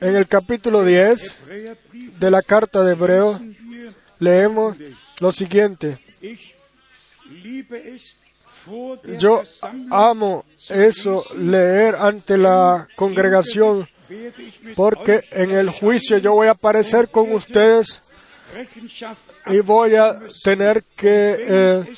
el 0.00 0.26
capítulo 0.26 0.84
10 0.84 1.38
Hebräerbrief 1.42 2.18
de 2.18 2.30
la 2.30 2.42
carta 2.42 2.84
de 2.84 2.92
Hebreos. 2.92 3.40
Leemos 4.18 4.76
lo 5.20 5.32
siguiente. 5.32 5.98
Yo 9.18 9.42
amo 9.90 10.44
eso, 10.68 11.24
leer 11.36 11.94
ante 11.96 12.38
la 12.38 12.88
congregación, 12.96 13.88
porque 14.76 15.24
en 15.30 15.52
el 15.52 15.70
juicio 15.70 16.18
yo 16.18 16.34
voy 16.34 16.48
a 16.48 16.52
aparecer 16.52 17.10
con 17.10 17.32
ustedes 17.32 18.10
y 19.46 19.60
voy 19.60 19.94
a 19.94 20.18
tener 20.42 20.84
que 20.96 21.36
eh, 21.38 21.94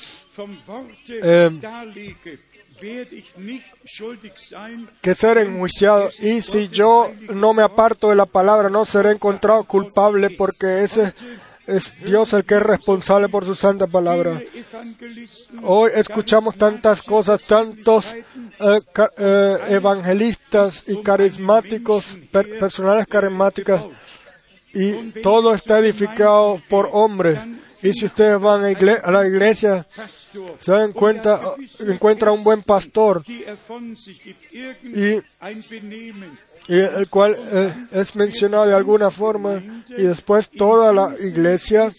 sein, 4.35 4.89
que 5.01 5.15
ser 5.15 5.37
enjuiciado. 5.37 6.09
Y 6.19 6.41
si 6.41 6.67
yo 6.69 7.11
no 7.33 7.53
me 7.53 7.63
aparto 7.63 8.09
de 8.09 8.15
la 8.15 8.25
palabra, 8.25 8.69
no 8.69 8.85
seré 8.85 9.11
encontrado 9.11 9.63
culpable, 9.63 10.31
porque 10.31 10.83
ese 10.83 11.13
es 11.67 11.93
Dios 12.05 12.33
el 12.33 12.43
que 12.43 12.55
es 12.55 12.61
responsable 12.63 13.29
por 13.29 13.45
su 13.45 13.55
santa 13.55 13.87
palabra. 13.87 14.39
Hoy 15.63 15.91
escuchamos 15.95 16.55
tantas 16.57 17.01
cosas, 17.01 17.41
tantos 17.41 18.13
eh, 18.13 18.81
eh, 19.17 19.57
evangelistas 19.69 20.83
y 20.87 21.01
carismáticos, 21.01 22.17
per- 22.31 22.59
personales 22.59 23.05
carismáticas, 23.07 23.83
y 24.73 25.11
todo 25.21 25.53
está 25.53 25.79
edificado 25.79 26.61
por 26.69 26.89
hombres. 26.91 27.39
Y 27.83 27.91
si 27.91 28.05
ustedes 28.05 28.39
van 28.39 28.63
a, 28.63 29.11
la 29.11 29.27
iglesia, 29.27 29.85
se 30.57 30.71
dan 30.71 30.93
cuenta, 30.93 31.41
encuentran 31.81 32.33
un 32.33 32.41
buen 32.41 32.61
pastor, 32.61 33.25
y, 33.27 35.21
el 36.69 37.09
cual 37.09 37.35
eh, 37.37 37.73
es 37.91 38.15
mencionado 38.15 38.67
de 38.67 38.73
alguna 38.73 39.11
forma, 39.11 39.61
y 39.89 40.03
después 40.03 40.49
toda 40.49 40.93
la 40.93 41.13
iglesia 41.19 41.91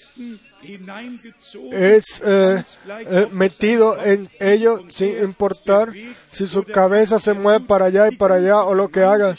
es 1.70 2.22
eh, 2.24 2.64
eh, 2.88 3.28
metido 3.30 4.02
en 4.02 4.30
ello 4.40 4.84
sin 4.88 5.18
importar 5.22 5.92
si 6.30 6.46
su 6.46 6.64
cabeza 6.64 7.18
se 7.18 7.34
mueve 7.34 7.66
para 7.66 7.84
allá 7.86 8.08
y 8.10 8.16
para 8.16 8.36
allá 8.36 8.62
o 8.62 8.74
lo 8.74 8.88
que 8.88 9.02
haga. 9.02 9.36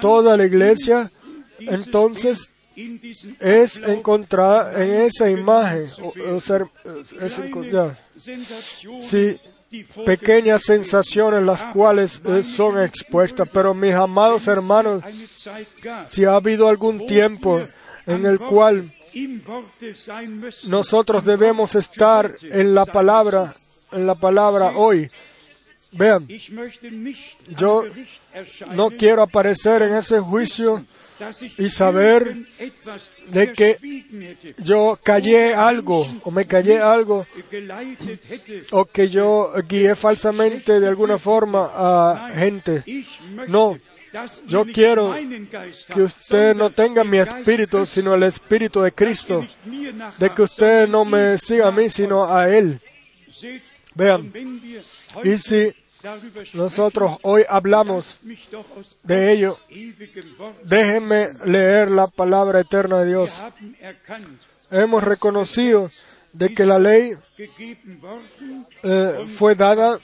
Toda 0.00 0.36
la 0.36 0.46
iglesia 0.46 1.10
entonces 1.58 2.54
es 3.40 3.76
encontrada 3.78 4.82
en 4.82 4.90
esa 5.02 5.28
imagen. 5.30 5.86
o- 6.02 6.40
ser-. 6.40 6.66
Sensationen, 8.16 9.02
Sí, 9.02 9.40
pequeñas 10.04 10.62
sensaciones 10.64 11.42
las 11.44 11.64
cuales 11.66 12.20
eh, 12.24 12.42
son 12.42 12.82
expuestas, 12.82 13.48
pero 13.52 13.72
mis 13.72 13.94
amados 13.94 14.48
hermanos, 14.48 15.02
si 16.06 16.24
ha 16.24 16.34
habido 16.34 16.68
algún 16.68 17.06
tiempo 17.06 17.60
en 18.06 18.26
el 18.26 18.38
cual 18.38 18.84
nosotros 20.66 21.24
debemos 21.24 21.74
estar 21.74 22.34
en 22.42 22.74
la 22.74 22.84
palabra, 22.84 23.54
en 23.92 24.06
la 24.06 24.14
palabra 24.14 24.72
hoy. 24.76 25.08
Vean, 25.92 26.28
Yo 27.56 27.84
no 28.74 28.90
quiero 28.90 29.22
aparecer 29.22 29.82
en 29.82 29.96
ese 29.96 30.20
juicio 30.20 30.84
y 31.58 31.68
saber 31.68 32.46
de 33.26 33.52
que 33.52 33.76
yo 34.58 34.98
callé 35.02 35.54
algo 35.54 36.06
o 36.22 36.30
me 36.30 36.46
callé 36.46 36.78
algo 36.78 37.26
o 38.70 38.84
que 38.84 39.08
yo 39.08 39.52
guié 39.68 39.94
falsamente 39.94 40.78
de 40.78 40.86
alguna 40.86 41.18
forma 41.18 41.70
a 41.74 42.30
gente. 42.30 42.84
No, 43.48 43.76
yo 44.46 44.64
quiero 44.66 45.14
Que 45.92 46.02
ustedes 46.02 46.56
no 46.56 46.70
tengan 46.70 47.08
mi 47.08 47.18
espíritu, 47.18 47.84
sino 47.84 48.14
el 48.14 48.22
espíritu 48.22 48.80
de 48.80 48.92
Cristo. 48.92 49.46
De 50.18 50.30
que 50.30 50.42
ustedes 50.42 50.88
no 50.88 51.04
me 51.04 51.32
ihm 51.32 51.38
sigan 51.38 51.68
a 51.68 51.70
mí, 51.72 51.90
sino 51.90 52.32
a 52.32 52.48
Él. 52.48 52.80
Vean, 53.94 54.32
y 55.24 55.36
si 55.36 55.74
nosotros 56.54 57.18
hoy 57.22 57.44
hablamos 57.48 58.18
de 59.02 59.32
ello, 59.32 59.58
déjenme 60.64 61.28
leer 61.46 61.90
la 61.90 62.06
palabra 62.06 62.60
eterna 62.60 62.98
de 63.00 63.06
Dios. 63.08 63.30
Hemos 64.70 65.02
reconocido 65.04 65.90
de 66.32 66.54
que 66.54 66.64
la 66.64 66.78
ley 66.78 67.12
eh, 68.82 69.26
fue 69.36 69.54
dada 69.54 69.98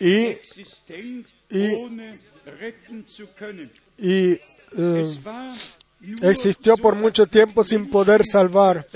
y, 0.00 0.38
y- 1.50 1.68
y, 3.98 4.32
eh, 4.32 4.40
existió 6.22 6.76
por 6.76 6.94
mucho 6.94 7.26
tiempo 7.26 7.62
sin 7.64 7.88
poder 7.90 8.24
salvar. 8.24 8.86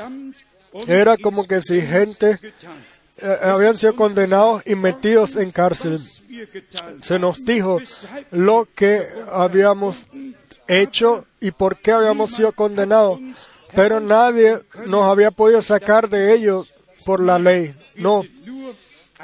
Era 0.87 1.17
como 1.17 1.47
que 1.47 1.61
si 1.61 1.81
gente. 1.81 2.39
Eh, 3.23 3.39
habían 3.43 3.77
sido 3.77 3.95
condenados 3.95 4.63
y 4.67 4.75
metidos 4.75 5.37
en 5.37 5.51
cárcel. 5.51 5.99
Se 7.03 7.19
nos 7.19 7.45
dijo 7.45 7.79
lo 8.31 8.69
que 8.75 9.01
habíamos 9.31 10.07
hecho 10.69 11.27
y 11.41 11.51
por 11.51 11.79
qué 11.79 11.93
habíamos 11.93 12.33
sido 12.33 12.53
condenados, 12.53 13.21
pero 13.75 14.01
nadie 14.01 14.61
nos 14.87 15.05
había 15.05 15.31
podido 15.31 15.63
sacar 15.63 16.09
de 16.09 16.33
ello 16.33 16.67
por 17.05 17.21
la 17.21 17.39
ley. 17.39 17.75
No, 17.97 18.23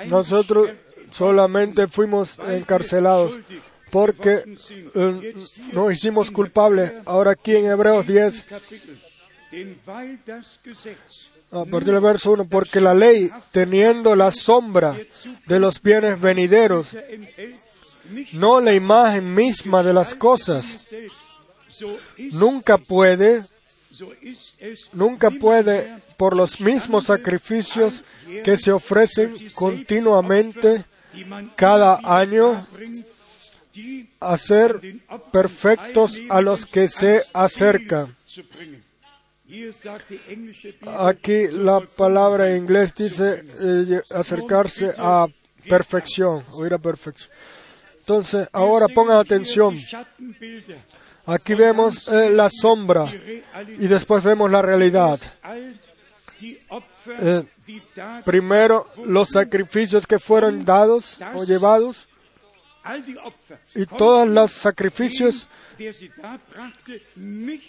nosotros 0.09 0.71
solamente 1.11 1.87
fuimos 1.87 2.39
encarcelados 2.39 3.39
porque 3.91 4.43
eh, 4.95 5.35
nos 5.73 5.93
hicimos 5.93 6.31
culpables. 6.31 6.93
Ahora 7.07 7.31
aquí 7.33 7.57
en 7.57 7.67
Hebreos 7.67 8.07
10, 8.07 8.47
A 11.53 11.65
partir 11.65 11.93
del 11.93 12.01
verso 12.01 12.33
1, 12.33 12.49
porque 12.49 12.81
la 12.81 12.95
ley, 12.95 13.31
teniendo 13.53 14.17
la 14.17 14.31
sombra 14.33 14.97
de 15.47 15.61
los 15.61 15.81
bienes 15.81 16.21
venideros, 16.21 16.89
no 18.33 18.61
la 18.61 18.75
imagen 18.75 19.35
misma 19.35 19.83
de 19.83 19.93
las 19.93 20.15
cosas, 20.15 20.87
nunca 22.33 22.79
puede, 22.79 23.45
nunca 24.93 25.31
puede, 25.31 26.03
por 26.17 26.35
los 26.35 26.61
mismos 26.61 27.07
sacrificios 27.07 28.03
que 28.45 28.57
se 28.57 28.73
ofrecen 28.73 29.33
continuamente 29.55 30.85
cada 31.55 32.01
año, 32.03 32.67
hacer 34.21 34.81
perfectos 35.33 36.19
a 36.29 36.41
los 36.41 36.67
que 36.67 36.89
se 36.89 37.23
acercan. 37.33 38.17
Aquí 40.99 41.49
la 41.49 41.81
palabra 41.97 42.51
en 42.51 42.57
inglés 42.59 42.95
dice 42.95 43.45
eh, 43.61 44.03
acercarse 44.15 44.93
a 44.99 45.27
perfección, 45.69 46.45
o 46.53 46.67
ir 46.67 46.75
a 46.75 46.79
perfección. 46.79 47.31
Entonces, 48.01 48.49
ahora 48.53 48.87
pongan 48.89 49.19
atención. 49.19 49.79
Aquí 51.27 51.55
vemos 51.55 52.07
eh, 52.09 52.31
la 52.31 52.49
sombra 52.51 53.13
y 53.79 53.87
después 53.87 54.23
vemos 54.23 54.51
la 54.51 54.63
realidad. 54.63 55.19
Eh, 57.21 57.43
Primero, 58.25 58.87
los 59.05 59.31
sacrificios 59.31 60.07
que 60.07 60.19
fueron 60.19 60.65
dados 60.65 61.19
o 61.35 61.45
llevados 61.45 62.09
y 63.75 63.87
todos 63.87 64.29
los 64.29 64.53
sacrificios 64.53 65.49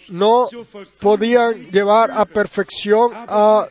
no 0.08 0.48
podían 1.00 1.70
llevar 1.70 2.10
a 2.10 2.24
perfección 2.24 3.12
a 3.14 3.66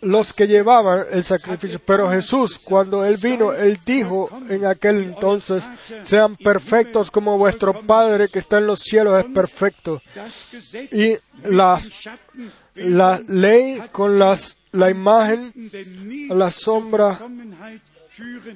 los 0.00 0.32
que 0.32 0.46
llevaban 0.46 1.06
el 1.10 1.24
sacrificio. 1.24 1.80
Pero 1.84 2.10
Jesús, 2.10 2.58
cuando 2.58 3.04
Él 3.04 3.16
vino, 3.16 3.52
Él 3.52 3.78
dijo 3.84 4.30
en 4.48 4.64
aquel 4.64 5.02
entonces, 5.02 5.64
sean 6.02 6.36
perfectos 6.36 7.10
como 7.10 7.38
vuestro 7.38 7.80
Padre 7.80 8.28
que 8.28 8.38
está 8.38 8.58
en 8.58 8.66
los 8.66 8.80
cielos 8.80 9.24
es 9.24 9.30
perfecto. 9.32 10.00
Y 10.92 11.16
la, 11.44 11.80
ley 13.28 13.82
con 13.92 14.18
la 14.18 14.90
imagen, 14.90 15.52
la 16.28 16.50
sombra 16.50 17.18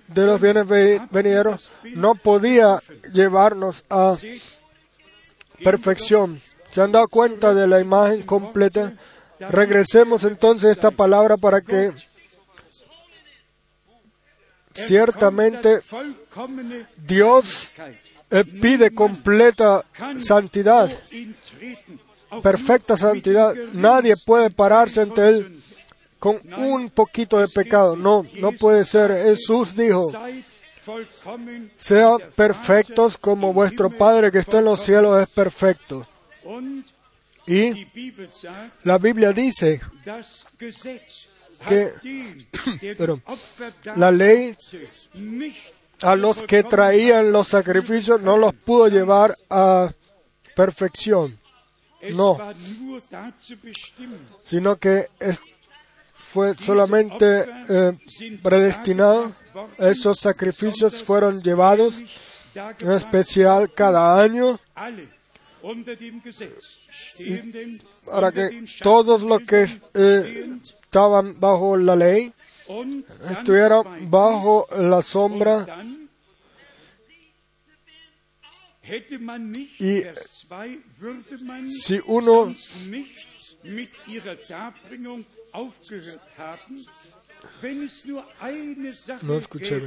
de 0.08 0.26
los 0.26 0.40
bienes 0.40 0.66
ve- 0.66 1.00
venideros 1.10 1.70
no 1.94 2.14
podía 2.14 2.80
llevarnos 3.12 3.84
a 3.88 4.16
perfección. 5.62 6.40
¿Se 6.70 6.80
han 6.80 6.92
dado 6.92 7.08
cuenta 7.08 7.52
de 7.54 7.66
la 7.66 7.80
imagen 7.80 8.22
completa? 8.22 8.94
Regresemos 9.38 10.24
entonces 10.24 10.68
a 10.68 10.72
esta 10.72 10.90
palabra 10.90 11.36
para 11.36 11.60
que 11.60 11.92
ciertamente 14.74 15.80
Dios 16.96 17.70
eh, 18.30 18.44
pide 18.60 18.90
completa 18.94 19.84
santidad, 20.18 20.90
perfecta 22.42 22.96
santidad. 22.96 23.54
Nadie 23.72 24.16
puede 24.16 24.50
pararse 24.50 25.02
ante 25.02 25.28
Él 25.28 25.61
con 26.22 26.40
un 26.56 26.88
poquito 26.90 27.38
de 27.40 27.48
pecado. 27.48 27.96
No, 27.96 28.24
no 28.38 28.52
puede 28.52 28.84
ser. 28.84 29.10
Jesús 29.24 29.74
dijo, 29.74 30.12
sean 31.76 32.18
perfectos 32.36 33.18
como 33.18 33.52
vuestro 33.52 33.90
Padre 33.90 34.30
que 34.30 34.38
está 34.38 34.60
en 34.60 34.66
los 34.66 34.84
cielos 34.84 35.20
es 35.20 35.28
perfecto. 35.28 36.06
Y 37.48 37.88
la 38.84 38.98
Biblia 38.98 39.32
dice 39.32 39.80
que 41.68 41.90
Opfer 43.26 43.72
la 43.96 44.12
ley 44.12 44.56
a 46.02 46.14
los 46.14 46.44
que 46.44 46.62
traían 46.62 47.32
los 47.32 47.48
sacrificios 47.48 48.20
no 48.20 48.36
los 48.36 48.54
pudo 48.54 48.86
llevar 48.86 49.36
a 49.50 49.90
perfección, 50.54 51.36
no. 52.14 52.38
sino 54.44 54.76
que 54.76 55.08
es- 55.18 55.40
fue 56.32 56.54
solamente 56.56 57.44
eh, 57.68 57.92
predestinado. 58.42 59.32
Esos 59.78 60.18
sacrificios 60.18 61.02
fueron 61.04 61.42
llevados 61.42 62.02
en 62.80 62.90
especial 62.92 63.72
cada 63.74 64.20
año 64.22 64.58
para 68.06 68.32
que 68.32 68.64
todos 68.82 69.22
los 69.22 69.40
que 69.40 69.66
eh, 69.94 70.58
estaban 70.84 71.38
bajo 71.38 71.76
la 71.76 71.96
ley 71.96 72.32
estuvieran 73.30 74.10
bajo 74.10 74.66
la 74.76 75.02
sombra 75.02 75.66
Y 79.78 80.00
Vers 80.00 80.46
2, 80.48 80.78
würde 80.98 81.44
man 81.44 81.70
si 81.70 82.00
uno- 82.06 82.54
No 89.22 89.34
escuché 89.38 89.82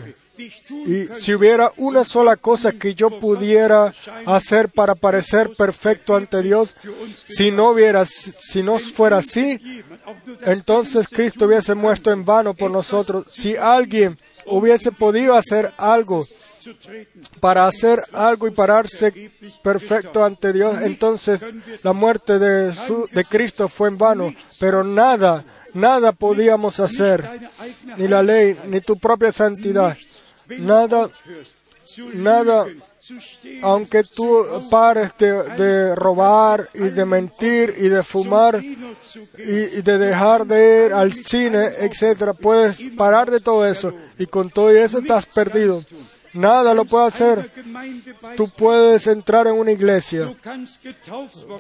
Y 0.86 1.08
si 1.22 1.34
hubiera 1.34 1.72
una 1.78 2.04
sola 2.04 2.36
cosa 2.36 2.74
que 2.74 2.94
yo 2.94 3.20
pudiera 3.20 3.94
hacer 4.26 4.70
para 4.70 4.94
parecer 4.96 5.52
perfecto 5.58 6.16
ante 6.16 6.42
Dios, 6.44 6.76
si 7.28 7.52
no 7.52 7.72
hubiera, 7.72 8.04
si 8.06 8.62
no 8.62 8.78
fuera 8.80 9.18
así, 9.18 9.60
entonces 10.42 11.08
Cristo 11.08 11.46
hubiese 11.46 11.74
muerto 11.76 12.12
en 12.12 12.26
vano 12.26 12.54
por 12.54 12.72
nosotros. 12.72 13.26
Si 13.32 13.56
alguien 13.56 14.18
hubiese 14.46 14.92
podido 14.92 15.36
hacer 15.36 15.74
algo 15.78 16.26
para 17.40 17.68
hacer 17.68 18.04
algo 18.12 18.48
y 18.48 18.52
pararse 18.52 19.32
perfecto 19.64 20.24
ante 20.26 20.52
Dios, 20.52 20.82
entonces 20.82 21.40
la 21.84 21.94
muerte 21.94 22.40
de, 22.40 22.74
su- 22.74 23.08
de 23.12 23.24
Cristo 23.24 23.68
fue 23.70 23.88
en 23.88 23.98
vano. 23.98 24.34
Pero 24.60 24.84
nada, 24.84 25.44
nada 25.76 26.12
podíamos 26.12 26.80
hacer, 26.80 27.24
ni 27.98 28.08
la 28.08 28.24
ley, 28.24 28.58
ni 28.66 28.82
tu 28.82 28.98
propia 28.98 29.32
santidad, 29.32 29.96
nada, 30.60 31.10
nada, 32.14 32.66
aunque 33.62 34.04
tú 34.04 34.44
pares 34.72 35.12
de, 35.20 35.94
robar 35.96 36.70
y 36.74 36.90
de 36.90 37.06
mentir 37.06 37.76
y 37.78 37.90
de 37.90 38.02
fumar 38.02 38.64
y, 38.64 38.78
y 39.38 39.82
de 39.82 39.98
dejar 39.98 40.46
de 40.46 40.88
ir 40.88 40.94
al 40.94 41.14
cine, 41.14 41.70
etcétera, 41.80 42.34
puedes 42.34 42.82
parar 42.98 43.30
de 43.30 43.40
todo 43.40 43.68
eso 43.68 43.94
y 44.18 44.26
con 44.26 44.50
todo 44.50 44.72
eso 44.72 45.00
estás 45.00 45.26
perdido. 45.28 45.84
Nada 46.36 46.74
lo 46.74 46.84
puede 46.84 47.08
hacer. 47.08 47.52
Tú 48.36 48.50
puedes 48.50 49.08
entrar 49.08 49.48
en 49.48 49.54
una 49.54 49.72
iglesia, 49.72 50.34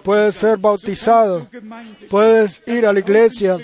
puedes 0.03 0.35
ser 0.35 0.57
bautizado, 0.57 1.47
puedes 2.09 2.61
ir 2.67 2.85
a 2.85 2.91
la 2.91 2.99
iglesia 2.99 3.57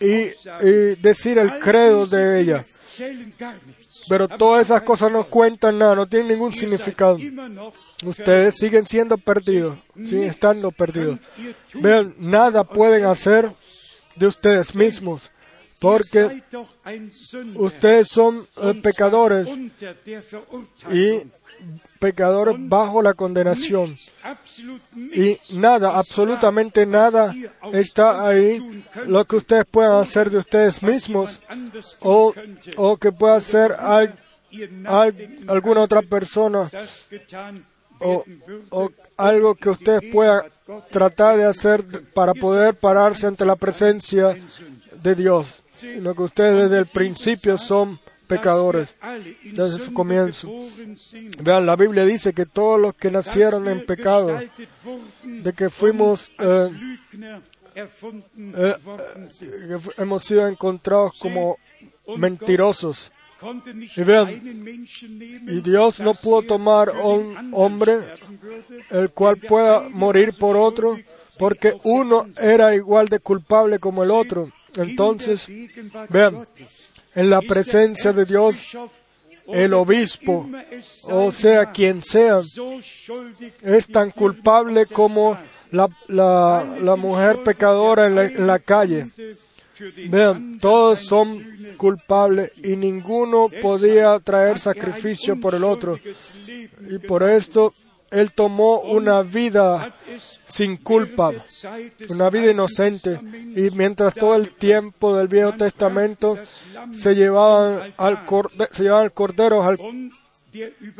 y, 0.00 0.30
y 0.66 0.94
decir 1.00 1.38
el 1.38 1.58
credo 1.58 2.06
de 2.06 2.40
ella. 2.40 2.64
Pero 4.08 4.28
todas 4.28 4.66
esas 4.66 4.82
cosas 4.82 5.10
no 5.10 5.24
cuentan 5.24 5.78
nada, 5.78 5.96
no 5.96 6.06
tienen 6.06 6.28
ningún 6.28 6.54
significado. 6.54 7.18
Ustedes 8.04 8.54
siguen 8.56 8.86
siendo 8.86 9.18
perdidos, 9.18 9.78
siguen 10.04 10.28
estando 10.28 10.70
perdidos. 10.70 11.18
Vean, 11.74 12.14
nada 12.18 12.62
pueden 12.62 13.06
hacer 13.06 13.52
de 14.14 14.26
ustedes 14.28 14.72
mismos. 14.74 15.32
Porque 15.84 16.42
ustedes 17.56 18.08
son 18.08 18.46
eh, 18.62 18.74
pecadores 18.82 19.48
y 20.92 21.22
pecadores 21.98 22.56
bajo 22.58 23.02
la 23.02 23.14
condenación. 23.14 23.96
Y 25.14 25.38
nada, 25.58 25.96
absolutamente 25.96 26.84
nada 26.86 27.34
está 27.72 28.26
ahí 28.28 28.82
lo 29.06 29.24
que 29.24 29.36
ustedes 29.36 29.64
puedan 29.70 30.00
hacer 30.00 30.30
de 30.30 30.38
ustedes 30.38 30.82
mismos 30.82 31.40
o, 32.00 32.34
o 32.76 32.96
que 32.96 33.12
pueda 33.12 33.36
hacer 33.36 33.72
al- 33.72 34.14
alguna 35.48 35.80
otra 35.82 36.02
persona 36.02 36.70
o, 38.00 38.24
o 38.70 38.90
algo 39.16 39.54
que 39.54 39.70
ustedes 39.70 40.02
puedan 40.12 40.42
tratar 40.90 41.36
de 41.36 41.44
hacer 41.44 41.84
para 42.12 42.34
poder 42.34 42.74
pararse 42.74 43.26
ante 43.26 43.44
la 43.44 43.56
presencia 43.56 44.36
de 45.02 45.14
Dios, 45.14 45.62
sino 45.74 46.14
que 46.14 46.22
ustedes 46.22 46.64
desde 46.64 46.78
el 46.80 46.86
principio 46.86 47.58
son 47.58 47.98
pecadores. 48.26 48.94
desde 49.44 49.84
su 49.84 49.92
comienzo. 49.92 50.50
Vean, 51.42 51.66
la 51.66 51.76
Biblia 51.76 52.04
dice 52.04 52.32
que 52.32 52.46
todos 52.46 52.80
los 52.80 52.94
que 52.94 53.10
nacieron 53.10 53.68
en 53.68 53.84
pecado, 53.84 54.40
de 55.22 55.52
que 55.52 55.68
fuimos 55.70 56.30
eh, 56.38 56.70
eh, 57.74 57.88
fu- 59.80 59.92
hemos 59.98 60.24
sido 60.24 60.46
encontrados 60.48 61.18
como 61.18 61.56
mentirosos. 62.16 63.12
Y 63.96 64.02
vean, 64.04 64.30
y 65.46 65.60
Dios 65.60 66.00
no 66.00 66.14
pudo 66.14 66.42
tomar 66.42 66.90
un 66.90 67.50
hombre 67.52 67.98
el 68.90 69.10
cual 69.10 69.36
pueda 69.36 69.80
morir 69.90 70.32
por 70.38 70.56
otro, 70.56 70.98
porque 71.38 71.74
uno 71.82 72.26
era 72.40 72.74
igual 72.74 73.08
de 73.08 73.18
culpable 73.18 73.78
como 73.78 74.02
el 74.02 74.10
otro. 74.12 74.50
Entonces, 74.76 75.48
vean, 76.08 76.46
en 77.14 77.30
la 77.30 77.40
presencia 77.40 78.12
de 78.12 78.24
Dios, 78.24 78.56
el 79.46 79.74
obispo, 79.74 80.48
o 81.02 81.30
sea, 81.30 81.70
quien 81.70 82.02
sea, 82.02 82.40
es 83.62 83.86
tan 83.88 84.10
culpable 84.10 84.86
como 84.86 85.38
la, 85.70 85.88
la, 86.08 86.96
mujer 86.96 87.42
pecadora 87.42 88.06
en 88.06 88.46
la, 88.46 88.58
calle. 88.58 89.06
Vean, 90.08 90.58
todos 90.60 91.00
son 91.00 91.74
culpables 91.76 92.52
y 92.62 92.76
ninguno 92.76 93.48
podía 93.60 94.18
traer 94.20 94.58
sacrificio 94.58 95.38
por 95.38 95.54
el 95.54 95.64
otro. 95.64 95.98
Y 96.88 96.98
por 96.98 97.28
esto 97.28 97.72
Él 98.14 98.32
tomó 98.32 98.80
una 98.80 99.22
vida 99.22 99.94
sin 100.46 100.76
culpa, 100.78 101.32
una 102.08 102.30
vida 102.30 102.50
inocente. 102.50 103.20
Y 103.56 103.70
mientras 103.72 104.14
todo 104.14 104.34
el 104.36 104.52
tiempo 104.52 105.16
del 105.16 105.28
Viejo 105.28 105.52
Testamento 105.54 106.38
se 106.92 107.14
llevaban, 107.14 107.92
al 107.96 108.24
corde- 108.26 108.68
se 108.72 108.82
llevaban 108.84 109.04
al 109.06 109.10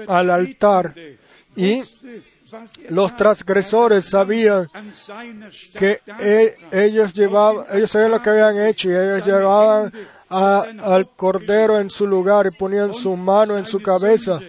al 0.08 0.30
altar 0.30 0.94
y 1.56 1.82
los 2.90 3.16
transgresores 3.16 4.04
sabían 4.10 4.68
que 5.78 5.98
e- 6.20 6.56
ellos 6.72 7.12
llevaban, 7.14 7.64
ellos 7.72 7.90
sabían 7.90 8.10
lo 8.12 8.20
que 8.22 8.30
habían 8.30 8.58
hecho 8.66 8.90
y 8.90 8.94
ellos 8.96 9.24
llevaban 9.26 9.92
al 10.28 11.08
cordero 11.16 11.78
en 11.78 11.90
su 11.90 12.06
lugar 12.06 12.46
y 12.46 12.56
ponían 12.56 12.92
su 12.92 13.16
mano 13.16 13.56
en 13.56 13.66
su 13.66 13.80
cabeza 13.80 14.40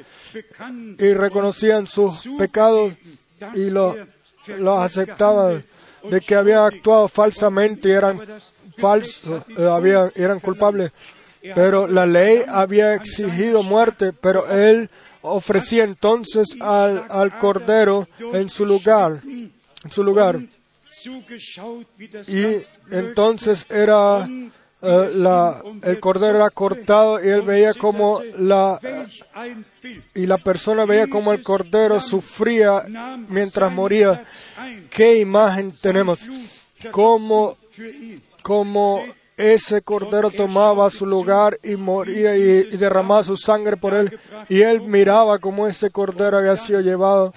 y 0.97 1.13
reconocían 1.13 1.87
sus 1.87 2.27
pecados 2.37 2.93
y 3.53 3.69
los 3.69 3.95
los 4.47 4.79
aceptaban 4.79 5.63
de 6.09 6.21
que 6.21 6.35
habían 6.35 6.59
actuado 6.59 7.07
falsamente 7.07 7.89
y 7.89 7.93
eran 7.93 8.21
falsos, 8.77 9.43
eh, 9.57 9.67
habían, 9.67 10.11
eran 10.15 10.39
culpables. 10.39 10.91
Pero 11.53 11.87
la 11.87 12.05
ley 12.05 12.41
había 12.47 12.95
exigido 12.95 13.63
muerte, 13.63 14.13
pero 14.13 14.49
él 14.49 14.89
ofrecía 15.21 15.83
entonces 15.83 16.57
al, 16.59 17.05
al 17.09 17.37
cordero 17.37 18.07
en 18.19 18.49
su 18.49 18.65
lugar, 18.65 19.21
en 19.23 19.51
su 19.91 20.03
lugar. 20.03 20.39
Y 22.27 22.65
entonces 22.89 23.65
era 23.69 24.27
eh, 24.85 25.11
la, 25.15 25.61
el 25.83 25.99
cordero 25.99 26.37
era 26.37 26.49
cortado 26.49 27.23
y 27.23 27.29
él 27.29 27.41
veía 27.41 27.73
como 27.73 28.21
la 28.37 28.79
y 30.13 30.25
la 30.25 30.37
persona 30.37 30.85
veía 30.85 31.07
como 31.07 31.31
el 31.31 31.43
cordero 31.43 31.99
sufría 31.99 32.83
mientras 33.29 33.71
moría. 33.71 34.25
¿Qué 34.89 35.17
imagen 35.19 35.73
tenemos? 35.81 36.27
Cómo, 36.91 37.57
cómo 38.41 39.01
ese 39.37 39.81
cordero 39.81 40.31
tomaba 40.31 40.89
su 40.89 41.05
lugar 41.05 41.59
y 41.61 41.75
moría 41.75 42.37
y, 42.37 42.63
derramaba 42.77 43.23
su 43.23 43.35
sangre 43.35 43.77
por 43.77 43.93
él. 43.93 44.17
Y 44.47 44.61
él 44.61 44.81
miraba 44.81 45.39
cómo 45.39 45.67
ese 45.67 45.89
cordero 45.89 46.37
había 46.37 46.55
sido 46.57 46.81
llevado. 46.81 47.33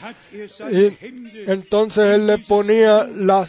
Y 0.70 0.96
entonces 1.50 2.14
él 2.14 2.26
le 2.26 2.38
ponía 2.38 3.04
la, 3.04 3.46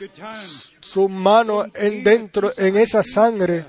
su 0.79 1.07
mano 1.09 1.65
en 1.73 2.03
dentro, 2.03 2.51
en 2.57 2.75
esa 2.77 3.03
sangre. 3.03 3.65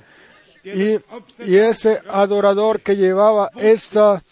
Y, 0.74 0.98
y 1.38 1.56
ese 1.56 2.00
adorador 2.08 2.80
que 2.80 2.96
llevaba 2.96 3.50
esta, 3.56 4.22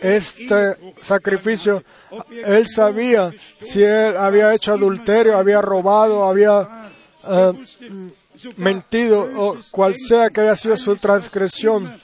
este 0.00 0.76
sacrificio, 1.02 1.82
él 2.30 2.66
sabía 2.66 3.32
si 3.60 3.82
él 3.82 4.16
había 4.16 4.54
hecho 4.54 4.72
adulterio, 4.72 5.36
había 5.36 5.60
robado, 5.60 6.24
había 6.24 6.90
eh, 7.28 7.52
mentido, 8.56 9.28
o 9.36 9.58
cual 9.70 9.94
sea 9.96 10.30
que 10.30 10.40
haya 10.40 10.56
sido 10.56 10.76
su 10.76 10.96
transgresión, 10.96 12.00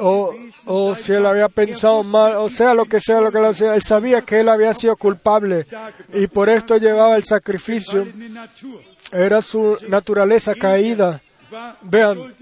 o, 0.00 0.34
o 0.66 0.94
si 0.94 1.12
él 1.12 1.26
había 1.26 1.48
pensado 1.48 2.02
mal, 2.02 2.36
o 2.36 2.48
sea 2.48 2.74
lo 2.74 2.86
que 2.86 3.00
sea 3.00 3.20
lo 3.20 3.30
que 3.30 3.38
él 3.38 3.72
él 3.74 3.82
sabía 3.82 4.22
que 4.22 4.40
él 4.40 4.48
había 4.48 4.72
sido 4.72 4.96
culpable 4.96 5.66
y 6.14 6.26
por 6.26 6.48
esto 6.48 6.76
llevaba 6.78 7.16
el 7.16 7.24
sacrificio. 7.24 8.06
Era 9.12 9.42
su 9.42 9.78
naturaleza 9.88 10.54
caída. 10.54 11.20
Vean, 11.82 12.34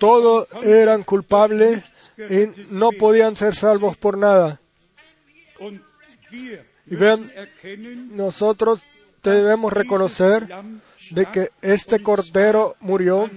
todos 0.00 0.48
eran 0.64 1.04
culpables 1.04 1.84
y 2.18 2.48
no 2.70 2.90
podían 2.90 3.36
ser 3.36 3.54
salvos 3.54 3.96
por 3.96 4.18
nada. 4.18 4.60
Y 6.30 6.96
vean, 6.96 7.30
nosotros 8.10 8.82
debemos 9.22 9.72
reconocer 9.72 10.48
de 11.10 11.26
que 11.26 11.50
este 11.62 12.02
cordero 12.02 12.76
murió 12.80 13.30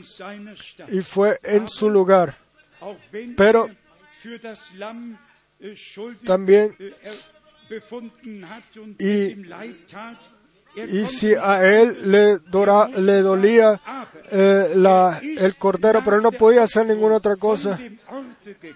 y 0.88 1.02
fue 1.02 1.40
en 1.44 1.68
su 1.68 1.90
lugar. 1.90 2.36
Pero 3.36 3.70
también 6.26 6.76
y, 9.00 9.36
y 10.76 11.06
si 11.08 11.34
a 11.36 11.64
él 11.66 12.12
le, 12.12 12.38
dora- 12.50 12.88
le 12.90 13.22
dolía 13.22 13.80
eh, 14.32 14.72
la, 14.76 15.20
el 15.22 15.56
cordero, 15.56 16.02
pero 16.04 16.18
él 16.18 16.24
no 16.24 16.32
podía 16.32 16.64
hacer 16.64 16.88
ninguna 16.88 17.18
otra 17.18 17.36
cosa. 17.36 17.80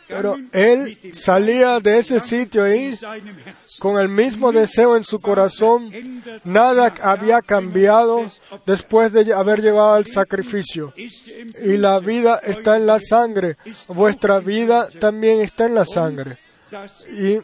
Pero 0.07 0.37
él 0.53 0.97
salía 1.11 1.79
de 1.79 1.99
ese 1.99 2.19
sitio 2.19 2.63
ahí 2.63 2.97
con 3.79 3.99
el 3.99 4.07
mismo 4.09 4.51
deseo 4.51 4.95
en 4.95 5.03
su 5.03 5.19
corazón. 5.19 5.91
Nada 6.45 6.93
había 7.01 7.41
cambiado 7.41 8.29
después 8.65 9.11
de 9.11 9.33
haber 9.33 9.61
llevado 9.61 9.97
el 9.97 10.05
sacrificio. 10.07 10.93
Y 10.95 11.77
la 11.77 11.99
vida 11.99 12.39
está 12.43 12.77
en 12.77 12.85
la 12.85 12.99
sangre. 12.99 13.57
Vuestra 13.89 14.39
vida 14.39 14.87
también 14.99 15.41
está 15.41 15.65
en 15.65 15.75
la 15.75 15.85
sangre. 15.85 16.37
Y 17.11 17.39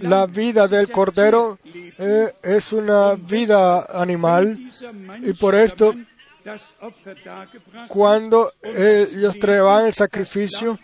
la 0.00 0.26
vida 0.26 0.68
del 0.68 0.90
cordero 0.90 1.58
eh, 1.64 2.32
es 2.42 2.72
una 2.72 3.14
vida 3.14 3.86
animal 3.92 4.58
y 5.22 5.32
por 5.32 5.54
esto 5.54 5.94
cuando 7.88 8.52
ellos 8.62 9.38
traían 9.38 9.86
el 9.86 9.94
sacrificio 9.94 10.78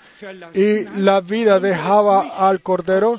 y 0.53 0.85
la 0.99 1.21
vida 1.21 1.61
dejaba 1.61 2.49
al 2.49 2.61
cordero, 2.61 3.19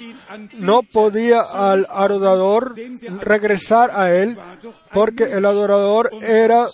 no 0.54 0.84
podía 0.84 1.42
al 1.42 1.88
adorador 1.90 2.76
regresar 3.22 3.92
a 3.94 4.14
él 4.14 4.38
porque 4.94 5.24
el 5.24 5.46
adorador 5.46 6.12
era 6.22 6.68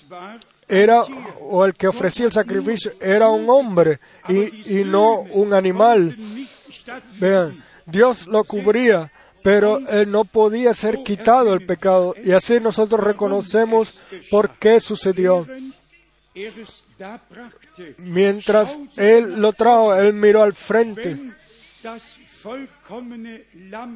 era 0.67 1.03
o 1.41 1.65
el 1.65 1.73
que 1.73 1.87
ofrecía 1.87 2.25
el 2.25 2.31
sacrificio 2.31 2.93
era 3.01 3.27
un 3.27 3.49
hombre 3.49 3.99
y, 4.29 4.79
y 4.79 4.83
no 4.85 5.21
un 5.21 5.53
animal. 5.53 6.17
Vean, 7.19 7.61
Dios 7.91 8.27
lo 8.27 8.43
cubría, 8.43 9.11
pero 9.43 9.79
él 9.87 10.11
no 10.11 10.25
podía 10.25 10.73
ser 10.73 11.03
quitado 11.03 11.53
el 11.53 11.65
pecado. 11.65 12.15
Y 12.23 12.31
así 12.31 12.59
nosotros 12.59 13.01
reconocemos 13.03 13.93
por 14.29 14.51
qué 14.57 14.79
sucedió. 14.79 15.45
Mientras 17.97 18.77
él 18.97 19.39
lo 19.39 19.53
trajo, 19.53 19.95
él 19.95 20.13
miró 20.13 20.43
al 20.43 20.53
frente. 20.53 21.17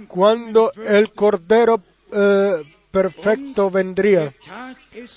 Cuando 0.08 0.72
el 0.74 1.12
cordero 1.12 1.82
eh, 2.12 2.64
perfecto 2.92 3.70
vendría. 3.70 4.34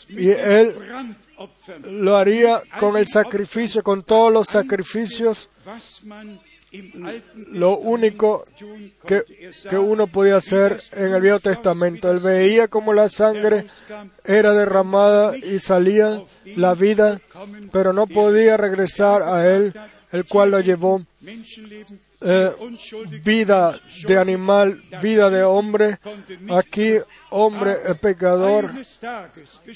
Y 0.08 0.30
él 0.30 0.74
lo 1.84 2.16
haría 2.16 2.62
con 2.80 2.96
el 2.96 3.06
sacrificio, 3.06 3.82
con 3.82 4.02
todos 4.02 4.32
los 4.32 4.48
sacrificios. 4.48 5.48
Lo 7.50 7.78
único 7.78 8.44
que, 9.06 9.24
que 9.68 9.78
uno 9.78 10.06
podía 10.06 10.36
hacer 10.36 10.80
en 10.92 11.14
el 11.14 11.22
Viejo 11.22 11.40
Testamento. 11.40 12.10
Él 12.10 12.18
veía 12.18 12.68
como 12.68 12.92
la 12.92 13.08
sangre 13.08 13.66
era 14.24 14.52
derramada 14.52 15.36
y 15.36 15.58
salía 15.60 16.22
la 16.44 16.74
vida, 16.74 17.20
pero 17.72 17.92
no 17.92 18.06
podía 18.06 18.56
regresar 18.56 19.22
a 19.22 19.54
él, 19.54 19.72
el 20.12 20.26
cual 20.26 20.50
lo 20.50 20.60
llevó 20.60 21.02
eh, 22.20 22.50
vida 23.22 23.78
de 24.06 24.18
animal, 24.18 24.82
vida 25.00 25.30
de 25.30 25.44
hombre. 25.44 25.98
Aquí, 26.50 26.94
hombre 27.30 27.76
pecador, 28.00 28.74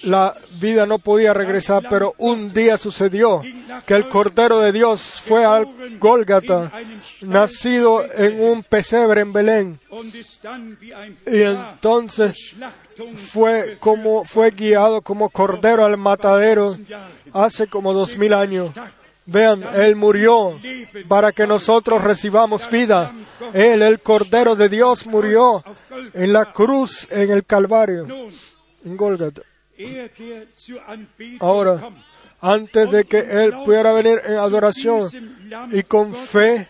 la 0.03 0.37
vida 0.59 0.87
no 0.87 0.99
podía 0.99 1.35
regresar, 1.35 1.85
pero 1.89 2.15
un 2.19 2.53
día 2.53 2.77
sucedió 2.77 3.43
que 3.87 3.95
el 3.95 4.09
Cordero 4.09 4.59
de 4.59 4.73
Dios 4.73 5.21
fue 5.23 5.45
al 5.45 5.99
Gólgata, 5.99 6.73
nacido 7.21 8.05
en 8.13 8.43
un 8.43 8.63
pesebre 8.63 9.21
en 9.21 9.33
Belén, 9.33 9.81
y 11.27 11.43
entonces 11.43 12.55
fue 13.17 13.77
como 13.79 14.25
fue 14.25 14.51
guiado 14.51 15.01
como 15.03 15.31
cordero 15.31 15.85
al 15.85 15.97
matadero 15.97 16.77
hace 17.33 17.67
como 17.67 17.93
dos 17.93 18.17
mil 18.17 18.35
años. 18.35 18.71
Vean, 19.27 19.63
Él 19.75 19.97
murió 19.97 20.59
para 21.09 21.33
que 21.33 21.47
nosotros 21.47 22.03
recibamos 22.03 22.69
vida. 22.69 23.13
Él, 23.53 23.83
el 23.83 24.01
Cordero 24.01 24.57
de 24.57 24.69
Dios, 24.69 25.07
murió 25.07 25.63
en 26.13 26.33
la 26.33 26.53
cruz, 26.53 27.07
en 27.11 27.31
el 27.31 27.45
Calvario, 27.45 28.07
en 28.85 28.99
Anbetung 29.01 29.45
Ahora, 31.41 31.89
antes 32.41 32.91
de 32.91 33.05
que 33.05 33.19
Él 33.19 33.53
pudiera 33.65 33.93
venir 33.93 34.21
en 34.25 34.35
adoración 34.35 35.09
y 35.71 35.83
con 35.85 36.15
fe 36.15 36.69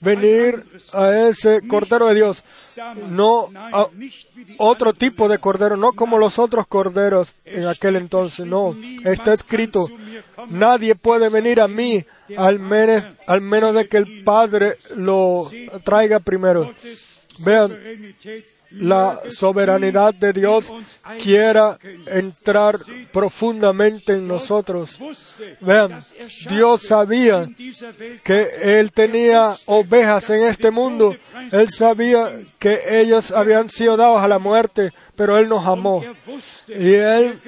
venir 0.00 0.64
a 0.92 1.28
ese 1.28 1.66
Cordero 1.66 2.06
de 2.08 2.14
Dios, 2.14 2.42
no 3.08 3.48
a 3.54 3.88
otro 4.58 4.92
tipo 4.92 5.28
de 5.28 5.38
cordero, 5.38 5.76
no 5.76 5.92
como 5.92 6.18
los 6.18 6.38
otros 6.38 6.66
corderos 6.66 7.34
en 7.44 7.66
aquel 7.66 7.96
entonces, 7.96 8.46
no. 8.46 8.76
Está 9.04 9.32
escrito, 9.32 9.88
nadie 10.48 10.94
puede 10.94 11.28
venir 11.28 11.60
a 11.60 11.68
mí 11.68 12.04
al 12.36 12.58
menos, 12.58 13.06
al 13.26 13.40
menos 13.40 13.74
de 13.74 13.88
que 13.88 13.96
el 13.96 14.24
Padre 14.24 14.78
lo 14.94 15.50
traiga 15.84 16.20
primero. 16.20 16.72
Vean, 17.38 17.76
la 18.70 19.20
soberanidad 19.30 20.14
de 20.14 20.32
Dios 20.32 20.72
quiera 21.22 21.78
entrar 22.06 22.78
profundamente 23.12 24.14
en 24.14 24.26
nosotros. 24.26 24.98
Vean, 25.60 26.00
Dios 26.48 26.82
sabía 26.82 27.48
que 28.22 28.78
Él 28.78 28.92
tenía 28.92 29.56
ovejas 29.66 30.30
en 30.30 30.46
este 30.46 30.70
mundo. 30.70 31.16
Él 31.52 31.68
sabía 31.70 32.40
que 32.58 33.00
ellos 33.00 33.30
habían 33.30 33.68
sido 33.68 33.96
dados 33.96 34.20
a 34.20 34.28
la 34.28 34.38
muerte, 34.38 34.92
pero 35.14 35.38
Él 35.38 35.48
nos 35.48 35.66
amó. 35.66 36.02
Y 36.68 36.94
Él 36.94 37.40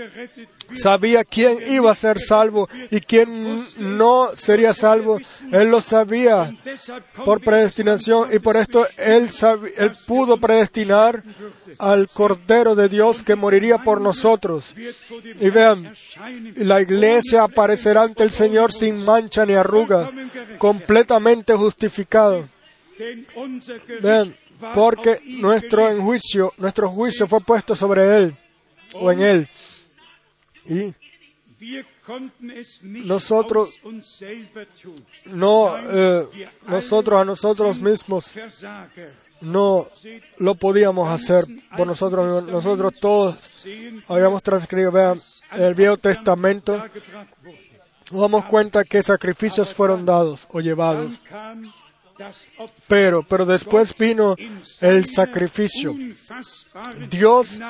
sabía 0.74 1.24
quién 1.24 1.58
iba 1.66 1.90
a 1.90 1.94
ser 1.94 2.20
salvo 2.20 2.68
y 2.90 3.00
quién 3.00 3.64
no 3.78 4.30
sería 4.34 4.72
salvo. 4.74 5.18
Él 5.52 5.68
lo 5.68 5.80
sabía 5.80 6.54
por 7.24 7.40
predestinación 7.40 8.32
y 8.32 8.38
por 8.38 8.56
esto 8.56 8.86
él, 8.96 9.28
pudo 10.06 10.38
predestinar 10.38 11.22
al 11.78 12.08
Cordero 12.08 12.74
de 12.74 12.88
Dios 12.88 13.22
que 13.22 13.34
moriría 13.34 13.78
por 13.78 14.00
nosotros. 14.00 14.74
Y 15.40 15.50
vean, 15.50 15.92
la 16.56 16.80
iglesia 16.80 17.44
aparecerá 17.44 18.02
ante 18.02 18.22
el 18.22 18.30
Señor 18.30 18.72
sin 18.72 19.04
mancha 19.04 19.44
ni 19.46 19.54
arruga, 19.54 20.10
completamente 20.58 21.54
justificado. 21.54 22.48
Vean, 24.00 24.34
porque 24.74 25.20
nuestro 25.24 25.88
enjuicio, 25.88 26.52
nuestro 26.58 26.88
juicio 26.88 27.26
fue 27.26 27.40
puesto 27.40 27.76
sobre 27.76 28.18
él 28.18 28.36
o 28.94 29.12
en 29.12 29.20
él. 29.20 29.48
Y 30.68 30.94
nosotros 33.04 33.80
no 35.26 35.76
eh, 35.76 36.48
nosotros 36.66 37.20
a 37.20 37.24
nosotros 37.24 37.80
mismos 37.80 38.32
no 39.40 39.88
lo 40.38 40.54
podíamos 40.54 41.08
hacer 41.08 41.44
por 41.76 41.86
nosotros. 41.86 42.44
Nosotros 42.44 42.94
todos 43.00 43.36
habíamos 44.08 44.42
transcrito, 44.42 44.90
vean, 44.92 45.20
el 45.52 45.74
Viejo 45.74 45.96
Testamento, 45.96 46.82
nos 48.10 48.20
damos 48.20 48.44
cuenta 48.46 48.84
que 48.84 49.02
sacrificios 49.02 49.74
fueron 49.74 50.04
dados 50.04 50.46
o 50.50 50.60
llevados. 50.60 51.14
Pero, 52.88 53.22
pero 53.22 53.46
después 53.46 53.94
vino 53.96 54.34
el 54.80 55.06
sacrificio. 55.06 55.94
Dios, 57.08 57.60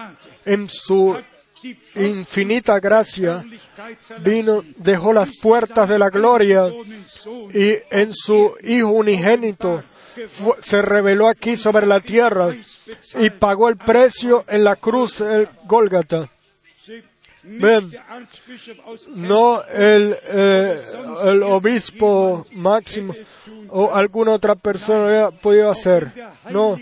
en 0.47 0.69
su 0.69 1.21
infinita 1.97 2.81
gracia, 2.81 3.45
vino, 4.21 4.65
dejó 4.77 5.13
las 5.13 5.31
puertas 5.41 5.89
de 5.89 5.99
la 5.99 6.11
gloria 6.11 6.73
y 7.55 7.77
en 7.91 8.13
su 8.13 8.55
Hijo 8.63 8.89
unigénito 8.89 9.83
se 10.61 10.83
reveló 10.83 11.29
aquí 11.29 11.57
sobre 11.57 11.87
la 11.87 12.01
tierra 12.01 12.55
y 13.19 13.31
pagó 13.31 13.69
el 13.69 13.77
precio 13.77 14.45
en 14.49 14.65
la 14.65 14.77
cruz, 14.77 15.21
el 15.21 15.49
Gólgata. 15.65 16.29
No 19.15 19.63
el, 19.65 20.17
eh, 20.25 20.81
el 21.25 21.43
obispo 21.43 22.47
máximo 22.53 23.15
o 23.71 23.95
alguna 23.95 24.33
otra 24.33 24.55
persona 24.55 25.09
había 25.09 25.31
podido 25.31 25.71
hacer. 25.71 26.13
No, 26.51 26.79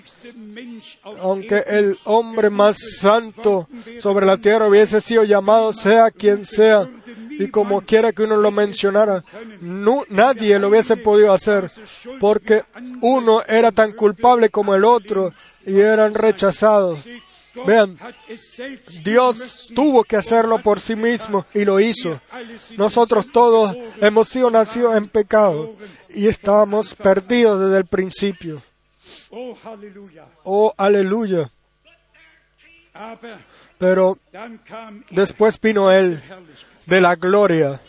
aunque 1.20 1.64
el 1.66 1.96
hombre 2.04 2.50
más 2.50 2.78
santo 2.98 3.68
sobre 4.00 4.26
la 4.26 4.36
tierra 4.36 4.68
hubiese 4.68 5.00
sido 5.00 5.24
llamado, 5.24 5.72
sea 5.72 6.11
quien 6.11 6.46
sea, 6.46 6.88
y 7.30 7.48
como 7.48 7.82
quiera 7.82 8.12
que 8.12 8.22
uno 8.22 8.36
lo 8.36 8.50
mencionara, 8.50 9.24
no, 9.61 10.04
nadie 10.09 10.59
lo 10.59 10.68
hubiese 10.68 10.96
podido 10.96 11.32
hacer, 11.32 11.70
porque 12.18 12.62
uno 13.00 13.42
era 13.46 13.72
tan 13.72 13.92
culpable 13.92 14.48
como 14.48 14.74
el 14.74 14.84
otro 14.84 15.32
y 15.66 15.80
eran 15.80 16.14
rechazados. 16.14 17.00
Vean, 17.64 17.98
Dios 19.02 19.70
tuvo 19.74 20.04
que 20.04 20.16
hacerlo 20.16 20.62
por 20.62 20.80
sí 20.80 20.96
mismo 20.96 21.46
y 21.54 21.64
lo 21.64 21.80
hizo. 21.80 22.20
Nosotros 22.76 23.30
todos 23.32 23.76
hemos 24.00 24.28
sido 24.28 24.50
nacidos 24.50 24.96
en 24.96 25.09
pecado 25.09 25.74
y 26.09 26.26
estábamos 26.26 26.94
perdidos 26.94 27.61
desde 27.61 27.78
el 27.78 27.86
principio. 27.86 28.62
Oh. 29.30 29.57
Oh, 30.44 30.74
aleluya. 30.76 31.50
Pero 33.78 34.18
er, 34.32 34.59
después 35.11 35.61
vino 35.61 35.90
Él 35.90 36.22
de 36.86 37.00
la 37.00 37.14
gloria. 37.16 37.80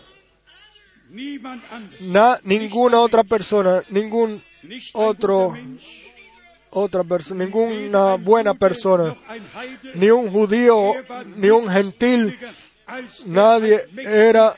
Na, 2.01 2.37
ninguna 2.43 2.99
otra 2.99 3.23
persona, 3.23 3.83
ningún 3.89 4.43
otro, 4.93 5.53
otra 6.77 7.03
persona, 7.03 7.43
ninguna 7.43 8.15
buena 8.15 8.53
persona, 8.53 9.15
ni 9.95 10.09
un 10.09 10.29
judío, 10.29 10.93
ni 11.35 11.49
un 11.49 11.69
gentil, 11.69 12.37
nadie 13.25 13.81
era, 13.97 14.53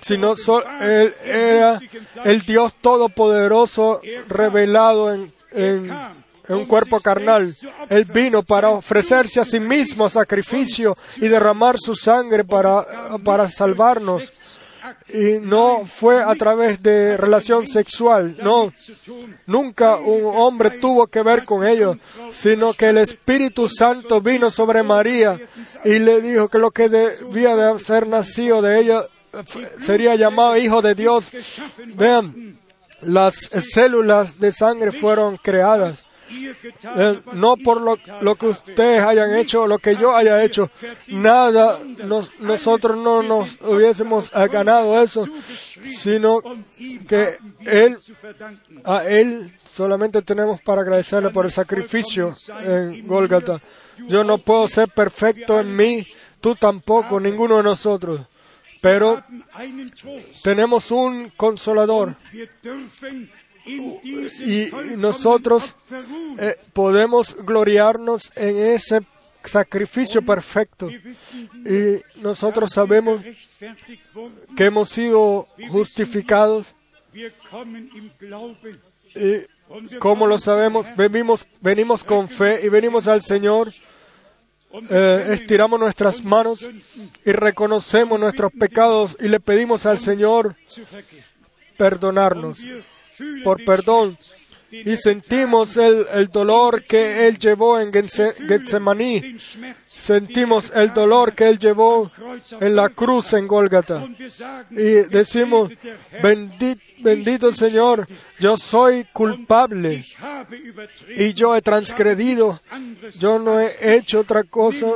sino 0.00 0.34
Él 0.80 1.14
era 1.24 1.80
el 2.24 2.42
Dios 2.42 2.74
todopoderoso 2.74 4.00
revelado 4.28 5.14
en, 5.14 5.32
en, 5.52 5.90
en 6.48 6.54
un 6.54 6.66
cuerpo 6.66 7.00
carnal. 7.00 7.54
Él 7.88 8.04
vino 8.04 8.42
para 8.42 8.70
ofrecerse 8.70 9.40
a 9.40 9.44
sí 9.44 9.60
mismo 9.60 10.08
sacrificio 10.08 10.96
y 11.16 11.28
derramar 11.28 11.78
su 11.78 11.94
sangre 11.94 12.44
para, 12.44 13.16
para 13.24 13.48
salvarnos. 13.48 14.30
Y 15.08 15.38
no 15.40 15.84
fue 15.86 16.22
a 16.22 16.34
través 16.34 16.82
de 16.82 17.16
relación 17.16 17.66
sexual, 17.66 18.36
no. 18.42 18.72
Nunca 19.46 19.96
un 19.96 20.24
hombre 20.36 20.70
tuvo 20.78 21.06
que 21.06 21.22
ver 21.22 21.44
con 21.44 21.66
ello, 21.66 21.96
sino 22.30 22.74
que 22.74 22.88
el 22.90 22.98
Espíritu 22.98 23.68
Santo 23.68 24.20
vino 24.20 24.50
sobre 24.50 24.82
María 24.82 25.40
y 25.84 25.98
le 25.98 26.20
dijo 26.20 26.48
que 26.48 26.58
lo 26.58 26.70
que 26.70 26.88
debía 26.88 27.56
de 27.56 27.78
ser 27.80 28.06
nacido 28.06 28.62
de 28.62 28.80
ella 28.80 29.02
sería 29.80 30.14
llamado 30.14 30.56
Hijo 30.56 30.82
de 30.82 30.94
Dios. 30.94 31.30
Vean, 31.94 32.58
las 33.00 33.34
células 33.36 34.38
de 34.38 34.52
sangre 34.52 34.92
fueron 34.92 35.36
creadas. 35.36 36.07
Eh, 36.96 37.20
no 37.32 37.56
por 37.56 37.80
lo, 37.80 37.96
lo 38.20 38.34
que 38.36 38.46
ustedes 38.46 39.02
hayan 39.02 39.34
hecho, 39.36 39.66
lo 39.66 39.78
que 39.78 39.96
yo 39.96 40.14
haya 40.14 40.42
hecho, 40.44 40.70
nada, 41.08 41.78
nos- 42.04 42.30
nosotros 42.40 42.96
no 42.96 43.22
nos 43.22 43.56
hubiésemos 43.60 44.30
ganado 44.48 45.02
eso, 45.02 45.26
sino 45.84 46.40
que 47.08 47.38
Él 47.64 47.96
a 48.84 49.04
Él 49.08 49.52
solamente 49.64 50.22
tenemos 50.22 50.60
para 50.62 50.82
agradecerle 50.82 51.30
por 51.30 51.44
el 51.46 51.50
sacrificio 51.52 52.36
en 52.62 53.06
Gólgata. 53.06 53.60
Yo 54.06 54.22
no 54.24 54.38
puedo 54.38 54.68
ser 54.68 54.88
perfecto 54.88 55.58
en 55.60 55.74
mí, 55.74 56.06
tú 56.40 56.54
tampoco, 56.54 57.18
ninguno 57.20 57.56
de 57.58 57.62
nosotros. 57.64 58.20
Pero 58.80 59.24
tenemos 60.44 60.90
un 60.92 61.32
consolador 61.36 62.14
Y 63.68 64.70
nosotros 64.96 65.74
eh, 66.38 66.56
podemos 66.72 67.36
gloriarnos 67.44 68.32
en 68.34 68.56
ese 68.56 69.00
sacrificio 69.44 70.22
perfecto. 70.22 70.88
Y 70.90 72.20
nosotros 72.20 72.70
sabemos 72.72 73.20
que 74.56 74.64
hemos 74.64 74.88
sido 74.88 75.46
justificados. 75.70 76.74
y 79.14 79.98
como 79.98 80.26
lo 80.26 80.38
sabemos, 80.38 80.86
venimos, 80.96 81.46
venimos 81.60 82.02
con 82.04 82.28
fe 82.28 82.60
y 82.64 82.68
venimos 82.70 83.06
al 83.06 83.20
Señor, 83.20 83.72
eh, 84.90 85.28
estiramos 85.32 85.78
nuestras 85.78 86.24
manos 86.24 86.66
y 87.24 87.32
reconocemos 87.32 88.18
nuestros 88.18 88.52
pecados 88.52 89.16
y 89.20 89.28
le 89.28 89.40
pedimos 89.40 89.86
al 89.86 89.98
Señor 89.98 90.56
perdonarnos 91.76 92.60
por 93.44 93.64
perdón. 93.64 94.18
Y 94.70 94.96
sentimos 94.96 95.78
el, 95.78 96.06
el 96.12 96.28
dolor 96.28 96.84
que 96.84 97.26
Él 97.26 97.38
llevó 97.38 97.80
en 97.80 97.90
Getse- 97.90 98.34
Getsemaní, 98.46 99.36
sentimos 99.86 100.70
el 100.74 100.92
dolor 100.92 101.34
que 101.34 101.48
Él 101.48 101.58
llevó 101.58 102.10
en 102.60 102.76
la 102.76 102.90
cruz 102.90 103.32
en 103.32 103.46
Gólgata. 103.46 104.06
Y 104.70 105.08
decimos, 105.08 105.70
gesegnet 105.70 105.82
der 105.82 105.96
Herr, 106.12 106.22
"Bendi- 106.22 106.80
bendito 106.98 107.50
Señor, 107.52 108.06
yo 108.38 108.58
soy 108.58 109.06
culpable. 109.10 110.04
Y 111.16 111.32
yo 111.32 111.56
he 111.56 111.62
transgredido, 111.62 112.60
yo 113.18 113.38
no 113.38 113.58
he 113.58 113.70
hecho 113.96 114.20
otra 114.20 114.44
cosa, 114.44 114.86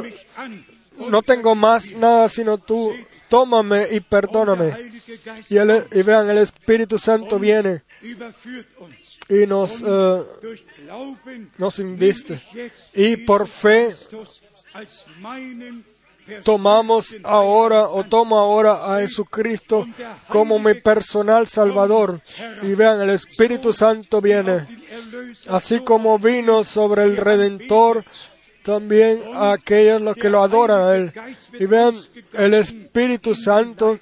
no 1.08 1.22
tengo 1.22 1.54
más 1.54 1.92
nada 1.92 2.28
sino 2.28 2.58
tú, 2.58 2.92
tómame 3.30 3.86
y 3.90 4.00
perdóname. 4.00 4.92
Y, 5.48 6.02
vean, 6.02 6.28
el 6.28 6.38
Espíritu 6.38 6.98
Santo 6.98 7.38
viene. 7.38 7.82
Y 9.28 9.46
nos, 9.46 9.82
eh, 9.84 10.22
nos 11.58 11.78
inviste. 11.78 12.40
Y 12.94 13.16
por 13.18 13.46
fe 13.46 13.94
tomamos 16.44 17.16
ahora 17.22 17.88
o 17.88 18.04
tomo 18.04 18.38
ahora 18.38 18.94
a 18.94 19.00
Jesucristo 19.00 19.86
como 20.28 20.58
mi 20.58 20.74
personal 20.74 21.46
Salvador. 21.46 22.20
Y 22.62 22.74
vean, 22.74 23.00
el 23.00 23.10
Espíritu 23.10 23.72
Santo 23.72 24.20
viene. 24.20 24.66
Así 25.48 25.80
como 25.80 26.18
vino 26.18 26.64
sobre 26.64 27.04
el 27.04 27.16
Redentor, 27.16 28.04
también 28.62 29.22
a 29.34 29.52
aquellos 29.52 30.00
los 30.00 30.16
que 30.16 30.28
lo 30.28 30.42
adoran 30.42 30.80
a 30.80 30.96
Él. 30.96 31.12
Y 31.58 31.66
vean, 31.66 31.94
el 32.32 32.54
Espíritu 32.54 33.34
Santo. 33.34 33.98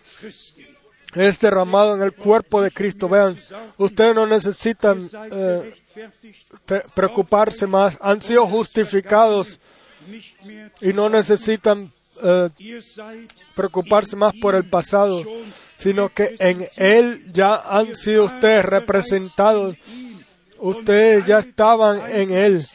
Es 1.14 1.40
derramado 1.40 1.94
en 1.94 2.02
el 2.02 2.12
cuerpo 2.12 2.62
de 2.62 2.70
Cristo. 2.70 3.08
Vean, 3.08 3.38
ustedes 3.76 4.14
no 4.14 4.26
necesitan 4.26 5.08
eh, 5.30 5.74
preocuparse 6.94 7.66
más. 7.66 7.98
Han 8.00 8.20
sido 8.22 8.46
justificados 8.46 9.58
y 10.80 10.92
no 10.92 11.08
necesitan 11.08 11.92
eh, 12.22 12.50
preocuparse 13.54 14.16
más 14.16 14.34
por 14.40 14.54
el 14.54 14.68
pasado, 14.68 15.22
sino 15.76 16.08
que 16.10 16.36
en 16.38 16.68
Él 16.76 17.24
ya 17.32 17.56
han 17.56 17.94
sido 17.94 18.24
ustedes 18.24 18.64
representados. 18.64 19.76
Ustedes 20.58 21.24
ya 21.26 21.38
estaban 21.38 22.00
en 22.10 22.30
Él. 22.30 22.66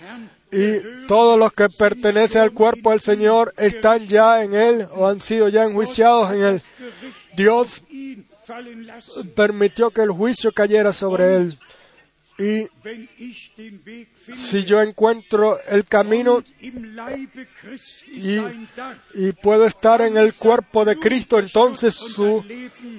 Y 0.52 1.06
todos 1.08 1.38
los 1.38 1.52
que 1.52 1.68
pertenecen 1.70 2.42
al 2.42 2.54
cuerpo 2.54 2.92
del 2.92 3.02
Señor 3.02 3.54
están 3.58 4.08
ya 4.08 4.44
en 4.44 4.54
Él 4.54 4.88
o 4.96 5.08
han 5.08 5.20
sido 5.20 5.50
ya 5.50 5.66
enjuiciados 5.66 6.32
en 6.32 6.44
Él. 6.44 6.62
Dios 7.36 7.84
permitió 9.36 9.92
que 9.92 10.02
el 10.02 10.12
juicio 10.12 10.52
cayera 10.52 10.92
sobre 10.92 11.36
Él. 11.36 11.60
Y 12.38 12.68
si 14.36 14.66
yo 14.66 14.82
encuentro 14.82 15.58
el 15.68 15.86
camino 15.86 16.44
y, 16.60 18.40
y 19.14 19.32
puedo 19.42 19.66
estar 19.66 20.02
en 20.02 20.18
el 20.18 20.34
cuerpo 20.34 20.84
de 20.84 20.98
Cristo, 20.98 21.40
entonces 21.40 21.96
su, 21.96 22.44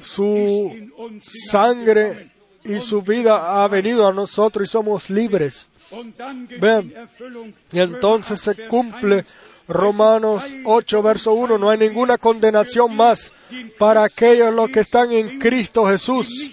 su 0.01 1.21
sangre 1.21 2.31
y 2.65 2.81
su 2.81 3.03
vida 3.03 3.63
ha 3.63 3.69
venido 3.69 4.09
a 4.09 4.13
nosotros 4.13 4.67
y 4.67 4.71
somos 4.71 5.11
libres. 5.11 5.69
Erfüllung 5.91 7.55
Y 7.73 7.79
entonces 7.79 8.41
se 8.41 8.51
8, 8.51 8.57
Vers 8.57 8.69
cumple 8.71 9.17
1, 9.17 9.25
Romanos 9.69 10.45
8, 10.65 11.03
verso 11.03 11.33
1. 11.33 11.59
No 11.59 11.71
hay 11.71 11.79
ninguna 11.79 12.19
condenación 12.19 12.95
más 12.95 13.33
para 13.79 14.05
aquellos 14.05 14.55
los 14.55 14.71
que 14.71 14.81
están 14.81 15.13
en 15.13 15.39
Cristo 15.39 15.87
Jesús, 15.87 16.51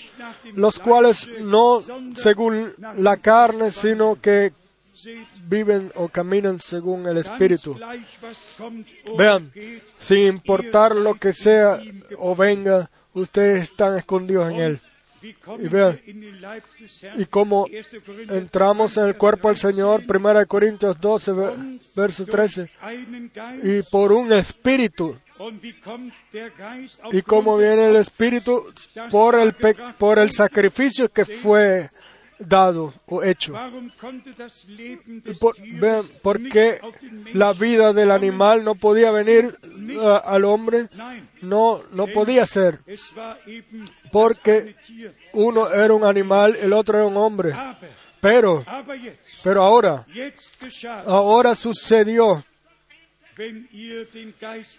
los 0.53 0.79
cuales 0.79 1.27
no 1.41 1.81
según 2.15 2.73
la 2.97 3.17
carne, 3.17 3.71
sino 3.71 4.19
que 4.19 4.53
viven 5.47 5.91
o 5.95 6.07
caminan 6.07 6.59
según 6.59 7.07
el 7.07 7.17
Espíritu. 7.17 7.77
Vean, 9.17 9.51
sin 9.99 10.19
importar 10.27 10.95
lo 10.95 11.15
que 11.15 11.33
sea 11.33 11.81
o 12.17 12.35
venga, 12.35 12.89
ustedes 13.13 13.63
están 13.63 13.97
escondidos 13.97 14.51
en 14.51 14.57
Él. 14.57 14.81
Kommen 15.31 15.69
vean? 15.69 15.99
Y 17.15 17.25
como 17.25 17.63
1. 17.65 17.71
Korinther 18.05 18.37
entramos 18.37 18.97
en 18.97 19.05
el 19.05 19.15
cuerpo 19.15 19.47
del 19.47 19.57
Señor, 19.57 20.03
1 20.07 20.45
Corintios 20.47 20.99
12, 20.99 21.31
ve- 21.31 21.79
verso 21.95 22.25
13, 22.25 22.69
einen 22.81 23.31
Geist 23.33 23.63
y 23.63 23.81
por 23.89 24.11
un 24.11 24.33
espíritu. 24.33 25.17
Y 27.11 27.21
cómo 27.23 27.57
viene 27.57 27.87
el 27.89 27.95
espíritu 27.95 28.65
por 29.09 29.35
el, 29.35 29.53
por 29.97 30.19
el 30.19 30.31
sacrificio 30.31 31.09
que 31.11 31.25
fue 31.25 31.89
dado 32.47 32.93
o 33.07 33.23
hecho. 33.23 33.53
Por, 35.39 35.55
Tieres 35.55 35.79
vean, 35.79 36.05
¿por 36.21 36.39
nicht 36.39 36.53
qué 36.53 36.77
auf 36.81 36.99
den 36.99 37.23
Menschen 37.23 37.39
la 37.39 37.53
vida 37.53 37.93
del 37.93 38.11
animal 38.11 38.63
no 38.63 38.75
podía 38.75 39.11
venir 39.11 39.57
uh, 39.95 40.19
al 40.25 40.45
hombre? 40.45 40.87
No, 41.41 41.81
no 41.91 42.07
podía 42.07 42.45
ser, 42.45 42.79
porque 44.11 44.75
uno 45.33 45.71
era 45.71 45.93
un 45.93 46.03
animal, 46.03 46.55
el 46.55 46.73
otro 46.73 46.97
era 46.97 47.07
un 47.07 47.17
hombre. 47.17 47.53
Pero, 48.21 48.63
pero 49.43 49.63
ahora, 49.63 50.05
ahora 51.05 51.55
sucedió, 51.55 52.45
si 53.35 53.97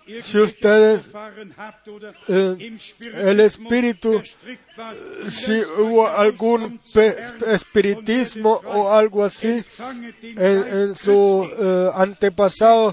irgendwie 0.06 0.40
ustedes 0.40 1.06
erfahren 1.06 1.54
habt 1.56 1.88
oder 1.88 2.14
eh, 2.28 2.66
im 2.66 2.78
el 3.14 3.40
Espíritu, 3.40 4.22
si 5.28 5.62
hubo 5.78 6.06
algún 6.06 6.80
espiritismo 7.46 8.60
o 8.64 8.90
algo 8.90 9.24
así 9.24 9.62
en, 10.36 10.96
su 10.96 11.48
eh, 11.58 11.90
antepasado, 11.94 12.92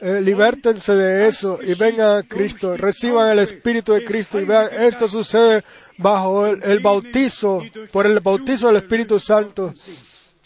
eh, 0.00 0.20
libértense 0.20 0.94
de 0.94 1.28
eso 1.28 1.58
y 1.62 1.74
vengan 1.74 2.18
a 2.18 2.22
Cristo, 2.22 2.76
reciban 2.76 3.28
el 3.30 3.38
Espíritu 3.38 3.92
de 3.92 4.04
Cristo 4.04 4.40
y 4.40 4.44
vean, 4.44 4.68
esto 4.82 5.08
sucede 5.08 5.62
bajo 5.98 6.46
el, 6.46 6.62
el 6.62 6.80
bautizo, 6.80 7.62
por 7.92 8.06
el 8.06 8.20
bautizo 8.20 8.68
del 8.68 8.76
Espíritu 8.76 9.20
Santo, 9.20 9.72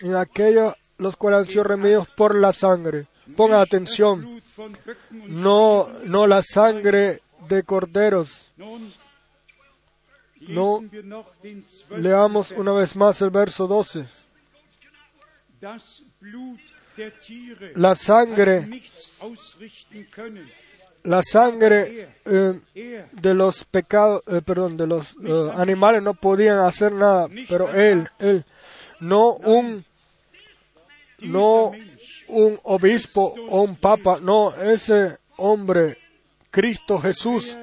en 0.01 0.15
aquellos 0.17 0.75
los 0.99 1.17
cuales 1.17 1.41
han 1.41 1.47
sido 1.49 1.65
remidos 1.65 2.09
por 2.09 2.35
la 2.35 2.53
sangre. 2.53 3.07
Pongan 3.35 3.61
atención, 3.61 4.43
no, 5.13 5.89
no 6.05 6.27
la 6.27 6.43
sangre 6.43 7.23
de 7.49 7.63
corderos. 7.65 8.47
No. 10.49 10.85
Leamos 11.97 12.53
una 12.53 12.73
vez 12.73 12.95
más 12.95 13.21
el 13.23 13.31
verso 13.31 13.67
12. 13.67 14.07
Das 15.61 16.03
Blut 16.21 16.61
der 16.97 17.19
Tiere 17.19 17.73
La 17.75 17.95
sangre, 17.95 18.69
la 21.05 21.23
sangre 21.23 22.09
eh, 22.25 22.61
de 23.13 23.35
los 23.35 23.65
pecados, 23.65 24.23
eh, 24.27 24.43
perdón, 24.45 24.77
de 24.77 24.87
los 24.87 25.15
eh, 25.25 25.51
animales 25.55 26.03
no 26.03 26.15
podían 26.15 26.59
hacer 26.59 26.93
nada, 26.93 27.29
pero 27.49 27.73
él, 27.73 28.09
él, 28.19 28.45
no 29.01 29.35
un, 29.35 29.85
no 31.21 31.73
un 32.29 32.59
obispo 32.65 33.35
o 33.49 33.63
un 33.63 33.77
papa, 33.77 34.19
no, 34.21 34.55
ese 34.55 35.19
hombre, 35.37 35.97
Cristo 36.51 36.99
Jesús, 36.99 37.57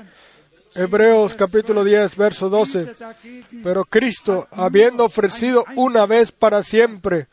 Hebreos 0.75 1.35
capítulo 1.35 1.83
10, 1.83 2.15
verso 2.15 2.49
12. 2.49 2.95
dagegen 2.97 3.61
Pero 3.63 3.85
Cristo, 3.85 4.47
habiendo 4.51 5.05
ofrecido 5.05 5.65
una 5.75 6.05
vez 6.07 6.31
para 6.31 6.63
siempre 6.63 7.27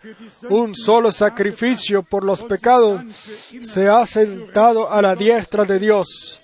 un 0.51 0.75
solo 0.75 1.11
sacrificio 1.11 2.03
por 2.03 2.23
los 2.23 2.43
pecados, 2.43 3.03
se 3.63 3.89
ha 3.89 4.07
sentado 4.07 4.93
a 4.93 5.01
la 5.01 5.15
diestra 5.15 5.65
de 5.65 5.79
Dios. 5.79 6.40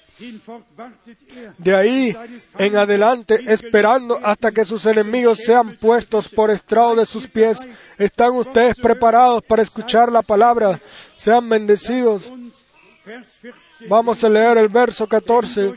De 1.59 1.75
ahí 1.75 2.17
en 2.59 2.77
adelante, 2.77 3.39
esperando 3.47 4.19
hasta 4.23 4.51
que 4.51 4.65
sus 4.65 4.87
enemigos 4.87 5.41
sean 5.41 5.77
puestos 5.77 6.29
por 6.29 6.51
estrado 6.51 6.97
de 6.97 7.07
sus 7.07 7.27
pies, 7.29 7.67
están 7.99 8.33
ustedes 8.33 8.77
preparados 8.77 9.43
para 9.43 9.63
escuchar 9.63 10.11
la 10.11 10.23
palabra. 10.23 10.81
Sean 11.17 11.49
bendecidos. 11.49 12.31
uns 12.31 12.67
Vers 13.07 13.31
14. 13.41 13.89
Vamos 13.89 14.25
a 14.25 14.29
leer 14.29 14.59
el 14.59 14.69
verso 14.69 15.07
14. 15.07 15.75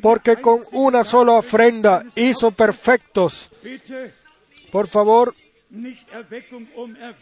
Porque 0.00 0.36
con 0.36 0.60
una 0.72 1.04
sola 1.04 1.32
ofrenda 1.32 2.04
hizo 2.14 2.50
perfectos. 2.52 3.50
Por 4.72 4.88
favor, 4.88 5.34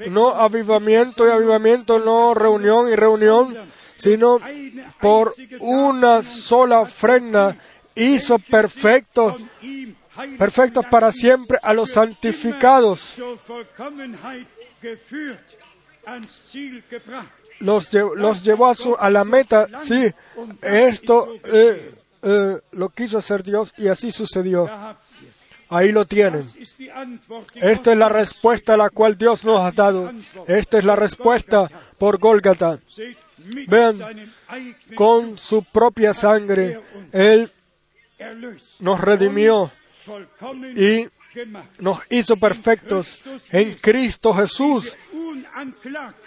no 0.07 0.29
avivamiento 0.29 1.27
y 1.27 1.31
avivamiento, 1.31 1.99
no 1.99 2.35
reunión 2.35 2.89
y 2.89 2.95
reunión, 2.95 3.57
sino 3.99 4.39
por 5.01 5.35
una 5.61 6.23
sola 6.23 6.81
ofrenda 6.81 7.57
hizo 7.95 8.39
perfectos, 8.39 9.43
heilig 9.63 9.97
perfectos 10.39 10.85
para 10.91 11.13
siempre 11.13 11.59
a 11.63 11.75
los 11.75 11.91
santificados. 11.91 13.17
Los, 17.61 17.93
lle- 17.93 18.15
los 18.15 18.45
llevó 18.45 18.69
a, 18.69 18.75
su, 18.75 18.95
a 18.97 19.11
la 19.11 19.25
meta. 19.25 19.67
Sí, 19.83 20.07
esto 20.63 21.35
eh, 21.45 21.93
eh, 22.23 22.59
lo 22.73 22.89
quiso 22.91 23.19
hacer 23.19 23.43
Dios 23.43 23.73
y 23.77 23.89
así 23.89 24.11
sucedió. 24.13 24.69
Ahí 25.71 25.93
lo 25.93 26.07
tienen. 26.07 26.49
Esta 27.57 27.93
es 27.93 27.99
la 27.99 28.09
respuesta 28.09 28.75
a 28.75 28.77
la 28.79 28.89
cual 28.91 29.19
Dios 29.19 29.45
nos 29.45 29.61
ha 29.61 29.73
dado. 29.73 30.13
Esta 30.47 30.79
es 30.79 30.85
la 30.85 30.97
respuesta 30.97 31.69
por 31.99 32.19
Gólgata. 32.19 32.79
Vean, 33.67 33.97
Con 34.95 35.39
su 35.39 35.63
propia 35.63 36.13
sangre, 36.13 36.81
Él 37.13 37.51
nos 38.81 39.01
redimió 39.01 39.71
y 40.77 41.07
nos 41.79 42.01
hizo 42.11 42.37
perfectos. 42.37 43.19
En 43.51 43.75
Cristo 43.75 44.35
Jesús 44.35 44.97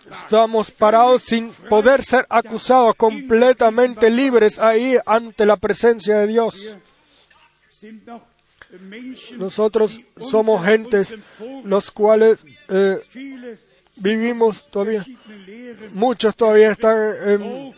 estamos 0.10 0.72
parados 0.72 1.24
sin 1.24 1.52
poder 1.52 2.04
ser 2.04 2.26
acusados, 2.30 2.96
completamente 2.96 4.10
libres 4.10 4.60
ahí 4.60 4.98
ante 5.06 5.46
la 5.46 5.58
presencia 5.58 6.18
de 6.20 6.28
Dios. 6.28 6.78
Nosotros 9.38 10.00
somos 10.20 10.66
gentes 10.66 11.16
los 11.64 11.92
cuales 11.92 12.40
eh, 12.70 13.00
vivimos 14.02 14.68
todavía. 14.70 15.06
Muchos 15.94 16.36
todavía 16.36 16.72
están 16.72 16.98
en- 17.26 17.76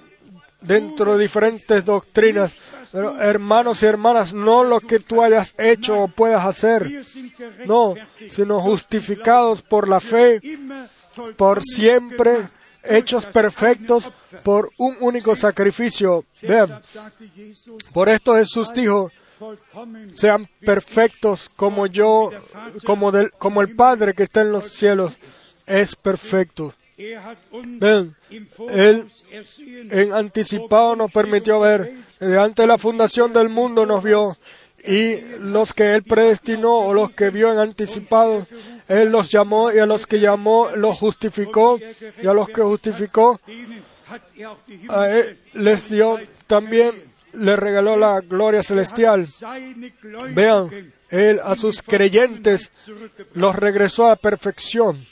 dentro 0.61 1.17
de 1.17 1.23
diferentes 1.23 1.83
doctrinas. 1.85 2.55
Pero 2.91 3.19
hermanos 3.19 3.81
y 3.81 3.87
hermanas, 3.87 4.33
no 4.33 4.63
lo 4.63 4.79
que 4.79 4.99
tú 4.99 5.23
hayas 5.23 5.55
hecho 5.57 5.99
o 6.03 6.07
puedas 6.07 6.45
hacer, 6.45 7.03
no, 7.65 7.95
sino 8.29 8.59
justificados 8.59 9.63
por 9.63 9.87
la 9.87 9.99
fe, 9.99 10.39
por 11.35 11.63
siempre, 11.63 12.47
hechos 12.83 13.25
perfectos 13.25 14.11
por 14.43 14.69
un 14.77 14.95
único 14.99 15.35
sacrificio. 15.35 16.25
Vean, 16.43 16.81
por 17.93 18.09
esto 18.09 18.35
Jesús 18.35 18.71
dijo, 18.73 19.11
sean 20.13 20.47
perfectos 20.59 21.49
como 21.55 21.87
yo, 21.87 22.29
como, 22.85 23.11
del, 23.11 23.31
como 23.31 23.61
el 23.61 23.75
Padre 23.75 24.13
que 24.13 24.23
está 24.23 24.41
en 24.41 24.51
los 24.51 24.69
cielos 24.69 25.13
es 25.65 25.95
perfecto. 25.95 26.73
Er 26.95 27.19
Ven, 27.51 28.15
Él 28.69 29.07
en 29.89 30.13
anticipado 30.13 30.95
nos 30.95 31.11
permitió 31.11 31.59
ver, 31.59 31.91
antes 32.19 32.63
de 32.63 32.67
la 32.67 32.77
fundación 32.77 33.33
del 33.33 33.49
mundo 33.49 33.85
nos 33.85 34.03
vio, 34.03 34.37
y 34.85 35.21
los 35.39 35.73
que 35.73 35.95
Él 35.95 36.03
predestinó 36.03 36.79
o 36.79 36.93
los 36.93 37.11
que 37.11 37.29
vio 37.29 37.51
en 37.51 37.59
anticipado, 37.59 38.45
Él 38.87 39.09
los 39.09 39.29
llamó 39.29 39.71
y 39.71 39.79
a 39.79 39.85
los 39.85 40.05
que 40.05 40.19
llamó 40.19 40.69
los 40.75 40.97
justificó 40.99 41.79
y 42.21 42.27
a 42.27 42.33
los 42.33 42.47
que 42.49 42.61
justificó, 42.61 43.39
a 44.89 45.09
Él 45.09 45.39
les 45.53 45.89
dio 45.89 46.19
también, 46.47 47.01
le 47.33 47.55
regaló 47.55 47.97
la 47.97 48.19
gloria 48.19 48.61
celestial. 48.61 49.27
Vean, 50.29 50.93
Él 51.09 51.39
a 51.43 51.55
sus 51.55 51.81
creyentes 51.81 52.71
los 53.33 53.55
regresó 53.55 54.09
a 54.09 54.15
perfección. 54.15 55.05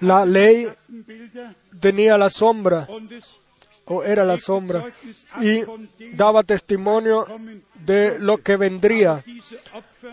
La 0.00 0.26
ley 0.26 0.66
tenía 1.80 2.18
la 2.18 2.28
sombra, 2.30 2.86
o 3.86 4.02
era 4.02 4.24
la 4.24 4.36
sombra, 4.38 4.92
y 5.40 5.62
daba 6.16 6.42
testimonio 6.42 7.26
de 7.74 8.18
lo 8.18 8.38
que 8.38 8.56
vendría. 8.56 9.22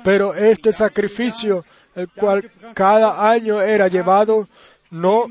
Pero 0.03 0.33
este 0.35 0.71
sacrificio, 0.71 1.65
el 1.95 2.07
cual 2.09 2.51
cada 2.73 3.29
año 3.29 3.61
era 3.61 3.87
llevado, 3.87 4.45
no, 4.91 5.25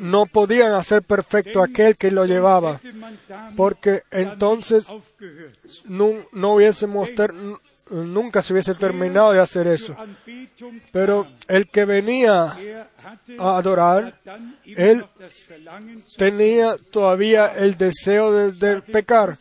no 0.00 0.26
podían 0.26 0.72
hacer 0.74 1.02
perfecto 1.02 1.62
aquel 1.62 1.96
que 1.96 2.10
lo 2.10 2.24
llevaba, 2.26 2.78
porque 3.56 4.02
entonces 4.10 4.86
no, 5.86 6.12
no 6.32 6.54
hubiésemos 6.54 7.14
ter- 7.14 7.32
nunca 7.90 8.42
se 8.42 8.52
hubiese 8.52 8.74
terminado 8.74 9.32
de 9.32 9.40
hacer 9.40 9.66
eso. 9.66 9.96
Pero 10.92 11.26
el 11.48 11.68
que 11.68 11.84
venía 11.84 12.56
a 13.38 13.56
adorar, 13.56 14.20
él 14.64 15.04
tenía 16.16 16.76
todavía 16.90 17.48
el 17.48 17.76
deseo 17.76 18.32
de, 18.32 18.52
de 18.52 18.82
pecar, 18.82 19.36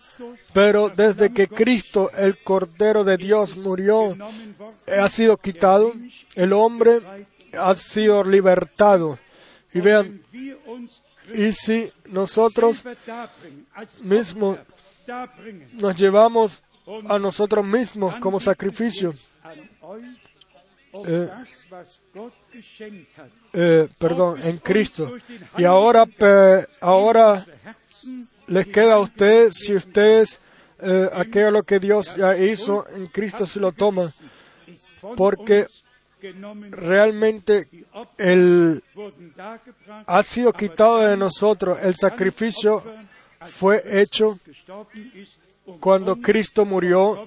pero 0.54 0.90
desde 0.90 1.34
que 1.34 1.48
Cristo, 1.48 2.12
el 2.12 2.42
Cordero 2.44 3.04
de 3.04 3.18
Dios, 3.18 3.58
murió, 3.58 4.16
ha 4.88 5.10
sido 5.10 5.38
quitado, 5.38 5.94
el 6.36 6.54
hombre 6.54 7.02
ha 7.54 7.76
sido 7.76 8.24
libertado. 8.24 9.18
Y 9.74 9.82
vean, 9.82 10.22
y 11.34 11.52
si 11.52 11.92
nosotros 12.06 12.84
mismos 14.02 14.60
nos 15.74 15.96
llevamos 15.96 16.64
a 17.10 17.20
nosotros 17.20 17.66
mismos 17.66 18.16
como 18.18 18.40
sacrificio, 18.40 19.14
Eh, 21.08 21.30
eh, 23.54 23.90
perdón, 24.00 24.40
en 24.42 24.58
Cristo. 24.60 25.12
Y 25.58 25.66
ahora, 25.66 26.06
pe- 26.06 26.66
ahora 26.80 27.46
les 28.48 28.68
queda 28.68 28.94
a 28.94 29.00
ustedes 29.00 29.56
si 29.56 29.74
ustedes 29.76 30.40
eh, 30.80 31.10
aquello 31.14 31.52
lo 31.52 31.64
que 31.64 31.80
Dios 31.80 32.16
ya 32.16 32.38
hizo 32.38 32.86
en 32.96 33.08
Cristo 33.08 33.46
se 33.46 33.60
lo 33.60 33.74
toman, 33.74 34.10
porque 35.18 35.68
realmente 36.72 37.68
el 38.18 38.82
ha 40.08 40.24
sido 40.24 40.54
quitado 40.54 41.00
de 41.00 41.18
nosotros, 41.18 41.78
el 41.82 41.96
sacrificio 41.96 42.82
fue 43.46 43.84
hecho 44.02 44.40
cuando 45.80 46.18
Cristo 46.18 46.66
murió, 46.66 47.26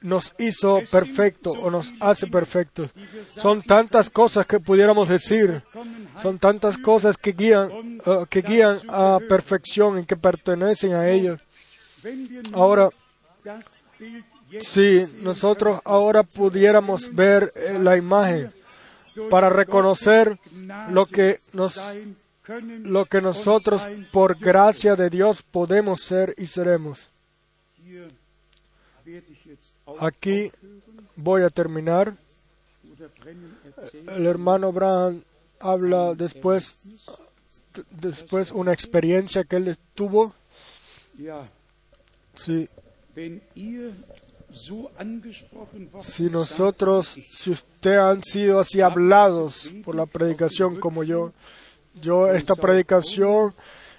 nos 0.00 0.34
hizo 0.38 0.82
perfecto 0.90 1.50
o 1.50 1.70
nos 1.70 1.92
hace 2.00 2.26
perfectos. 2.26 2.90
Son 3.36 3.62
tantas 3.62 4.10
cosas 4.10 4.46
que 4.46 4.58
pudiéramos 4.58 5.08
decir, 5.08 5.62
son 6.20 6.38
tantas 6.38 6.78
cosas 6.78 7.16
que 7.16 7.32
guían, 7.32 8.00
eh, 8.04 8.24
que 8.28 8.42
guían 8.42 8.80
a 8.88 9.18
perfección 9.28 10.00
y 10.00 10.06
que 10.06 10.16
pertenecen 10.16 10.94
a 10.94 11.08
ellos. 11.08 11.40
Ahora, 12.52 12.90
si 14.60 15.04
nosotros 15.20 15.80
ahora 15.84 16.24
pudiéramos 16.24 17.14
ver 17.14 17.52
eh, 17.54 17.78
la 17.80 17.96
imagen 17.96 18.52
para 19.30 19.50
reconocer 19.50 20.38
lo 20.90 21.06
que 21.06 21.38
nos 21.52 21.78
lo 22.60 23.06
que 23.06 23.20
nosotros 23.20 23.82
por 24.12 24.38
gracia 24.38 24.96
de 24.96 25.10
Dios 25.10 25.42
podemos 25.42 26.02
ser 26.02 26.34
y 26.36 26.46
seremos. 26.46 27.10
Aquí 30.00 30.50
voy 31.16 31.42
a 31.42 31.50
terminar. 31.50 32.14
El 34.08 34.26
hermano 34.26 34.72
Brand 34.72 35.22
habla 35.60 36.14
después 36.14 36.76
después 37.90 38.52
una 38.52 38.72
experiencia 38.72 39.44
que 39.44 39.56
él 39.56 39.76
tuvo. 39.94 40.34
Sí, 42.34 42.68
si 46.02 46.24
nosotros, 46.24 47.08
si 47.08 47.50
usted 47.50 47.96
han 47.96 48.22
sido 48.22 48.60
así 48.60 48.80
hablados 48.80 49.72
por 49.84 49.94
la 49.94 50.06
predicación 50.06 50.78
como 50.78 51.04
yo, 51.04 51.32
yo 52.00 52.32
esta 52.32 52.54
predicación 52.54 53.54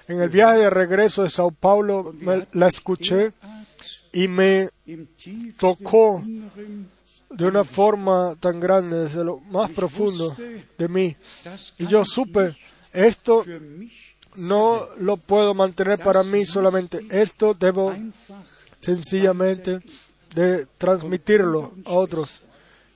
en 0.07 0.21
el 0.21 0.29
viaje 0.29 0.59
de 0.59 0.69
regreso 0.69 1.23
de 1.23 1.29
Sao 1.29 1.51
Paulo 1.51 2.13
me- 2.19 2.47
la 2.53 2.67
escuché 2.67 3.31
y 4.11 4.27
me 4.27 4.69
tocó 5.57 6.21
de 7.29 7.45
una 7.47 7.63
forma 7.63 8.35
tan 8.39 8.59
grande, 8.59 8.97
desde 9.05 9.23
lo 9.23 9.39
más 9.39 9.71
profundo 9.71 10.35
de 10.77 10.87
mí. 10.87 11.15
Y 11.79 11.87
yo 11.87 12.03
supe, 12.05 12.55
esto 12.91 13.43
no 14.35 14.85
lo 14.99 15.17
puedo 15.17 15.53
mantener 15.53 15.99
para 15.99 16.21
mí 16.23 16.45
solamente, 16.45 16.99
esto 17.09 17.53
debo 17.53 17.93
sencillamente 18.79 19.79
de 20.35 20.65
transmitirlo 20.77 21.73
a 21.85 21.91
otros. 21.93 22.41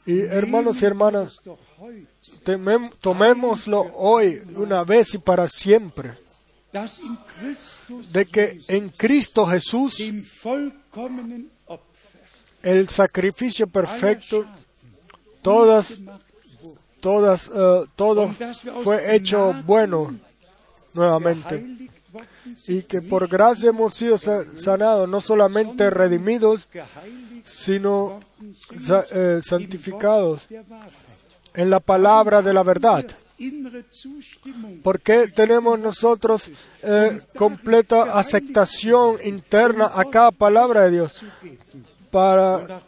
Y 0.08 0.22
hermanos 0.22 0.82
y 0.82 0.86
hermanas, 0.86 1.42
tomémoslo 3.02 3.92
hoy, 3.96 4.42
una 4.56 4.84
vez 4.84 5.14
y 5.16 5.18
para 5.18 5.48
siempre, 5.50 6.18
de 8.12 8.26
que 8.26 8.60
en 8.70 8.90
Cristo 8.90 9.46
Jesús 9.46 10.00
el 12.64 12.90
sacrificio 12.90 13.68
perfecto, 13.68 14.46
todas, 15.42 15.98
todas, 17.02 17.52
eh, 17.54 17.86
todo 17.96 18.30
fue 18.84 19.16
hecho 19.16 19.54
bueno 19.66 20.16
nuevamente. 20.94 21.90
Y 22.68 22.82
que 22.84 23.02
por 23.02 23.28
gracia 23.28 23.70
hemos 23.70 23.94
sido 23.94 24.18
sa- 24.18 24.46
sanados, 24.58 25.08
no 25.08 25.20
solamente 25.22 25.90
redimidos, 25.90 26.68
sino 27.44 28.20
eh, 29.12 29.40
santificados 29.42 30.48
en 31.54 31.70
la 31.70 31.80
palabra 31.80 32.42
de 32.42 32.54
la 32.54 32.64
verdad. 32.64 33.06
Innere 33.40 33.86
Zustimmung 33.92 34.82
¿Por 34.82 35.00
qué 35.00 35.28
tenemos 35.28 35.80
nosotros 35.80 36.50
eh, 36.82 37.20
completa 37.36 38.18
aceptación 38.18 39.18
interna 39.24 39.92
a 39.94 40.06
cada 40.06 40.32
palabra 40.32 40.84
de 40.84 40.92
Dios? 40.92 41.22
Para 42.10 42.82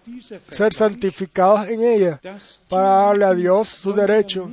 ser 0.50 0.74
santificados 0.74 1.68
en 1.68 1.84
ella, 1.84 2.20
para 2.68 2.90
darle 2.90 3.26
a 3.26 3.34
Dios 3.34 3.68
su 3.68 3.94
derecho. 3.94 4.52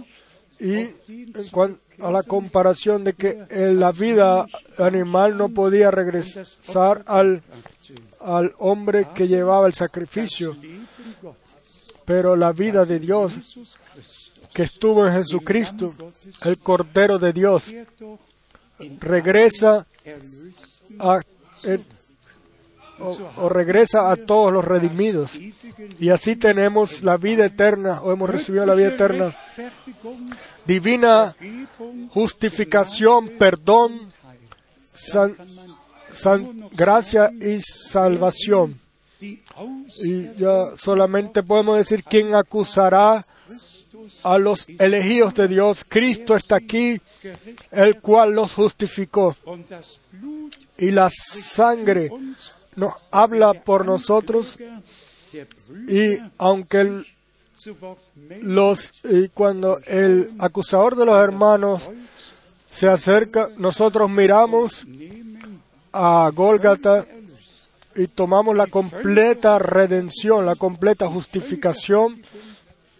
Y 0.59 0.75
en 1.09 1.49
cuanto 1.51 1.81
a 2.01 2.11
la 2.11 2.23
comparación 2.23 3.05
de 3.05 3.15
que 3.15 3.47
eh, 3.49 3.73
la 3.73 3.93
vida 3.93 4.47
animal 4.79 5.37
no 5.39 5.49
podía 5.49 5.91
regresar 5.91 7.03
al, 7.07 7.43
al 8.21 8.55
hombre 8.59 9.09
que 9.15 9.29
llevaba 9.29 9.67
el 9.67 9.75
sacrificio, 9.75 10.57
pero 12.07 12.35
la 12.37 12.53
vida 12.53 12.85
de 12.87 12.99
Dios 12.99 13.35
que 14.55 14.63
estuvo 14.63 15.07
en 15.07 15.13
Jesucristo, 15.13 15.95
el 16.43 16.57
Cordero 16.59 17.19
de 17.19 17.33
Dios, 17.35 17.71
regresa 19.01 19.87
a, 20.99 21.21
o, 22.99 23.19
o 23.37 23.49
regresa 23.51 24.11
a 24.11 24.17
todos 24.17 24.51
los 24.53 24.65
redimidos. 24.65 25.33
Y 25.99 26.09
así 26.09 26.37
tenemos 26.37 27.03
la 27.03 27.19
vida 27.19 27.45
eterna, 27.45 28.01
o 28.01 28.13
hemos 28.13 28.31
recibido 28.31 28.65
la 28.65 28.75
vida 28.75 28.89
eterna, 28.89 29.37
divina 30.65 31.35
justificación, 32.11 33.31
perdón, 33.39 33.93
san- 34.95 35.37
san- 36.11 36.69
gracia 36.71 37.31
y 37.41 37.61
salvación. 37.61 38.81
Y 40.05 40.35
ya 40.35 40.65
solamente 40.77 41.43
podemos 41.43 41.79
decir 41.79 42.05
quién 42.05 42.35
acusará 42.35 43.25
a 44.23 44.39
los 44.39 44.67
elegidos 44.79 45.35
de 45.35 45.49
Dios. 45.49 45.85
Cristo 45.89 46.37
está 46.37 46.57
aquí, 46.57 47.01
el 47.71 48.01
cual 48.01 48.33
los 48.33 48.55
justificó. 48.55 49.37
Y 50.79 50.91
la 50.91 51.11
sangre 51.11 52.11
nos 52.75 52.93
habla 53.11 53.55
por 53.55 53.87
nosotros. 53.87 54.59
Y 55.89 56.17
aunque 56.39 57.05
los 58.43 58.93
y 59.05 59.29
cuando 59.29 59.79
el 59.87 60.31
acusador 60.39 60.97
de 60.97 61.07
los 61.07 61.23
hermanos 61.23 61.89
se 62.71 62.89
acerca, 62.89 63.49
nosotros 63.57 64.11
miramos 64.11 64.87
a 65.93 66.31
Gólgata 66.35 67.07
y 67.97 68.07
tomamos 68.09 68.57
la 68.57 68.67
completa 68.67 69.59
redención, 69.59 70.47
la 70.47 70.57
completa 70.57 71.09
justificación, 71.09 72.23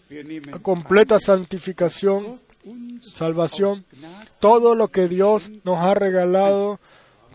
la 0.09 0.59
completa 0.59 1.19
santificación, 1.19 2.39
salvación, 3.01 3.85
todo 4.39 4.75
lo 4.75 4.89
que 4.89 5.07
Dios 5.07 5.49
nos 5.63 5.77
ha 5.77 5.93
regalado 5.93 6.79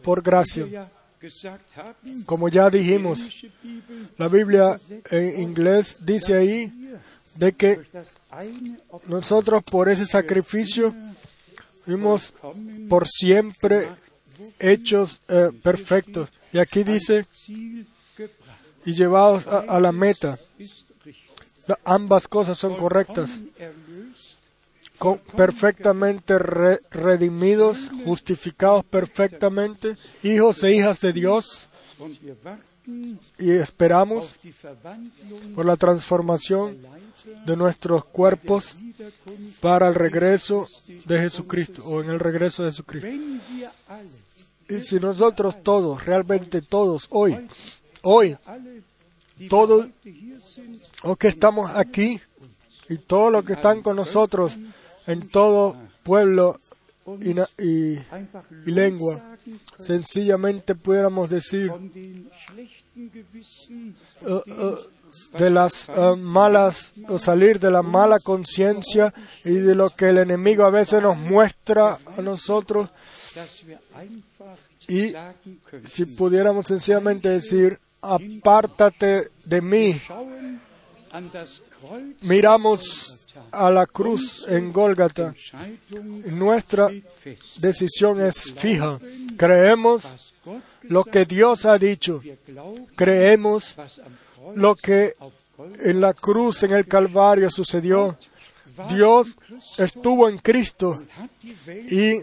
por 0.03 0.23
gracia. 0.23 0.91
Como 2.27 2.49
ya 2.49 2.69
dijimos, 2.69 3.45
la 4.19 4.29
Biblia 4.29 4.81
en 5.11 5.41
inglés 5.41 5.99
dice 6.01 6.35
ahí 6.35 6.73
de 7.37 7.53
que 7.53 7.81
nosotros 9.07 9.63
por 9.63 9.89
ese 9.89 10.05
sacrificio 10.05 10.95
fuimos 11.85 12.35
por 12.89 13.09
siempre 13.09 13.89
hechos 14.59 15.21
eh, 15.29 15.51
perfectos. 15.63 16.29
Y 16.53 16.59
aquí 16.59 16.85
dice, 16.85 17.27
y 18.85 18.93
llevados 18.93 19.47
a, 19.47 19.81
la 19.81 19.93
meta. 19.93 20.39
Ambas 21.85 22.29
cosas 22.29 22.59
son 22.59 22.77
correctas. 22.77 23.31
Perfectamente 25.37 26.39
re- 26.39 26.81
redimidos, 26.91 27.91
justificados 28.05 28.85
perfectamente, 28.85 29.97
hijos 30.23 30.63
e 30.63 30.75
hijas 30.75 31.01
de 31.01 31.13
Dios, 31.13 31.69
y 33.39 33.51
esperamos 33.51 34.35
por 35.55 35.65
la 35.67 35.77
transformación 35.77 36.79
de 37.47 37.57
nuestros 37.57 38.05
cuerpos 38.05 38.77
para 39.61 39.89
el 39.89 39.95
regreso 39.95 40.69
de 41.07 41.19
Jesucristo, 41.19 41.83
o 41.85 42.01
en 42.03 42.11
el 42.11 42.21
regreso 42.21 42.63
de 42.65 42.71
Jesucristo. 42.71 43.09
Si 44.81 44.99
nosotros 45.01 45.63
todos, 45.63 46.05
realmente 46.05 46.63
todos, 46.63 47.07
hoy, 47.11 47.49
hoy, 48.03 48.37
alle, 48.47 48.83
die 49.39 49.49
Todo- 49.49 49.79
wir 49.79 49.87
heute 49.87 50.11
hier 50.11 50.41
sind, 50.41 50.81
los 51.05 51.17
que 51.19 51.29
estamos 51.29 51.71
aquí 51.75 52.21
y 52.89 52.97
todos 52.99 53.33
los 53.33 53.45
que 53.45 53.55
están 53.55 53.83
con 53.83 53.97
nosotros 53.97 54.53
en 55.07 55.29
todo 55.31 55.77
pueblo 56.03 56.59
y, 57.59 57.99
lengua, 58.71 59.21
sencillamente 59.77 60.75
pudiéramos 60.77 61.29
decir 61.31 61.71
eh, 62.95 64.43
eh, 64.47 64.75
de 65.39 65.51
las 65.51 65.89
eh, 65.89 66.17
malas, 66.17 66.93
o 67.09 67.19
salir 67.19 67.59
de 67.59 67.71
la 67.71 67.83
mala 67.83 68.21
conciencia 68.21 69.13
y 69.45 69.55
de 69.55 69.75
lo 69.75 69.91
que 69.91 70.11
el 70.11 70.19
enemigo 70.19 70.65
a 70.65 70.71
veces 70.71 71.03
nos 71.03 71.17
muestra 71.17 71.99
a 72.17 72.23
nosotros, 72.23 72.89
Y 74.89 75.15
si 75.89 76.07
pudiéramos 76.07 76.67
sencillamente 76.67 77.29
decir, 77.29 77.79
apártate 78.01 79.31
de 79.45 79.61
mí, 79.61 80.01
miramos 82.23 83.33
a 83.51 83.71
la 83.71 83.87
cruz 83.87 84.45
en 84.49 84.73
Gólgata, 84.73 85.35
nuestra 86.27 86.89
decisión 87.57 88.21
es 88.21 88.53
fija. 88.53 88.99
Creemos 89.37 90.35
lo 90.83 91.05
que 91.05 91.25
Dios 91.25 91.67
ha 91.67 91.79
dicho. 91.79 92.21
Creemos 92.97 93.77
lo 94.55 94.75
que 94.75 95.13
en 95.81 96.01
la 96.01 96.15
cruz, 96.15 96.63
en 96.63 96.73
el 96.73 96.87
Calvario 96.87 97.51
sucedió. 97.51 98.17
Dios 98.89 99.37
estuvo 99.79 100.29
en 100.29 100.39
Cristo 100.39 100.95
y, 101.91 102.19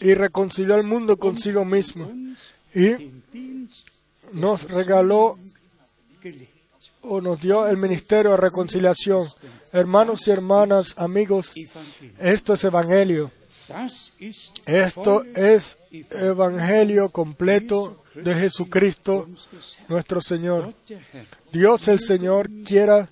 y 0.00 0.14
reconcilió 0.14 0.74
al 0.74 0.84
mundo 0.84 1.16
consigo 1.16 1.64
mismo 1.64 2.10
y 2.74 3.10
nos 4.32 4.64
regaló 4.70 5.38
o 7.02 7.20
nos 7.20 7.40
dio 7.40 7.66
el 7.68 7.76
ministerio 7.76 8.32
de 8.32 8.36
reconciliación. 8.38 9.28
Hermanos 9.72 10.26
y 10.26 10.30
hermanas, 10.30 10.98
amigos, 10.98 11.52
esto 12.18 12.54
es 12.54 12.64
evangelio. 12.64 13.30
Esto 14.66 15.24
es 15.34 15.78
evangelio 16.10 17.08
completo 17.10 18.02
de 18.14 18.34
Jesucristo, 18.34 19.26
nuestro 19.88 20.20
Señor. 20.20 20.74
Dios 21.52 21.88
el 21.88 22.00
Señor 22.00 22.50
quiera 22.64 23.08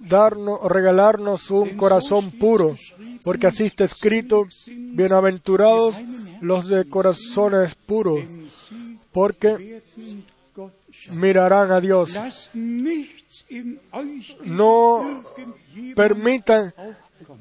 darnos 0.00 0.60
regalarnos 0.64 1.50
un 1.50 1.76
corazón 1.76 2.30
puro, 2.32 2.76
porque 3.24 3.46
así 3.46 3.64
está 3.64 3.84
escrito, 3.84 4.48
bienaventurados 4.66 5.96
los 6.40 6.68
de 6.68 6.88
corazones 6.88 7.74
puros, 7.74 8.24
porque 9.12 9.82
mirarán 11.12 11.70
a 11.70 11.80
Dios. 11.80 12.18
No 14.44 15.22
permitan 15.94 16.74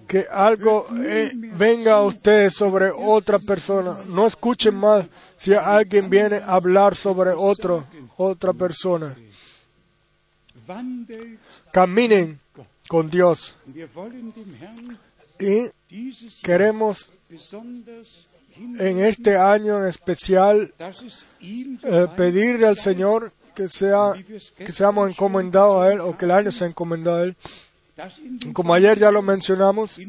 que 0.07 0.26
algo 0.30 0.88
eh, 1.03 1.31
venga 1.34 1.94
a 1.94 2.03
ustedes 2.03 2.53
sobre 2.53 2.91
otra 2.91 3.40
persona. 3.40 3.95
No 4.10 4.27
escuchen 4.27 4.76
más 4.76 5.06
si 5.36 5.53
alguien 5.53 6.10
viene 6.10 6.38
a 6.38 6.53
hablar 6.53 6.95
sobre 6.95 7.31
otro, 7.31 7.86
otra 8.18 8.53
persona. 8.53 9.15
Caminen 11.72 12.40
con 12.90 13.10
Dios. 13.11 13.56
Y 15.40 15.70
queremos 16.41 17.11
en 18.80 19.06
este 19.06 19.38
año 19.38 19.78
en 19.78 19.88
especial 19.88 20.74
eh, 21.40 22.07
pedirle 22.18 22.66
al 22.66 22.78
Señor 22.78 23.32
que, 23.56 23.70
sea, 23.70 24.14
que 24.57 24.72
seamos 24.72 25.07
encomendados 25.07 25.84
a 25.84 25.94
Él 25.94 25.99
o 26.02 26.18
que 26.18 26.26
el 26.26 26.32
año 26.32 26.52
sea 26.52 26.68
encomendado 26.68 27.18
a 27.18 27.24
Él. 27.26 27.38
Como 28.53 28.74
ayer 28.74 28.98
ya 28.98 29.11
lo 29.11 29.22
mencionamos, 29.22 29.99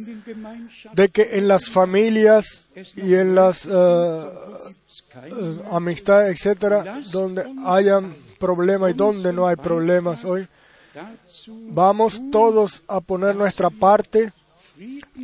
de 0.95 1.09
que 1.11 1.37
en 1.39 1.49
las 1.49 1.69
familias 1.69 2.65
y 2.97 3.15
en 3.15 3.35
las 3.35 3.67
eh, 3.67 3.71
eh, 3.71 5.63
amistades, 5.71 6.35
etcétera, 6.35 7.03
donde 7.13 7.45
hayan 7.67 8.17
problemas 8.39 8.93
y 8.93 8.95
donde 8.95 9.35
no 9.35 9.47
hay 9.47 9.57
problemas 9.57 10.25
hoy, 10.25 10.49
vamos 11.47 12.21
todos 12.31 12.83
a 12.89 13.01
poner 13.01 13.37
nuestra 13.37 13.71
parte 13.71 14.33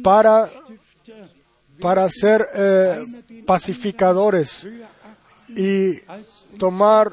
para, 0.02 0.51
para 1.80 2.09
ser 2.09 2.47
eh, 2.55 3.05
pacificadores 3.47 4.66
y 5.48 5.98
tomar, 6.59 7.12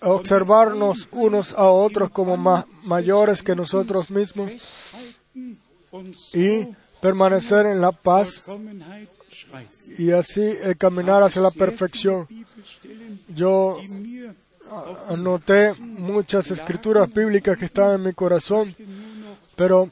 observarnos 0.00 1.08
unos 1.12 1.52
a 1.54 1.64
otros 1.64 2.10
como 2.10 2.36
más 2.36 2.64
mayores 2.82 3.42
que 3.42 3.54
nosotros 3.54 4.10
mismos 4.10 4.52
y 6.32 6.66
permanecer 7.00 7.66
en 7.66 7.80
la 7.80 7.92
paz 7.92 8.44
y 9.98 10.10
así 10.10 10.42
eh, 10.42 10.74
caminar 10.76 11.22
hacia 11.22 11.42
la 11.42 11.50
perfección. 11.50 12.26
Yo 13.28 13.78
anoté 15.08 15.74
muchas 15.80 16.50
escrituras 16.50 17.12
bíblicas 17.12 17.56
que 17.56 17.66
estaban 17.66 17.96
en 17.96 18.06
mi 18.06 18.12
corazón, 18.12 18.74
pero 19.56 19.90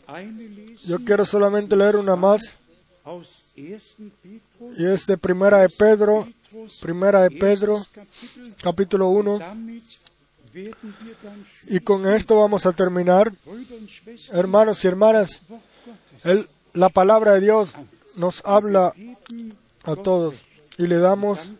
yo 0.84 0.98
quiero 1.04 1.24
solamente 1.24 1.76
leer 1.76 1.96
una 1.96 2.16
más 2.16 2.58
y 3.56 4.86
es 4.86 5.06
de 5.06 5.18
Primera 5.18 5.60
de 5.60 5.68
Pedro, 5.68 6.26
Primera 6.80 7.22
de 7.22 7.30
Pedro, 7.30 7.84
capítulo 8.62 9.08
1. 9.08 9.38
Y 11.68 11.80
con 11.80 12.10
esto 12.12 12.38
vamos 12.38 12.64
a 12.64 12.72
terminar. 12.72 13.32
Hermanos 14.32 14.82
y 14.84 14.88
hermanas, 14.88 15.42
la 16.72 16.88
palabra 16.88 17.34
de 17.34 17.40
Dios 17.40 17.72
nos 18.16 18.42
habla 18.46 18.94
a 19.82 19.96
todos 19.96 20.44
y 20.78 20.86
le 20.86 20.96
damos 20.96 21.52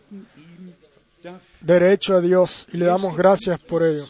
derecho 1.65 2.15
a 2.15 2.21
Dios 2.21 2.67
y 2.71 2.77
le 2.77 2.85
damos 2.85 3.17
gracias 3.17 3.59
por 3.59 3.83
ello. 3.83 4.07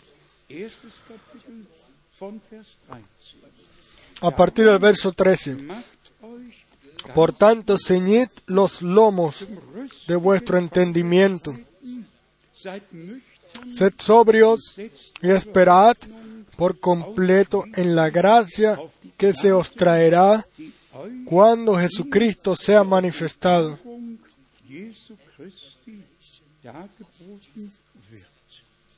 A 4.21 4.35
partir 4.35 4.65
del 4.65 4.79
verso 4.79 5.11
13. 5.11 5.57
Por 7.13 7.33
tanto, 7.33 7.77
ceñid 7.77 8.27
los 8.47 8.81
lomos 8.81 9.45
de 10.07 10.15
vuestro 10.15 10.57
entendimiento. 10.57 11.53
Sed 13.73 13.93
sobrios 13.99 14.73
y 15.21 15.29
esperad 15.29 15.95
por 16.57 16.79
completo 16.79 17.65
en 17.75 17.95
la 17.95 18.09
gracia 18.09 18.79
que 19.17 19.33
se 19.33 19.51
os 19.51 19.71
traerá 19.71 20.43
cuando 21.25 21.75
Jesucristo 21.75 22.55
sea 22.55 22.83
manifestado. 22.83 23.79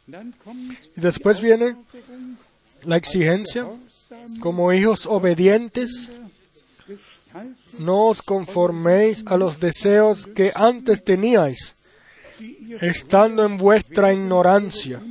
Y 0.07 1.01
después 1.01 1.41
viene 1.41 1.75
la 2.84 2.95
exigencia, 2.95 3.67
como 4.39 4.71
hijos 4.71 5.05
obedientes, 5.05 6.11
no 7.79 8.07
os 8.07 8.21
conforméis 8.21 9.23
a 9.25 9.35
los 9.35 9.59
deseos 9.59 10.25
que 10.27 10.53
antes 10.55 11.03
teníais, 11.03 11.73
estando 12.79 13.43
en 13.43 13.57
vuestra 13.57 14.13
ignorancia, 14.13 15.01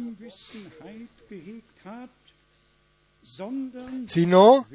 sino 4.06 4.66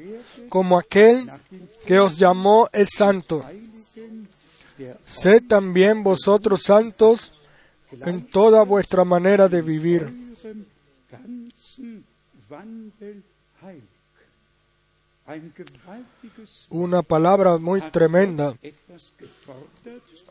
como 0.48 0.78
aquel 0.78 1.28
que 1.84 1.98
os 1.98 2.16
llamó 2.16 2.68
es 2.72 2.90
santo. 2.96 3.44
Sed 5.04 5.44
también 5.48 6.04
vosotros 6.04 6.62
santos 6.62 7.32
en 8.00 8.26
toda 8.26 8.62
vuestra 8.62 9.04
manera 9.04 9.48
de 9.48 9.62
vivir. 9.62 10.12
Una 16.70 17.02
palabra 17.02 17.56
muy 17.58 17.80
tremenda. 17.90 18.54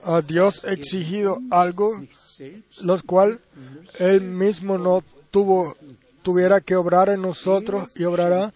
A 0.04 0.22
Dios 0.22 0.64
exigido 0.66 1.40
algo, 1.50 2.04
lo 2.82 3.02
cual 3.04 3.40
Él 4.00 4.22
mismo 4.22 4.78
no 4.78 5.04
tuvo, 5.32 5.76
tuviera 6.24 6.60
que 6.60 6.76
obrar 6.76 7.10
en 7.10 7.22
nosotros 7.22 7.98
y 7.98 8.04
obrará. 8.04 8.54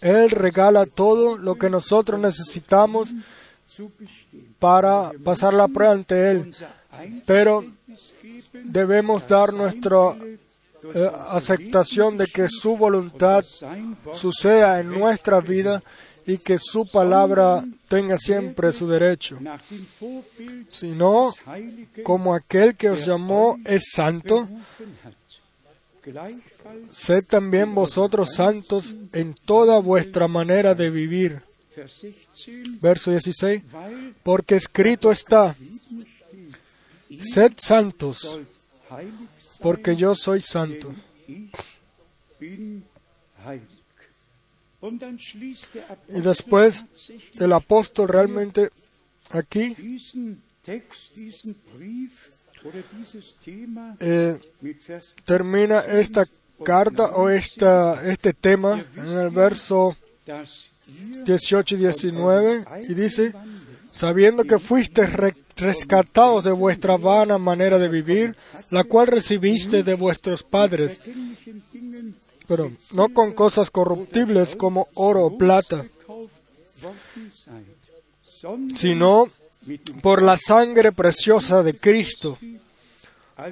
Él 0.00 0.30
regala 0.30 0.86
todo 0.86 1.38
lo 1.38 1.54
que 1.54 1.70
nosotros 1.70 2.20
necesitamos 2.20 3.10
para 4.58 5.12
pasar 5.24 5.54
la 5.54 5.68
prueba 5.68 5.92
ante 5.92 6.30
Él. 6.30 6.54
Pero 7.26 7.64
debemos 8.52 9.26
dar 9.26 9.52
nuestra 9.52 10.14
eh, 10.94 11.10
aceptación 11.28 12.16
de 12.16 12.26
que 12.26 12.48
su 12.48 12.76
voluntad 12.76 13.44
suceda 14.12 14.80
en 14.80 14.90
nuestra 14.90 15.40
vida 15.40 15.82
y 16.26 16.38
que 16.38 16.58
su 16.58 16.86
palabra 16.86 17.64
tenga 17.88 18.18
siempre 18.18 18.72
su 18.72 18.86
derecho, 18.86 19.38
sino 20.68 21.32
como 22.02 22.34
aquel 22.34 22.76
que 22.76 22.90
os 22.90 23.04
llamó 23.04 23.58
es 23.64 23.90
santo, 23.92 24.48
sed 26.92 27.24
también 27.28 27.74
vosotros 27.74 28.34
santos 28.34 28.94
en 29.12 29.34
toda 29.34 29.80
vuestra 29.80 30.28
manera 30.28 30.74
de 30.74 30.90
vivir. 30.90 31.42
Verso 32.80 33.10
16, 33.10 33.62
porque 34.22 34.56
escrito 34.56 35.10
está, 35.10 35.56
sed 37.20 37.52
santos, 37.56 38.38
porque 39.60 39.96
yo 39.96 40.14
soy 40.14 40.40
santo. 40.40 40.94
Y 46.08 46.20
después 46.22 46.84
el 47.38 47.52
apóstol 47.52 48.08
realmente 48.08 48.70
aquí 49.30 49.76
eh, 54.00 54.38
termina 55.24 55.80
esta 55.80 56.26
carta 56.64 57.16
o 57.16 57.28
esta, 57.28 58.08
este 58.10 58.32
tema 58.32 58.84
en 58.96 59.18
el 59.18 59.30
verso 59.30 59.96
18 61.24 61.74
y 61.74 61.78
19 61.78 62.64
y 62.88 62.94
dice, 62.94 63.32
sabiendo 63.92 64.44
que 64.44 64.58
fuiste 64.58 65.06
rescatados 65.60 66.44
de 66.44 66.52
vuestra 66.52 66.96
vana 66.96 67.38
manera 67.38 67.78
de 67.78 67.88
vivir, 67.88 68.36
la 68.70 68.84
cual 68.84 69.06
recibiste 69.06 69.82
de 69.82 69.94
vuestros 69.94 70.42
padres, 70.42 71.00
pero 72.46 72.72
no 72.92 73.08
con 73.10 73.32
cosas 73.32 73.70
corruptibles 73.70 74.56
como 74.56 74.88
oro 74.94 75.26
o 75.26 75.38
plata, 75.38 75.86
sino 78.74 79.28
por 80.02 80.22
la 80.22 80.36
sangre 80.36 80.92
preciosa 80.92 81.62
de 81.62 81.74
Cristo, 81.74 82.38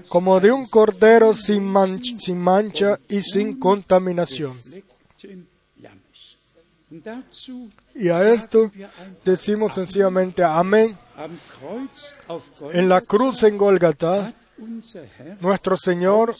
como 0.08 0.40
de 0.40 0.50
un 0.50 0.66
cordero 0.66 1.34
sin, 1.34 1.72
sin 2.18 2.38
mancha 2.38 2.98
y 3.08 3.20
sin 3.20 3.58
contaminación. 3.58 4.58
Y 7.94 8.08
a 8.08 8.32
esto 8.32 8.70
decimos 9.24 9.74
sencillamente 9.74 10.42
amén. 10.42 10.96
En 12.72 12.88
la 12.88 13.00
cruz 13.00 13.42
en 13.42 13.58
Golgata, 13.58 14.32
nuestro 15.40 15.76
Señor 15.76 16.34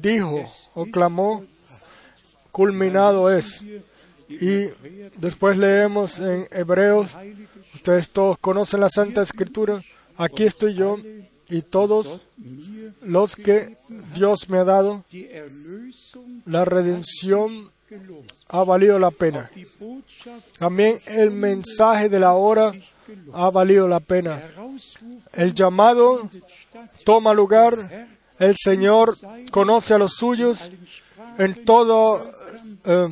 dijo 0.00 0.44
o 0.74 0.86
clamó, 0.86 1.44
culminado 2.52 3.30
es. 3.30 3.60
Y 4.28 4.66
después 5.16 5.56
leemos 5.56 6.20
en 6.20 6.46
Hebreos, 6.50 7.16
ustedes 7.74 8.10
todos 8.10 8.38
conocen 8.38 8.80
la 8.80 8.90
Santa 8.90 9.22
Escritura, 9.22 9.82
aquí 10.16 10.44
estoy 10.44 10.74
yo 10.74 10.96
y 11.48 11.62
todos 11.62 12.20
los 13.00 13.34
que 13.34 13.78
Dios 14.14 14.48
me 14.50 14.58
ha 14.58 14.64
dado, 14.64 15.04
la 16.44 16.64
redención 16.64 17.70
ha 18.48 18.64
valido 18.64 18.98
la 18.98 19.10
pena. 19.10 19.50
También 20.58 20.96
el 21.06 21.30
mensaje 21.30 22.08
de 22.08 22.18
la 22.18 22.34
hora 22.34 22.72
ha 23.32 23.50
valido 23.50 23.88
la 23.88 24.00
pena. 24.00 24.42
El 25.32 25.54
llamado 25.54 26.28
toma 27.04 27.32
lugar. 27.32 28.08
El 28.38 28.54
Señor 28.56 29.16
conoce 29.50 29.94
a 29.94 29.98
los 29.98 30.12
suyos 30.12 30.70
en 31.38 31.64
todo 31.64 32.20
eh, 32.84 33.08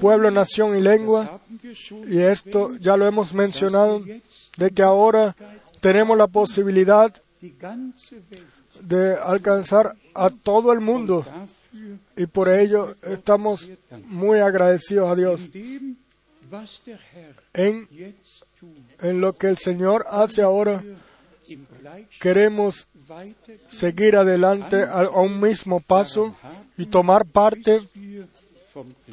pueblo, 0.00 0.30
nación 0.30 0.76
y 0.76 0.80
lengua. 0.80 1.40
Y 2.08 2.18
esto 2.18 2.68
ya 2.78 2.96
lo 2.96 3.06
hemos 3.06 3.34
mencionado, 3.34 4.02
de 4.56 4.70
que 4.70 4.82
ahora 4.82 5.36
tenemos 5.80 6.16
la 6.16 6.26
posibilidad 6.26 7.12
de 8.80 9.14
alcanzar 9.14 9.94
a 10.14 10.30
todo 10.30 10.72
el 10.72 10.80
mundo 10.80 11.24
y 12.16 12.26
por 12.26 12.48
ello 12.48 12.94
estamos 13.02 13.70
muy 14.06 14.38
agradecidos 14.38 15.10
a 15.10 15.14
Dios 15.14 15.40
en, 17.54 17.88
lo 19.20 19.32
que 19.32 19.48
el 19.48 19.58
Señor 19.58 20.06
hace 20.10 20.42
ahora. 20.42 20.82
Queremos 22.20 22.86
seguir 23.68 24.16
adelante 24.16 24.82
a, 24.82 25.08
un 25.08 25.40
mismo 25.40 25.80
paso 25.80 26.36
y 26.76 26.86
tomar 26.86 27.26
parte 27.26 27.80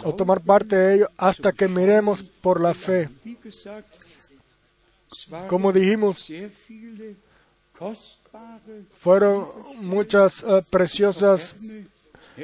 o 0.03 0.13
tomar 0.13 0.41
parte 0.41 0.75
de 0.75 0.95
ello 0.95 1.09
hasta 1.17 1.51
que 1.51 1.67
miremos 1.67 2.23
por 2.23 2.61
la 2.61 2.73
fe. 2.73 3.09
Como 5.47 5.71
dijimos, 5.73 6.31
fueron 8.99 9.47
muchas 9.81 10.43
eh, 10.43 10.61
preciosas 10.69 11.55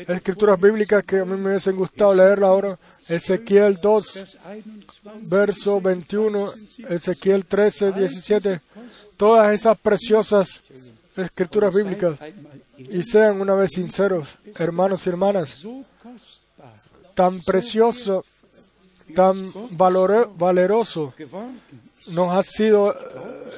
escrituras 0.08 0.60
bíblicas 0.60 1.04
que 1.04 1.20
a 1.20 1.26
mí 1.26 1.36
me 1.38 1.50
hubiesen 1.50 1.76
gustado 1.76 2.14
leerla 2.14 2.48
ahora. 2.48 2.80
Ezequiel 3.08 3.80
2, 3.82 4.14
das 4.14 4.38
21 4.44 5.30
verso 5.30 5.82
21, 5.82 6.52
Ezequiel 6.90 7.46
13, 7.46 7.92
17. 7.92 8.62
Todas 9.18 9.54
esas 9.54 9.78
preciosas 9.80 10.62
escrituras 11.16 11.74
bíblicas. 11.74 12.20
Y 12.78 13.04
sean 13.04 13.40
una 13.40 13.56
vez 13.56 13.72
sinceros, 13.72 14.36
hermanos 14.56 15.06
y 15.06 15.10
hermanas, 15.10 15.64
tan 17.14 17.40
precioso, 17.42 18.26
tan 19.16 19.52
valore- 19.78 20.30
valeroso 20.38 21.14
nos 22.12 22.34
ha 22.34 22.44
sido, 22.44 22.94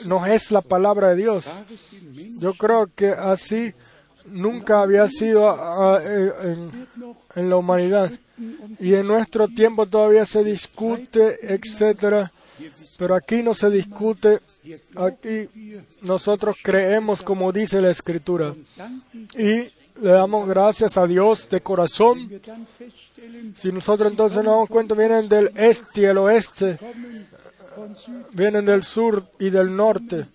nos 0.06 0.28
es 0.30 0.52
la 0.52 0.62
palabra 0.62 1.10
de 1.10 1.16
Dios. 1.18 1.46
Yo 2.40 2.54
creo 2.54 2.90
que 2.96 3.10
así 3.10 3.74
nunca 4.32 4.82
había 4.82 5.08
sido 5.08 5.50
ah, 5.50 6.00
eh, 6.04 6.58
en, 7.36 7.50
la 7.50 7.58
humanidad. 7.58 8.12
Y 8.80 8.94
en 8.94 9.08
nuestro 9.08 9.48
tiempo 9.48 9.86
todavía 9.86 10.26
se 10.26 10.44
discute, 10.44 11.54
etcétera. 11.54 12.32
Pero 12.98 13.16
aquí 13.16 13.44
no 13.44 13.54
se 13.54 13.70
discute. 13.70 14.40
Aquí 14.96 15.50
nosotros 16.02 16.58
creemos 16.64 17.22
como 17.22 17.52
dice 17.52 17.82
la 17.82 17.92
Escritura. 17.92 18.56
Y 19.38 19.72
le 20.02 20.12
damos 20.12 20.48
gracias 20.48 20.98
a 20.98 21.08
Dios 21.08 21.50
de 21.50 21.62
corazón. 21.62 22.30
Si 23.58 23.72
nosotros 23.72 24.12
entonces 24.12 24.38
nos 24.38 24.54
damos 24.54 24.70
cuenta, 24.70 24.96
vienen 24.96 25.28
del 25.28 25.52
este 25.56 26.02
y 26.02 26.06
el 26.06 26.18
oeste, 26.18 26.78
vienen 28.34 28.66
del 28.66 28.84
sur 28.84 29.24
y 29.40 29.50
del 29.50 29.76
norte, 29.76 30.26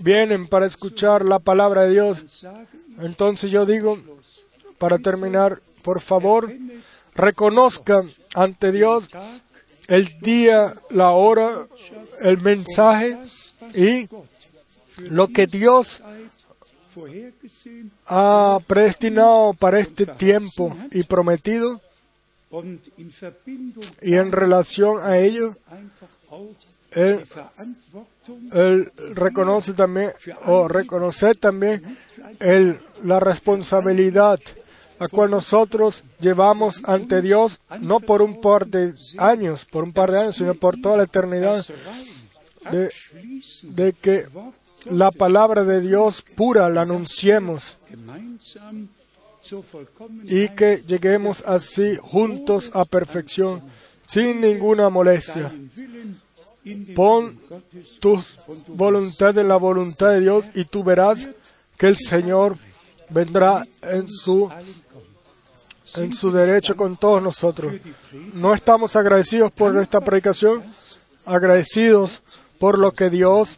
vienen 0.00 0.48
para 0.48 0.66
escuchar 0.66 1.24
la 1.24 1.38
palabra 1.38 1.82
de 1.82 1.90
Dios. 1.90 2.24
Entonces 2.98 3.50
yo 3.50 3.66
digo, 3.66 3.98
para 4.78 4.98
terminar, 4.98 5.60
por 5.84 6.00
favor, 6.00 6.52
reconozcan 7.14 8.10
ante 8.34 8.72
Dios 8.72 9.08
el 9.88 10.20
día, 10.20 10.72
la 10.90 11.10
hora, 11.10 11.66
el 12.22 12.38
mensaje 12.38 13.18
y 13.74 14.08
lo 14.98 15.28
que 15.28 15.46
Dios 15.46 16.02
ha 18.06 18.58
predestinado 18.66 19.54
para 19.54 19.80
este 19.80 20.06
tiempo 20.06 20.76
y 20.92 21.02
prometido. 21.04 21.80
Y 24.02 24.14
en 24.14 24.32
relación 24.32 25.00
a 25.02 25.18
ello, 25.18 25.56
él 28.52 28.92
reconoce 29.14 29.74
también, 29.74 30.12
o 30.46 30.68
reconocer 30.68 31.36
también, 31.36 31.96
el, 32.40 32.78
la 33.04 33.20
responsabilidad 33.20 34.40
la 35.00 35.08
cual 35.08 35.30
nosotros 35.30 36.04
llevamos 36.20 36.82
ante 36.84 37.22
Dios, 37.22 37.58
no 37.80 38.00
por 38.00 38.20
un 38.20 38.38
par 38.42 38.66
de 38.66 38.94
años, 39.16 39.64
por 39.64 39.82
un 39.82 39.94
par 39.94 40.12
de 40.12 40.20
años, 40.20 40.36
sino 40.36 40.54
por 40.54 40.78
toda 40.78 40.98
la 40.98 41.04
eternidad, 41.04 41.64
de, 42.70 42.90
de 43.62 43.92
que 43.94 44.26
la 44.90 45.10
palabra 45.10 45.64
de 45.64 45.80
Dios 45.80 46.22
pura 46.36 46.68
la 46.68 46.82
anunciemos 46.82 47.78
y 50.24 50.50
que 50.50 50.82
lleguemos 50.86 51.42
así 51.46 51.96
juntos 51.96 52.70
a 52.74 52.84
perfección, 52.84 53.62
sin 54.06 54.42
ninguna 54.42 54.90
molestia. 54.90 55.50
Pon 56.94 57.38
tu 58.00 58.22
voluntad 58.68 59.36
en 59.38 59.48
la 59.48 59.56
voluntad 59.56 60.10
de 60.10 60.20
Dios 60.20 60.46
y 60.54 60.64
tú 60.64 60.84
verás 60.84 61.28
que 61.76 61.88
el 61.88 61.96
Señor 61.96 62.56
vendrá 63.08 63.66
en 63.82 64.06
su, 64.06 64.50
en 65.96 66.12
su 66.12 66.30
derecho 66.30 66.76
con 66.76 66.96
todos 66.96 67.22
nosotros. 67.22 67.72
No 68.34 68.54
estamos 68.54 68.94
agradecidos 68.96 69.50
por 69.50 69.76
esta 69.78 70.00
predicación, 70.00 70.62
agradecidos 71.24 72.22
por 72.58 72.78
lo 72.78 72.92
que 72.92 73.08
Dios 73.08 73.56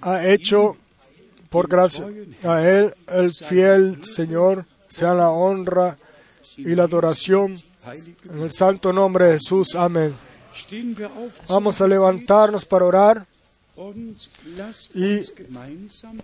ha 0.00 0.26
hecho 0.26 0.76
por 1.50 1.68
gracia. 1.68 2.06
A 2.44 2.62
Él, 2.62 2.94
el 3.08 3.32
fiel 3.32 4.04
Señor, 4.04 4.64
sea 4.88 5.14
la 5.14 5.30
honra 5.30 5.96
y 6.56 6.74
la 6.74 6.84
adoración 6.84 7.56
en 8.24 8.42
el 8.42 8.52
santo 8.52 8.92
nombre 8.92 9.26
de 9.26 9.32
Jesús. 9.34 9.74
Amén. 9.74 10.14
Vamos 11.48 11.80
a 11.80 11.86
levantarnos 11.86 12.64
para 12.64 12.84
orar 12.84 13.26
y 14.94 15.20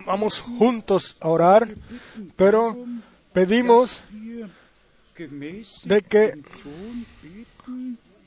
vamos 0.05 0.39
juntos 0.39 1.15
a 1.19 1.29
orar, 1.29 1.69
pero 2.35 2.77
pedimos 3.31 4.01
de 5.83 6.01
que 6.01 6.33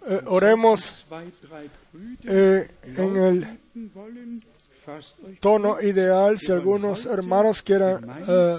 eh, 0.09 0.23
oremos 0.27 1.05
eh, 2.23 2.69
en 2.85 3.17
el 3.17 3.59
tono 5.41 5.81
ideal. 5.83 6.39
Si 6.39 6.53
algunos 6.53 7.07
hermanos 7.07 7.63
quieran 7.63 8.09
eh, 8.29 8.57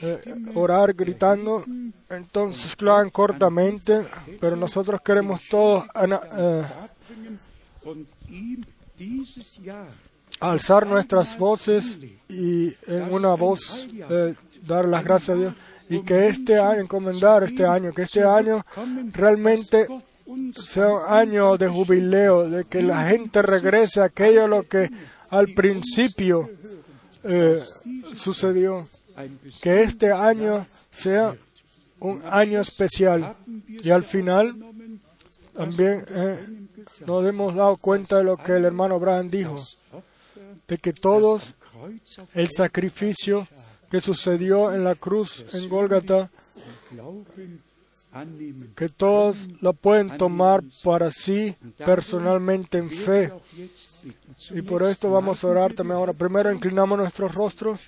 eh, 0.00 0.34
orar 0.54 0.92
gritando, 0.92 1.64
entonces 2.10 2.74
hagan 2.80 3.10
cortamente, 3.10 4.04
pero 4.40 4.56
nosotros 4.56 5.00
queremos 5.02 5.40
todos 5.48 5.84
eh, 5.94 6.62
alzar 10.40 10.86
nuestras 10.86 11.38
voces 11.38 11.98
y 12.28 12.72
en 12.86 13.12
una 13.12 13.34
voz 13.34 13.86
eh, 13.92 14.34
dar 14.66 14.88
las 14.88 15.04
gracias 15.04 15.36
a 15.36 15.40
Dios 15.40 15.54
y 15.88 16.00
que 16.02 16.26
este 16.26 16.58
año, 16.58 16.80
encomendar 16.80 17.44
este 17.44 17.64
año, 17.64 17.92
que 17.92 18.02
este 18.02 18.24
año 18.24 18.64
realmente 19.12 19.86
sea 20.64 20.88
un 20.88 21.04
año 21.06 21.56
de 21.56 21.68
jubileo, 21.68 22.48
de 22.48 22.64
que 22.64 22.82
la 22.82 23.08
gente 23.10 23.42
regrese 23.42 24.00
a 24.00 24.04
aquello 24.04 24.48
lo 24.48 24.64
que 24.64 24.90
al 25.30 25.48
principio 25.48 26.50
sucedió, 28.14 28.84
que 29.60 29.82
este 29.82 30.12
año 30.12 30.66
sea 30.90 31.36
un 32.00 32.22
año 32.24 32.60
especial 32.60 33.36
y 33.68 33.90
al 33.90 34.02
final 34.02 34.56
también 35.54 36.04
eh, 36.08 36.66
nos 37.06 37.24
hemos 37.26 37.54
dado 37.54 37.76
cuenta 37.76 38.18
de 38.18 38.24
lo 38.24 38.36
que 38.36 38.52
el 38.52 38.64
hermano 38.64 38.96
Abraham 38.96 39.28
dijo, 39.28 39.62
de 40.66 40.78
que 40.78 40.92
todos 40.92 41.54
el 42.34 42.48
sacrificio 42.50 43.46
que 43.90 44.00
sucedió 44.00 44.72
en 44.72 44.84
la 44.84 44.94
cruz 44.94 45.44
en 45.52 45.68
Gólgata. 45.68 46.30
Que 48.74 48.88
todos 48.88 49.48
lo 49.60 49.72
pueden 49.72 50.16
tomar 50.18 50.62
para 50.82 51.10
sí 51.10 51.54
personalmente 51.78 52.78
en 52.78 52.90
fe. 52.90 53.32
Y 54.50 54.62
por 54.62 54.82
esto 54.82 55.10
vamos 55.10 55.42
a 55.42 55.46
orar 55.48 55.72
también 55.72 55.96
ahora. 55.96 56.12
Primero 56.12 56.52
inclinamos 56.52 56.98
nuestros 56.98 57.34
rostros, 57.34 57.80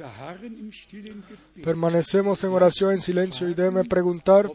permanecemos 1.62 2.42
en 2.44 2.50
oración 2.50 2.92
en 2.92 3.00
silencio 3.00 3.48
y 3.48 3.54
déjeme 3.54 3.84
preguntar 3.84 4.50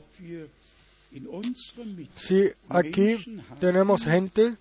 si 2.15 2.49
aquí 2.69 3.41
tenemos 3.59 4.03
gente 4.03 4.55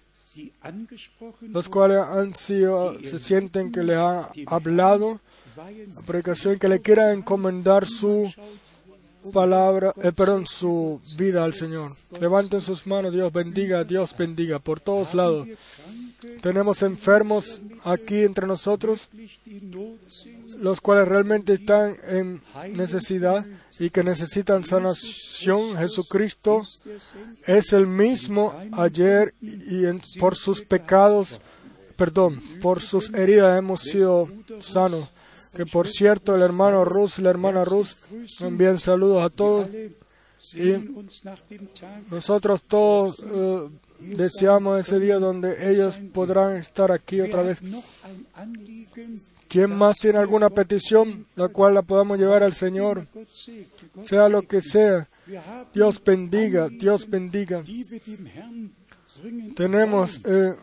los 1.40 1.68
cuales 1.68 1.98
han 1.98 2.34
sido, 2.34 2.98
se 3.00 3.18
sienten 3.18 3.72
que 3.72 3.82
le 3.82 3.94
ha 3.94 4.30
hablado 4.46 5.20
la 5.56 6.02
predicación, 6.06 6.58
que 6.58 6.68
le 6.68 6.80
quieran 6.80 7.18
encomendar 7.18 7.86
su 7.86 8.32
palabra, 9.32 9.92
eh, 10.02 10.12
perdón, 10.12 10.46
su 10.46 11.00
vida 11.16 11.44
al 11.44 11.54
Señor. 11.54 11.90
Levanten 12.20 12.60
sus 12.60 12.86
manos, 12.86 13.12
Dios 13.12 13.32
bendiga, 13.32 13.84
Dios 13.84 14.14
bendiga, 14.16 14.58
por 14.58 14.80
todos 14.80 15.14
lados. 15.14 15.48
Tenemos 16.42 16.82
enfermos 16.82 17.60
aquí 17.84 18.22
entre 18.22 18.46
nosotros, 18.46 19.08
los 20.58 20.80
cuales 20.80 21.08
realmente 21.08 21.54
están 21.54 21.96
en 22.08 22.42
necesidad 22.74 23.46
y 23.78 23.90
que 23.90 24.02
necesitan 24.02 24.64
sanación. 24.64 25.76
Jesucristo 25.76 26.62
es 27.46 27.72
el 27.72 27.86
mismo 27.86 28.54
ayer 28.72 29.34
y 29.40 29.84
por 30.18 30.36
sus 30.36 30.62
pecados, 30.62 31.40
perdón, 31.96 32.40
por 32.60 32.80
sus 32.80 33.12
heridas 33.14 33.58
hemos 33.58 33.82
sido 33.82 34.28
sanos. 34.60 35.08
Que 35.56 35.66
por 35.66 35.88
cierto 35.88 36.34
el 36.34 36.42
hermano 36.42 36.84
Rus 36.84 37.18
y 37.18 37.22
la 37.22 37.30
hermana 37.30 37.64
Rus 37.64 37.96
envían 38.40 38.78
saludos 38.78 39.22
a 39.22 39.30
todos. 39.30 39.68
Y 40.54 40.74
nosotros 42.10 42.62
todos 42.62 43.22
eh, 43.22 43.68
deseamos 44.00 44.80
ese 44.80 44.98
día 44.98 45.18
donde 45.18 45.70
ellos 45.70 46.00
podrán 46.12 46.56
estar 46.56 46.90
aquí 46.90 47.20
otra 47.20 47.42
vez. 47.42 47.60
¿Quién 49.48 49.74
más 49.76 49.96
tiene 49.96 50.18
alguna 50.18 50.48
petición 50.48 51.26
la 51.36 51.48
cual 51.48 51.74
la 51.74 51.82
podamos 51.82 52.18
llevar 52.18 52.42
al 52.42 52.54
Señor? 52.54 53.06
Sea 54.04 54.28
lo 54.28 54.42
que 54.42 54.62
sea. 54.62 55.08
Dios 55.74 56.02
bendiga, 56.02 56.68
Dios 56.68 57.08
bendiga. 57.08 57.62
Tenemos 59.56 60.20
eh, 60.24 60.54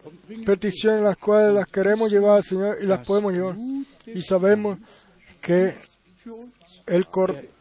peticiones 0.46 1.04
las 1.04 1.18
cuales 1.18 1.54
las 1.54 1.68
queremos 1.68 2.12
llevar 2.12 2.38
al 2.38 2.44
Señor 2.44 2.78
y 2.82 2.86
las 2.86 3.06
podemos 3.06 3.34
llevar. 3.34 3.56
Y 4.08 4.22
sabemos 4.22 4.78
que 5.42 5.76
el 6.86 7.08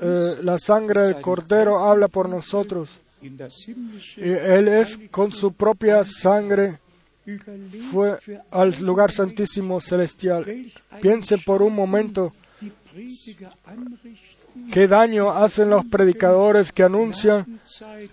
eh, 0.00 0.36
la 0.42 0.58
sangre 0.58 1.06
del 1.06 1.20
Cordero 1.20 1.78
habla 1.78 2.08
por 2.08 2.28
nosotros. 2.28 2.90
Y 3.20 4.28
Él 4.28 4.68
es 4.68 5.00
con 5.10 5.32
su 5.32 5.54
propia 5.54 6.04
sangre 6.04 6.78
fue 7.90 8.18
al 8.50 8.78
lugar 8.80 9.10
santísimo 9.10 9.80
celestial. 9.80 10.44
Piensen 11.00 11.40
por 11.42 11.62
un 11.62 11.74
momento 11.74 12.32
qué 14.72 14.86
daño 14.86 15.30
hacen 15.30 15.70
los 15.70 15.84
predicadores 15.86 16.72
que 16.72 16.82
anuncian 16.82 17.60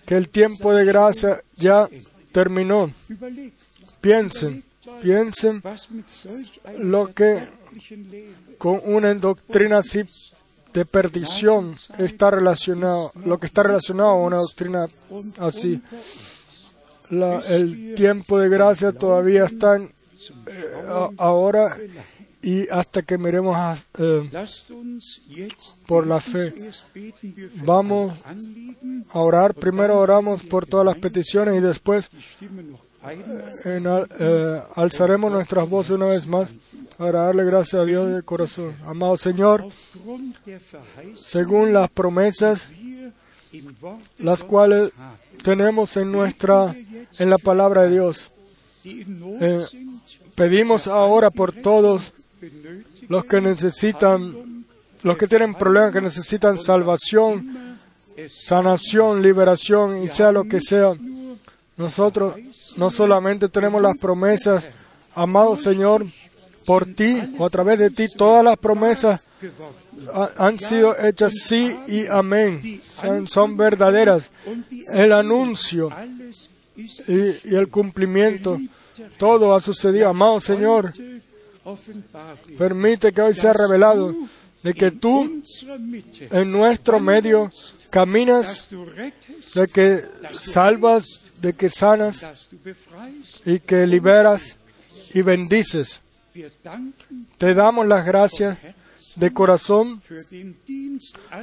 que 0.06 0.16
el 0.16 0.30
tiempo 0.30 0.74
de 0.74 0.86
gracia 0.86 1.44
ya 1.58 1.90
terminó. 2.32 2.90
Piensen, 4.00 4.64
piensen 5.02 5.62
lo 6.80 7.14
que 7.14 7.48
con 8.58 8.82
una 8.86 9.14
doctrina 9.14 9.80
así 9.80 10.04
de 10.74 10.86
perdición 10.86 11.78
está 11.98 12.32
relacionado, 12.32 13.12
lo 13.26 13.40
que 13.40 13.48
está 13.48 13.64
relacionado 13.64 14.10
a 14.10 14.16
una 14.16 14.38
doctrina 14.38 14.88
así. 15.40 15.82
El 17.50 17.94
tiempo 17.96 18.40
de 18.40 18.50
gracia 18.50 18.94
todavía 18.94 19.46
está 19.46 19.78
eh, 19.78 19.90
ahora 21.18 21.78
y 22.42 22.68
hasta 22.70 23.02
que 23.02 23.18
miremos 23.18 23.56
eh, 23.98 24.30
por 25.86 26.08
la 26.08 26.22
fe. 26.22 26.54
Vamos 27.64 28.18
a 29.10 29.20
orar. 29.20 29.54
Primero 29.54 30.00
oramos 30.00 30.44
por 30.44 30.66
todas 30.66 30.86
las 30.86 30.98
peticiones 30.98 31.56
y 31.56 31.60
después 31.60 32.10
eh, 33.66 34.62
alzaremos 34.76 35.32
nuestras 35.32 35.70
voces 35.70 35.92
una 35.92 36.06
vez 36.06 36.26
más 36.28 36.54
para 36.98 37.24
darle 37.24 37.46
gracias 37.46 37.82
a 37.82 37.86
Dios 37.86 38.14
de 38.14 38.22
corazón. 38.24 38.76
Amado 38.86 39.18
Señor, 39.18 39.68
según 41.18 41.74
las 41.74 41.90
promesas 41.90 42.68
las 44.18 44.44
cuales 44.44 44.92
tenemos 45.44 45.98
en 45.98 46.12
nuestra 46.12 46.76
en 47.20 47.30
la 47.30 47.38
palabra 47.38 47.84
de 47.84 47.92
Dios. 47.92 48.32
Eh, 48.84 49.66
pedimos 50.36 50.88
ahora 50.88 51.30
por 51.30 51.52
todos 51.52 52.14
los 53.08 53.26
que 53.26 53.42
necesitan, 53.42 54.66
los 55.04 55.18
que 55.18 55.28
tienen 55.28 55.54
problemas, 55.54 55.94
que 55.94 56.02
necesitan 56.02 56.58
salvación, 56.58 57.78
sanación, 58.30 59.22
liberación 59.22 60.04
y 60.04 60.10
sea 60.10 60.32
lo 60.32 60.46
que 60.46 60.60
sea. 60.60 60.94
Nosotros 61.78 62.36
no 62.78 62.92
solamente 62.92 63.50
tenemos 63.50 63.82
las 63.82 63.98
promesas, 64.00 64.70
amado 65.14 65.56
Señor, 65.56 66.06
por 66.66 66.86
ti 66.86 67.18
o 67.38 67.46
a 67.46 67.50
través 67.50 67.80
de 67.80 67.90
ti, 67.90 68.08
todas 68.16 68.44
las 68.44 68.58
promesas 68.58 69.30
ha- 70.14 70.32
han 70.38 70.60
sido 70.60 70.96
hechas 70.98 71.34
sí 71.44 71.76
y 71.88 72.06
amén. 72.08 72.82
Son, 73.28 73.58
verdaderas. 73.58 74.30
El 74.94 75.12
anuncio 75.12 75.90
y 77.08 77.56
el 77.56 77.68
cumplimiento, 77.70 78.60
todo 79.18 79.54
ha 79.56 79.62
sucedido. 79.62 80.10
Amado 80.10 80.40
Señor, 80.40 80.92
permite 82.58 83.12
que 83.12 83.22
hoy 83.22 83.34
sea 83.36 83.54
revelado 83.54 84.14
de 84.64 84.74
que 84.74 84.92
tú 84.92 85.42
en 86.32 86.52
nuestro 86.52 87.00
medio 87.00 87.52
caminas, 87.92 88.70
de 89.56 89.68
que 89.68 90.02
salvas, 90.40 91.06
de 91.42 91.54
que 91.54 91.70
sanas 91.70 92.26
y 93.46 93.60
que 93.60 93.88
liberas 93.88 94.58
y 95.14 95.22
bendices. 95.24 96.02
Te 97.38 97.54
damos 97.54 97.88
las 97.88 98.06
gracias 98.06 98.58
de 99.16 99.34
corazón 99.34 100.02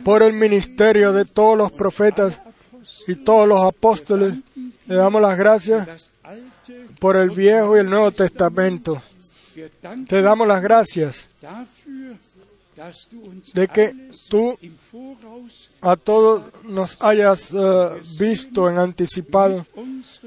por 0.04 0.22
el 0.22 0.32
ministerio 0.32 1.12
de 1.12 1.24
todos 1.24 1.58
los 1.58 1.72
profetas 1.72 2.40
y 3.06 3.16
todos 3.16 3.46
los 3.46 3.62
apóstoles. 3.62 4.34
Le 4.86 4.94
damos 4.94 5.20
las 5.20 5.36
gracias 5.36 6.12
por 6.98 7.16
el 7.16 7.30
Viejo 7.30 7.76
y 7.76 7.80
el 7.80 7.90
Nuevo 7.90 8.10
Testamento. 8.12 9.02
Te 10.08 10.22
damos 10.22 10.46
las 10.46 10.62
gracias 10.62 11.28
de 13.54 13.68
que 13.68 14.10
tú 14.28 14.56
a 15.80 15.96
todos 15.96 16.44
nos 16.64 17.02
hayas 17.02 17.52
eh, 17.52 18.00
visto 18.20 18.70
en 18.70 18.78
anticipado 18.78 19.66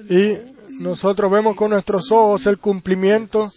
y 0.10 0.34
nosotros 0.82 1.32
vemos 1.32 1.56
con 1.56 1.72
nuestros 1.72 2.12
ojos 2.12 2.46
el 2.48 2.58
cumplimiento 2.58 3.50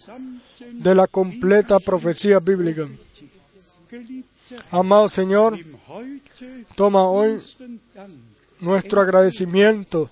de 0.71 0.95
la 0.95 1.07
completa 1.07 1.79
profecía 1.79 2.39
bíblica. 2.39 2.87
Amado 4.71 5.09
Señor, 5.09 5.57
toma 6.75 7.07
hoy 7.07 7.39
nuestro 8.59 9.01
agradecimiento 9.01 10.09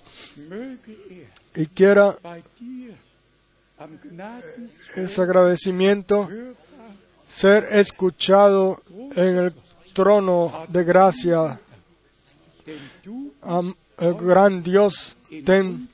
y 1.56 1.66
quiera 1.68 2.18
ese 4.96 5.22
agradecimiento 5.22 6.28
ser 7.28 7.64
escuchado 7.72 8.82
en 9.16 9.38
el 9.38 9.54
trono 9.94 10.66
de 10.70 10.84
gracia. 10.84 11.60
El 13.98 14.14
gran 14.16 14.64
Dios, 14.64 15.16
ten 15.46 15.90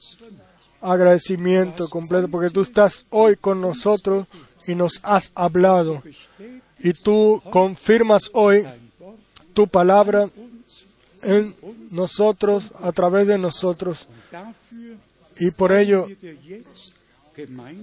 agradecimiento 0.82 1.90
completo 1.90 2.28
porque 2.30 2.50
tú 2.50 2.62
estás 2.62 3.06
hoy 3.10 3.36
con 3.36 3.60
nosotros 3.60 4.28
y 4.70 4.76
nos 4.76 5.00
has 5.02 5.32
hablado. 5.34 6.04
Y 6.78 6.94
tú 6.94 7.42
confirmas 7.52 8.30
hoy 8.34 8.64
tu 9.56 9.68
palabra 9.68 10.30
en 11.24 11.56
nosotros, 11.90 12.72
a 12.80 12.92
través 12.92 13.26
de 13.26 13.40
nosotros. 13.40 14.08
Y 15.40 15.50
por 15.52 15.72
ello 15.72 16.08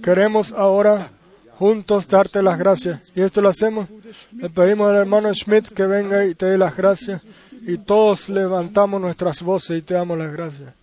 queremos 0.01 0.53
ahora 0.53 1.11
juntos 1.59 2.07
darte 2.07 2.41
las 2.41 2.57
gracias. 2.57 3.11
Y 3.15 3.21
esto 3.21 3.41
lo 3.41 3.49
hacemos. 3.49 3.89
Le 4.31 4.49
pedimos 4.49 4.89
al 4.89 4.95
hermano 4.95 5.33
Schmidt 5.33 5.67
que 5.67 5.85
venga 5.85 6.25
y 6.25 6.35
te 6.35 6.45
dé 6.45 6.57
las 6.57 6.77
gracias. 6.77 7.21
Y 7.63 7.79
todos 7.79 8.29
levantamos 8.29 9.01
nuestras 9.01 9.41
voces 9.41 9.79
y 9.79 9.81
te 9.81 9.93
damos 9.95 10.17
las 10.17 10.31
gracias. 10.31 10.73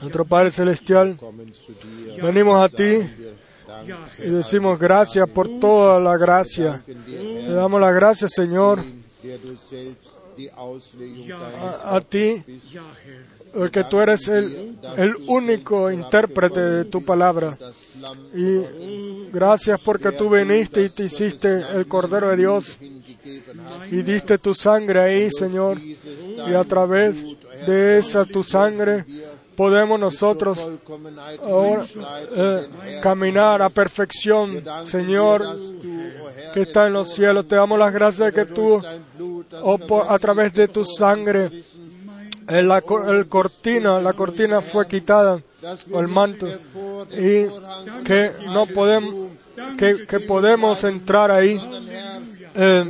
Nuestro 0.00 0.24
Padre 0.24 0.50
Celestial, 0.50 1.18
venimos 2.22 2.64
a 2.64 2.70
ti 2.70 3.00
y 4.18 4.30
decimos 4.30 4.78
gracias 4.78 5.28
por 5.28 5.48
toda 5.60 6.00
la 6.00 6.16
gracia. 6.16 6.82
Le 6.86 7.52
damos 7.52 7.80
las 7.80 7.94
gracias, 7.94 8.32
Señor, 8.32 8.82
a, 11.84 12.00
ti, 12.00 12.42
porque 13.52 13.84
tú 13.84 14.00
eres 14.00 14.28
el, 14.28 14.76
el 14.96 15.14
único 15.26 15.90
intérprete 15.90 16.60
de 16.60 16.84
tu 16.84 17.04
palabra. 17.04 17.56
Y 18.34 19.28
gracias 19.32 19.80
porque 19.80 20.12
tú 20.12 20.30
viniste 20.30 20.84
y 20.84 20.90
te 20.90 21.04
hiciste 21.04 21.62
el 21.74 21.86
Cordero 21.86 22.30
de 22.30 22.36
Dios 22.36 22.78
y 23.90 24.02
diste 24.02 24.38
tu 24.38 24.54
sangre 24.54 25.00
ahí, 25.00 25.28
Señor. 25.30 25.78
Y 25.80 26.52
a 26.54 26.64
través 26.64 27.24
de 27.66 27.98
esa 27.98 28.24
tu 28.24 28.42
sangre 28.42 29.04
podemos 29.56 29.98
nosotros 30.00 30.58
eh, 32.36 32.68
caminar 33.02 33.62
a 33.62 33.68
perfección, 33.68 34.62
Señor, 34.84 35.44
que 36.52 36.62
está 36.62 36.86
en 36.86 36.92
los 36.94 37.12
cielos. 37.14 37.46
Te 37.48 37.56
damos 37.56 37.78
las 37.78 37.92
gracias 37.92 38.32
de 38.32 38.32
que 38.32 38.52
tú, 38.52 38.82
o 39.62 39.78
por- 39.78 40.06
a 40.10 40.18
través 40.18 40.52
de 40.54 40.68
tu 40.68 40.84
sangre, 40.84 41.62
el, 42.48 42.68
la, 42.68 42.80
cortina, 42.82 44.00
la 44.00 44.12
cortina 44.12 44.60
fue 44.60 44.86
quitada, 44.86 45.40
o 45.90 46.00
el 46.00 46.08
manto, 46.08 46.46
y 47.12 47.46
que 48.04 48.32
no 48.52 48.66
podemos, 48.66 49.30
que, 49.78 50.06
que 50.06 50.20
podemos 50.20 50.84
entrar 50.84 51.30
ahí. 51.30 51.60
eh, 52.56 52.84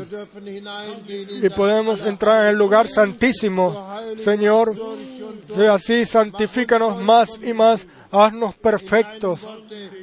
y 1.43 1.49
podemos 1.51 2.05
entrar 2.05 2.43
en 2.45 2.51
el 2.51 2.57
lugar 2.57 2.87
santísimo, 2.89 3.89
Señor. 4.19 4.75
Sí, 5.55 5.65
así 5.65 6.05
santifícanos 6.05 7.01
más 7.01 7.41
y 7.43 7.53
más 7.53 7.87
Haznos 8.17 8.55
perfectos 8.55 9.41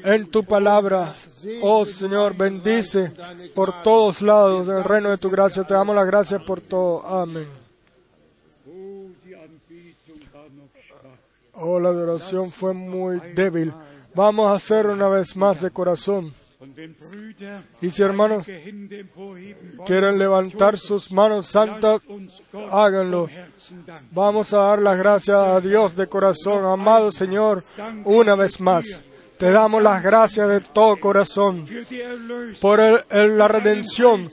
en 0.03 0.29
tu 0.29 0.43
palabra. 0.43 1.15
Oh 1.61 1.85
Señor, 1.85 2.35
bendice 2.35 3.13
por 3.55 3.83
todos 3.83 4.21
lados 4.21 4.67
el 4.67 4.83
reino 4.83 5.11
de 5.11 5.17
tu 5.17 5.29
gracia. 5.29 5.63
Te 5.63 5.73
damos 5.73 5.95
las 5.95 6.05
gracias 6.05 6.43
por 6.43 6.59
todo. 6.59 7.07
Amén. 7.07 7.47
Oh. 8.67 9.05
Oh, 11.53 11.79
la 11.79 11.87
adoración 11.87 12.51
fue 12.51 12.73
muy 12.73 13.21
débil. 13.33 13.73
Vamos 14.13 14.51
a 14.51 14.55
hacer 14.55 14.87
una 14.87 15.07
vez 15.07 15.37
más 15.37 15.61
de 15.61 15.71
corazón. 15.71 16.33
Y 17.81 17.89
si 17.89 18.03
hermanos 18.03 18.45
quieren 19.85 20.17
levantar 20.19 20.77
sus 20.77 21.11
manos 21.11 21.47
santas, 21.47 22.01
háganlo. 22.71 23.27
Vamos 24.11 24.53
a 24.53 24.57
dar 24.57 24.81
las 24.81 24.97
gracias 24.97 25.37
a 25.37 25.59
Dios 25.59 25.95
de 25.95 26.05
corazón. 26.05 26.65
Amado 26.65 27.09
Señor, 27.09 27.63
una 28.05 28.35
vez 28.35 28.61
más, 28.61 29.01
te 29.39 29.49
damos 29.49 29.81
las 29.81 30.03
gracias 30.03 30.47
de 30.49 30.59
todo 30.61 30.97
corazón 30.97 31.65
por 32.61 32.79
la 33.11 33.47
redención, 33.47 34.29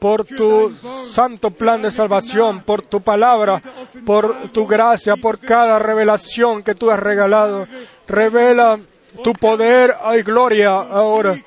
por 0.00 0.24
tu 0.24 0.72
santo 1.08 1.52
plan 1.52 1.80
de 1.82 1.92
salvación, 1.92 2.62
por 2.64 2.82
tu 2.82 3.02
palabra, 3.02 3.62
por 4.04 4.48
tu 4.48 4.66
gracia, 4.66 5.16
por 5.16 5.38
cada 5.38 5.78
revelación 5.78 6.64
que 6.64 6.74
tú 6.74 6.90
has 6.90 6.98
regalado. 6.98 7.68
Revela 8.08 8.80
tu 9.22 9.32
poder 9.32 9.94
y 10.18 10.22
gloria 10.22 10.70
ahora. 10.70 11.40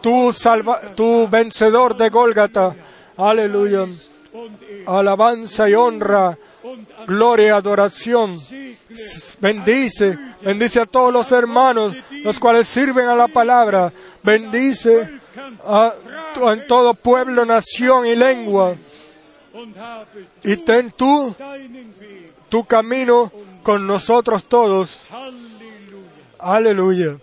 Tu, 0.00 0.34
tu 0.96 1.28
vencedor 1.28 1.96
de 1.96 2.08
Gólgata. 2.08 2.74
Aleluya. 3.16 3.86
Alabanza 4.86 5.68
y 5.68 5.74
honra, 5.74 6.36
gloria 7.06 7.56
adoración. 7.56 8.36
Bendice, 9.40 10.18
bendice 10.42 10.80
a 10.80 10.86
todos 10.86 11.12
los 11.12 11.30
hermanos, 11.32 11.94
los 12.10 12.38
cuales 12.38 12.68
sirven 12.68 13.06
a 13.06 13.14
la 13.14 13.28
palabra. 13.28 13.92
Bendice 14.22 15.20
a, 15.64 15.94
todo 16.66 16.94
pueblo, 16.94 17.44
nación 17.44 18.06
y 18.06 18.14
lengua. 18.14 18.74
Y 20.42 20.56
ten 20.56 20.90
tú 20.92 21.34
tu 22.48 22.64
camino 22.64 23.32
con 23.62 23.86
nosotros 23.86 24.44
todos. 24.44 24.98
Aleluya, 26.42 27.20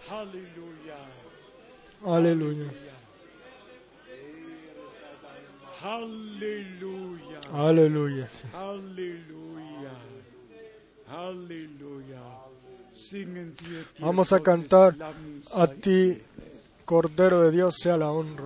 aleluya, 2.06 2.70
aleluya. 7.54 8.70
Singen 13.10 13.56
wir 13.68 13.86
dir 13.96 14.06
Vamos 14.06 14.32
a 14.32 14.40
cantar 14.40 14.96
a 15.54 15.68
ti, 15.68 16.22
Cordero 16.86 17.42
de 17.42 17.52
Dios, 17.52 17.76
sea 17.78 17.98
la 17.98 18.12
honra. 18.12 18.46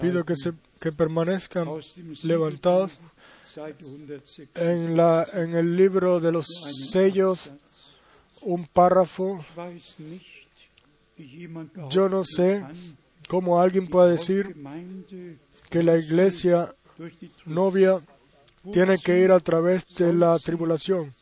Pido 0.00 0.24
que, 0.24 0.36
se, 0.36 0.52
que 0.80 0.92
permanezcan 0.92 1.68
levantados 2.22 2.96
Seite 3.42 3.84
106. 3.84 4.48
en, 4.54 4.96
la, 4.96 5.26
en 5.32 5.54
el 5.54 5.76
libro 5.76 6.20
de 6.20 6.32
los 6.32 6.46
sellos 6.90 7.50
un 8.42 8.66
párrafo. 8.66 9.44
Yo 11.90 12.08
no 12.08 12.24
sé 12.24 12.64
cómo 13.28 13.60
alguien 13.60 13.88
puede 13.88 14.12
decir 14.12 14.56
que 15.68 15.82
la 15.82 15.96
iglesia 15.96 16.74
novia 17.46 18.00
tiene 18.72 18.98
que 18.98 19.18
ir 19.20 19.30
a 19.30 19.40
través 19.40 19.86
de 19.94 20.12
la 20.12 20.38
tribulación. 20.38 21.12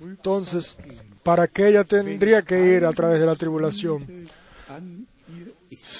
Entonces, 0.00 0.76
¿para 1.22 1.46
qué 1.48 1.68
ella 1.68 1.84
tendría 1.84 2.42
que 2.42 2.74
ir 2.76 2.84
a 2.84 2.92
través 2.92 3.20
de 3.20 3.26
la 3.26 3.34
tribulación? 3.34 4.26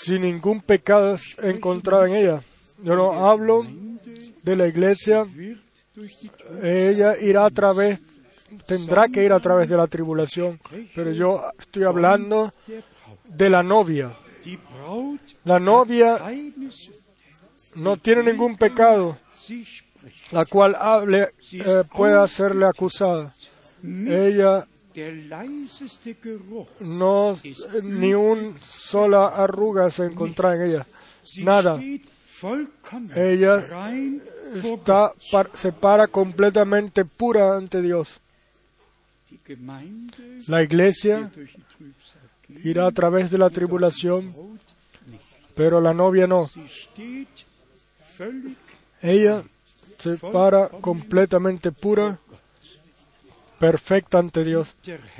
An 0.08 0.22
ihr 0.22 0.30
ist. 0.30 0.36
Si 0.36 0.46
ningún 0.46 0.60
pecado 0.60 1.16
encontrado 1.42 2.06
en 2.06 2.16
ella. 2.16 2.42
Yo 2.82 2.94
no 2.94 3.26
hablo 3.26 3.66
de 4.42 4.56
la 4.56 4.66
iglesia, 4.66 5.26
ella 6.62 7.18
irá 7.20 7.46
a 7.46 7.50
través, 7.50 8.00
tendrá 8.66 9.08
que 9.08 9.24
ir 9.24 9.32
a 9.32 9.40
través 9.40 9.68
de 9.68 9.76
la 9.76 9.86
tribulación. 9.86 10.60
Pero 10.94 11.12
yo 11.12 11.42
estoy 11.58 11.84
hablando 11.84 12.52
de 13.24 13.50
la 13.50 13.62
novia. 13.62 14.16
La 15.44 15.58
novia 15.58 16.18
no 17.74 17.96
tiene 17.96 18.22
ningún 18.22 18.56
pecado, 18.56 19.18
la 20.32 20.44
cual 20.44 20.76
hable, 20.78 21.30
eh, 21.52 21.82
pueda 21.92 22.22
hacerle 22.22 22.66
acusada. 22.66 23.34
Ella. 23.82 24.66
No, 26.80 27.36
ni 27.82 28.14
un 28.14 28.58
sola 28.60 29.28
arruga 29.28 29.90
se 29.90 30.06
encuentra 30.06 30.54
en 30.54 30.62
ella. 30.62 30.86
Nada. 31.42 31.80
Ella 33.14 33.64
Está, 34.54 35.12
se 35.54 35.72
para 35.72 36.06
completamente 36.06 37.04
pura 37.04 37.56
ante 37.56 37.82
Dios. 37.82 38.20
La 40.46 40.62
iglesia 40.62 41.30
irá 42.62 42.86
a 42.86 42.92
través 42.92 43.30
de 43.30 43.38
la 43.38 43.50
tribulación, 43.50 44.32
pero 45.54 45.80
la 45.80 45.92
novia 45.92 46.26
no. 46.26 46.48
Ella 49.02 49.42
se 49.98 50.16
para 50.18 50.68
completamente 50.68 51.72
pura, 51.72 52.18
perfecta 53.58 54.18
ante 54.18 54.44
Dios. 54.44 54.74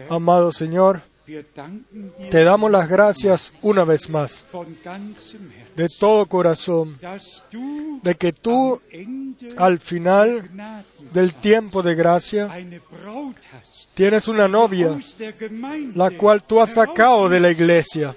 Amado 0.09 0.53
Señor, 0.53 1.03
te 2.31 2.45
damos 2.45 2.71
las 2.71 2.89
gracias 2.89 3.53
una 3.63 3.85
vez 3.85 4.09
más, 4.09 4.45
de 5.75 5.89
todo 5.89 6.27
corazón, 6.27 6.97
de 8.03 8.15
que 8.15 8.33
tú 8.33 8.81
al 9.57 9.79
final 9.79 10.49
del 11.13 11.35
tiempo 11.35 11.83
de 11.83 11.95
gracia 11.97 12.49
tienes 13.95 14.29
una 14.29 14.47
novia, 14.47 14.97
la 15.95 16.11
cual 16.13 16.45
tú 16.45 16.61
has 16.61 16.75
sacado 16.75 17.29
de 17.29 17.41
la 17.41 17.51
iglesia. 17.51 18.15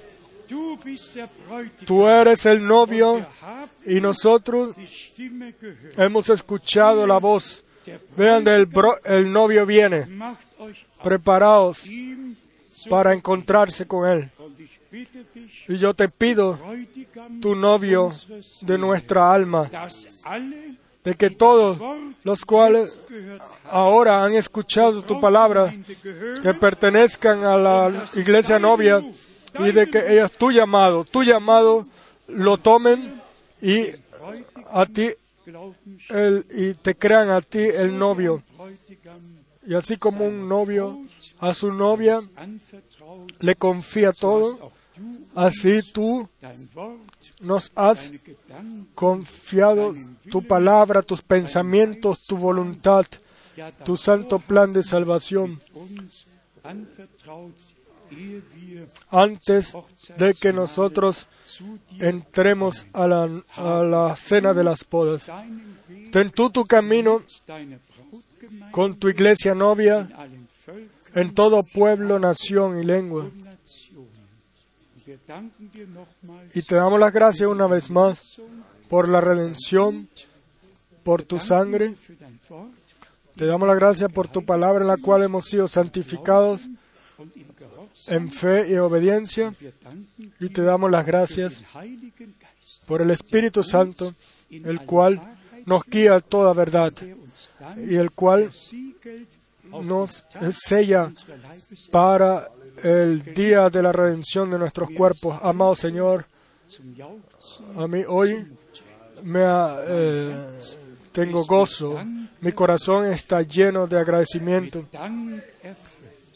Tú 1.86 2.08
eres 2.08 2.46
el 2.46 2.66
novio 2.66 3.26
y 3.86 4.00
nosotros 4.02 4.76
hemos 5.98 6.30
escuchado 6.30 7.08
la 7.08 7.18
voz. 7.18 7.64
Vean, 8.18 8.48
el, 8.48 8.66
bro- 8.68 9.00
el 9.06 9.32
novio 9.32 9.66
viene. 9.66 10.06
Preparaos 11.04 11.84
para 12.90 13.14
encontrarse 13.14 13.86
con 13.88 14.08
él. 14.08 14.30
Y 15.68 15.78
yo 15.78 15.94
te 15.94 16.10
pido, 16.10 16.58
tu 17.42 17.56
novio 17.56 18.12
de 18.62 18.78
nuestra 18.78 19.32
alma, 19.34 19.70
de 21.04 21.14
que 21.16 21.30
todos 21.30 21.78
los 22.24 22.44
cuales 22.44 23.04
ahora 23.70 24.24
han 24.24 24.34
escuchado 24.34 25.02
tu 25.04 25.20
palabra, 25.22 25.72
que 26.42 26.54
pertenezcan 26.54 27.44
a 27.46 27.56
la 27.56 28.06
iglesia 28.16 28.60
novia 28.60 29.02
y 29.60 29.72
de 29.72 29.90
que 29.90 30.14
ellos 30.14 30.32
tu 30.34 30.52
llamado, 30.52 31.06
tu 31.06 31.24
llamado 31.24 31.86
lo 32.28 32.58
tomen 32.58 33.22
y 33.62 33.88
a 34.72 34.86
ti 34.86 35.12
el, 36.10 36.46
y 36.50 36.74
te 36.74 36.96
crean 36.96 37.30
a 37.30 37.42
ti 37.42 37.60
el 37.60 37.98
novio. 37.98 38.44
Y 39.66 39.74
así 39.74 39.98
como 39.98 40.26
un 40.26 40.48
novio 40.48 41.00
a 41.40 41.54
su 41.54 41.72
novia 41.72 42.20
le 43.40 43.56
confía 43.56 44.14
todo, 44.14 44.72
así 45.36 45.82
tú 45.94 46.28
nos 47.42 47.72
has 47.76 48.12
confiado 48.96 49.94
tu 50.32 50.46
palabra, 50.46 51.02
tus 51.02 51.22
pensamientos, 51.22 52.26
tu 52.26 52.38
voluntad, 52.38 53.06
tu 53.86 53.96
santo 53.96 54.40
plan 54.40 54.74
de 54.74 54.84
salvación. 54.84 55.60
Antes 59.10 59.74
de 60.18 60.34
que 60.34 60.54
nosotros 60.54 61.28
entremos 62.00 62.88
a 62.94 63.08
la, 63.08 63.30
a 63.56 63.84
la 63.84 64.16
cena 64.16 64.54
de 64.54 64.64
las 64.64 64.88
bodas. 64.90 65.32
Ten 66.12 66.30
tú 66.32 66.50
tu 66.50 66.66
camino 66.66 67.22
con 68.72 68.98
tu 68.98 69.10
iglesia 69.10 69.54
novia 69.54 70.10
en 71.14 71.34
todo 71.34 71.62
pueblo, 71.64 72.20
nación 72.20 72.80
y 72.80 72.84
lengua. 72.86 73.30
Y 76.54 76.62
te 76.62 76.76
damos 76.76 77.00
las 77.00 77.14
gracias 77.14 77.50
una 77.50 77.68
vez 77.68 77.90
más 77.90 78.40
por 78.88 79.08
la 79.08 79.22
redención, 79.22 80.10
por 81.04 81.24
tu 81.24 81.40
sangre. 81.40 81.96
Te 83.36 83.46
damos 83.46 83.68
las 83.68 83.78
gracias 83.78 84.12
por 84.12 84.28
tu 84.28 84.44
palabra 84.46 84.82
en 84.82 84.88
la 84.88 84.98
cual 84.98 85.24
hemos 85.24 85.46
sido 85.46 85.68
santificados. 85.68 86.68
En 88.10 88.32
fe 88.32 88.70
y 88.70 88.78
obediencia. 88.78 89.54
Y 90.40 90.50
te 90.50 90.62
damos 90.62 90.92
las 90.92 91.06
gracias 91.06 91.64
por 92.86 93.02
el 93.02 93.12
Espíritu 93.12 93.64
Santo, 93.64 94.14
el 94.50 94.82
cual 94.82 95.38
nos 95.66 95.84
guía 95.86 96.16
a 96.16 96.20
toda 96.20 96.54
verdad 96.54 96.94
y 97.78 97.96
el 97.96 98.12
cual 98.12 98.50
nos 99.84 100.24
sella 100.52 101.12
para 101.92 102.50
el 102.82 103.34
día 103.34 103.70
de 103.70 103.84
la 103.84 103.92
redención 103.92 104.50
de 104.50 104.58
nuestros 104.58 104.90
cuerpos. 104.92 105.38
Amado 105.42 105.76
Señor, 105.76 106.26
a 107.78 107.88
mí 107.88 108.04
hoy 108.08 108.48
me 109.24 109.42
eh, 109.44 110.36
tengo 111.12 111.44
gozo. 111.46 112.04
Mi 112.42 112.52
corazón 112.52 113.08
está 113.08 113.42
lleno 113.42 113.88
de 113.88 114.00
agradecimiento. 114.00 114.86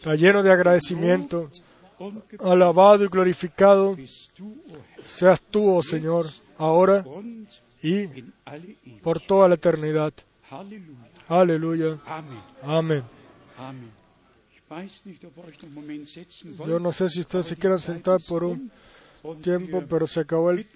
Está 0.03 0.15
lleno 0.15 0.43
de 0.43 0.51
agradecimiento. 0.51 1.49
Alabado 2.41 3.05
y 3.05 3.07
glorificado 3.07 3.95
seas 5.05 5.41
tú, 5.41 5.77
oh 5.77 5.81
Señor, 5.81 6.25
ahora 6.57 7.05
y 7.81 8.07
por 9.01 9.21
toda 9.21 9.47
la 9.47 9.55
eternidad. 9.55 10.11
Aleluya. 11.29 11.99
Amén. 12.63 13.03
Yo 16.67 16.79
no 16.81 16.91
sé 16.91 17.07
si 17.07 17.21
ustedes 17.21 17.45
se 17.45 17.55
quieran 17.55 17.79
sentar 17.79 18.19
por 18.27 18.43
un 18.43 18.69
tiempo, 19.41 19.83
pero 19.89 20.07
se 20.07 20.21
acabó 20.21 20.51
el 20.51 20.67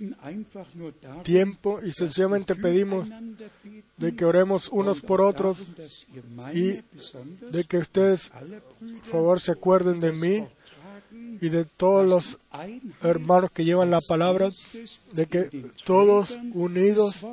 tiempo 1.23 1.79
y 1.83 1.91
sencillamente 1.91 2.55
pedimos 2.55 3.07
de 3.97 4.15
que 4.15 4.25
oremos 4.25 4.69
unos 4.69 5.01
por 5.01 5.21
otros, 5.21 5.57
y 6.53 6.73
de 7.51 7.63
que 7.67 7.77
ustedes, 7.77 8.29
por 8.29 9.11
favor, 9.11 9.41
se 9.41 9.51
acuerden 9.51 9.99
de 9.99 10.11
mí 10.11 10.47
y 11.41 11.49
de 11.49 11.65
todos 11.65 12.07
los 12.07 12.37
hermanos 13.01 13.51
que 13.51 13.65
llevan 13.65 13.91
la 13.91 14.01
palabra, 14.01 14.49
de 15.13 15.25
que 15.25 15.71
todos 15.85 16.37
unidos 16.53 17.25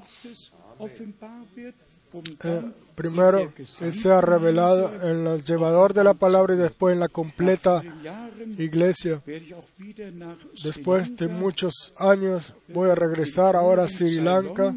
eh, 2.44 2.60
primero 2.94 3.52
Él 3.80 3.92
sea 3.92 4.20
revelado 4.20 4.92
en 5.10 5.26
el 5.26 5.42
llevador 5.44 5.94
de 5.94 6.04
la 6.04 6.14
palabra 6.14 6.54
y 6.54 6.58
después 6.58 6.92
en 6.94 7.00
la 7.00 7.08
completa 7.08 7.82
iglesia. 8.58 9.20
Después 10.62 11.16
de 11.16 11.28
muchos 11.28 11.92
años 11.98 12.54
voy 12.68 12.90
a 12.90 12.94
regresar 12.94 13.56
ahora 13.56 13.84
a 13.84 13.88
Sri 13.88 14.16
Lanka 14.20 14.74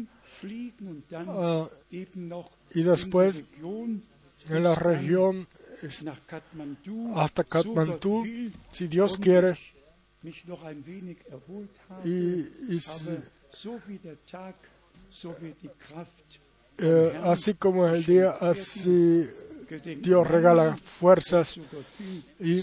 noch 2.16 2.50
y 2.74 2.82
después 2.82 3.36
en 4.48 4.62
la 4.62 4.74
región 4.74 5.46
hasta 7.14 7.44
Katmandú, 7.44 8.24
si 8.72 8.88
Dios 8.88 9.16
quiere, 9.16 9.56
y, 12.04 12.74
y 12.74 12.78
si- 12.80 12.90
eh, 16.78 17.20
así 17.24 17.54
como 17.54 17.86
es 17.88 17.94
el 17.94 18.04
día, 18.04 18.30
así. 18.30 19.28
Dios 20.00 20.26
regala 20.26 20.76
fuerzas 20.76 21.60
y 22.40 22.62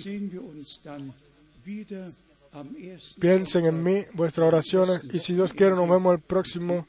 piensen 3.20 3.66
en 3.66 3.84
mí, 3.84 4.06
vuestras 4.14 4.48
oraciones, 4.48 5.02
y 5.14 5.20
si 5.20 5.34
Dios 5.34 5.54
quiere 5.54 5.76
nos 5.76 5.88
vemos 5.88 6.14
el 6.14 6.20
próximo 6.20 6.88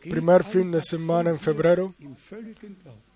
primer 0.00 0.42
fin 0.44 0.70
de 0.70 0.82
semana 0.82 1.30
en 1.30 1.38
febrero. 1.38 1.94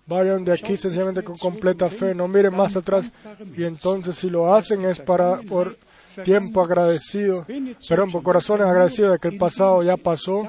Vayan 0.05 0.43
de 0.43 0.51
aquí 0.51 0.75
sencillamente 0.75 1.23
con 1.23 1.37
completa 1.37 1.89
fe, 1.89 2.13
no 2.13 2.27
miren 2.27 2.55
más 2.55 2.75
atrás 2.75 3.09
y 3.55 3.63
entonces 3.63 4.15
si 4.15 4.29
lo 4.29 4.53
hacen 4.53 4.83
es 4.83 4.99
para 4.99 5.41
por 5.41 5.77
tiempo 6.23 6.63
agradecido, 6.63 7.45
pero 7.87 8.07
por 8.07 8.23
corazones 8.23 8.67
agradecidos 8.67 9.13
de 9.13 9.19
que 9.19 9.27
el 9.29 9.37
pasado 9.37 9.83
ya 9.83 9.97
pasó. 9.97 10.47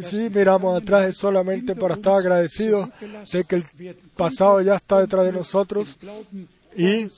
Si 0.00 0.30
miramos 0.30 0.80
atrás 0.80 1.08
es 1.08 1.16
solamente 1.16 1.74
para 1.74 1.94
estar 1.94 2.14
agradecidos 2.14 2.88
de 3.32 3.44
que 3.44 3.56
el 3.56 3.64
pasado 4.16 4.60
ya 4.60 4.76
está 4.76 5.00
detrás 5.00 5.24
de 5.26 5.32
nosotros 5.32 5.96
y, 6.76 7.08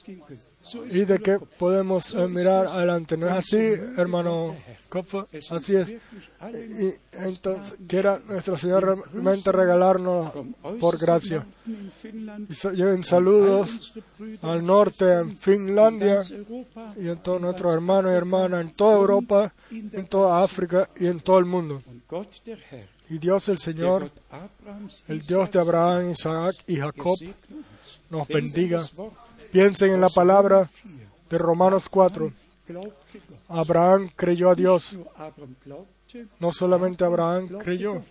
y 0.91 1.05
de 1.05 1.19
que 1.19 1.39
podemos 1.59 2.15
eh, 2.15 2.29
mirar 2.29 2.67
adelante. 2.67 3.17
¿No 3.17 3.27
es 3.27 3.33
así, 3.33 3.57
hermano 3.97 4.55
Kopfer? 4.89 5.25
Así 5.51 5.77
es. 5.77 5.91
Y 5.91 6.95
entonces 7.13 7.77
quiera 7.87 8.21
nuestro 8.27 8.57
Señor 8.57 8.99
realmente 9.13 9.53
regalarnos 9.53 10.33
por 10.81 10.99
gracia. 10.99 11.47
Y 11.67 12.77
lleven 12.77 13.05
saludos 13.05 13.95
al 14.43 14.65
norte, 14.65 15.13
en 15.13 15.37
Finlandia, 15.37 16.23
y 16.97 17.09
en 17.09 17.19
todos 17.23 17.41
nuestros 17.41 17.75
hermanos 17.75 18.13
y 18.13 18.17
hermanas, 18.17 18.61
en 18.63 18.73
toda 18.73 18.97
Europa, 18.97 19.55
en 19.71 20.07
toda 20.07 20.43
África 20.43 20.89
y 20.99 21.07
en 21.07 21.21
todo 21.21 21.39
el 21.39 21.45
mundo. 21.45 21.83
Y 23.09 23.19
Dios 23.19 23.49
el 23.49 23.59
Señor, 23.59 24.11
el 25.09 25.21
Dios 25.23 25.51
de 25.51 25.61
Abraham, 25.61 26.11
Isaac 26.11 26.57
y 26.67 26.77
Jacob, 26.77 27.17
nos 28.11 28.27
bendiga. 28.27 28.85
Piensen 29.57 29.95
en 29.95 30.03
la 30.03 30.11
palabra 30.11 30.69
de 31.31 31.39
Romanos 31.39 31.89
4. 31.89 32.31
glaubte 32.69 33.21
Gott. 33.27 33.39
Abraham 33.49 34.11
creyó 34.15 34.51
a 34.51 34.55
Dios. 34.55 34.95
No 36.39 36.53
solamente 36.53 37.07
Abraham 37.07 37.49
creyó, 37.59 38.03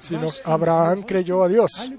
sino 0.00 0.28
Abraham 0.44 1.02
creyó 1.02 1.44
a 1.44 1.48
Dios. 1.48 1.90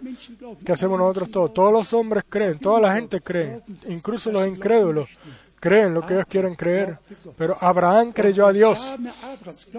¿Qué 0.66 0.72
hacemos 0.72 0.98
nosotros 0.98 1.30
todos? 1.30 1.54
Todos 1.54 1.72
los 1.72 1.94
hombres 1.94 2.24
creen, 2.28 2.58
toda 2.58 2.82
la 2.82 2.96
gente 2.96 3.22
cree, 3.22 3.62
incluso 3.88 4.32
los 4.32 4.48
incrédulos 4.48 5.08
creen 5.60 5.94
lo 5.94 6.04
que 6.04 6.16
ellos 6.16 6.26
quieren 6.28 6.56
creer. 6.56 6.98
Pero 7.38 7.56
Abraham 7.62 8.14
creyó 8.14 8.48
a 8.48 8.52
Dios. 8.52 8.96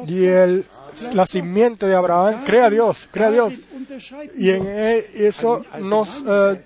Y 0.06 0.26
el, 0.26 0.64
la 1.12 1.26
simiente 1.26 1.86
de 1.86 1.96
Abraham 1.96 2.44
cree 2.44 2.62
a 2.62 2.70
Dios, 2.70 3.08
cree 3.10 3.26
a 3.26 3.30
Dios. 3.32 3.54
Y 4.36 4.50
en 4.50 4.64
e- 4.64 5.26
eso 5.26 5.64
nos 5.80 6.22
eh, 6.24 6.64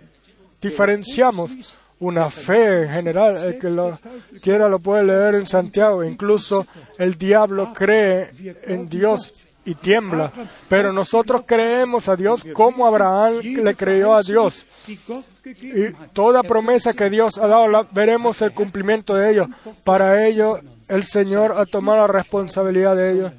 diferenciamos. 0.60 1.78
Una 2.00 2.28
fe 2.28 2.82
en 2.82 2.90
general, 2.90 3.36
el 3.36 3.58
que 3.58 3.70
lo 3.70 3.98
quiera 4.42 4.68
lo 4.68 4.78
puede 4.80 5.04
leer 5.04 5.36
en 5.36 5.46
Santiago. 5.46 6.02
Incluso 6.04 6.66
el 6.98 7.16
diablo 7.16 7.72
cree 7.72 8.30
en 8.64 8.88
Dios 8.88 9.32
y 9.64 9.74
tiembla. 9.76 10.30
Pero 10.68 10.92
nosotros 10.92 11.42
creemos 11.46 12.08
a 12.08 12.16
Dios 12.16 12.44
como 12.52 12.86
Abraham 12.86 13.40
le 13.42 13.74
creyó 13.74 14.14
a 14.14 14.22
Dios. 14.22 14.66
Y 14.88 15.92
toda 16.12 16.42
promesa 16.42 16.92
que 16.92 17.08
Dios 17.08 17.38
ha 17.38 17.46
dado, 17.46 17.68
la- 17.68 17.86
veremos 17.90 18.42
el 18.42 18.52
cumplimiento 18.52 19.14
de 19.14 19.30
ello. 19.30 19.46
Para 19.84 20.26
ello, 20.26 20.58
el 20.88 21.04
Señor 21.04 21.52
ha 21.56 21.64
tomado 21.64 21.98
la 22.00 22.06
responsabilidad 22.12 22.96
de 22.96 23.12
ello. 23.12 23.32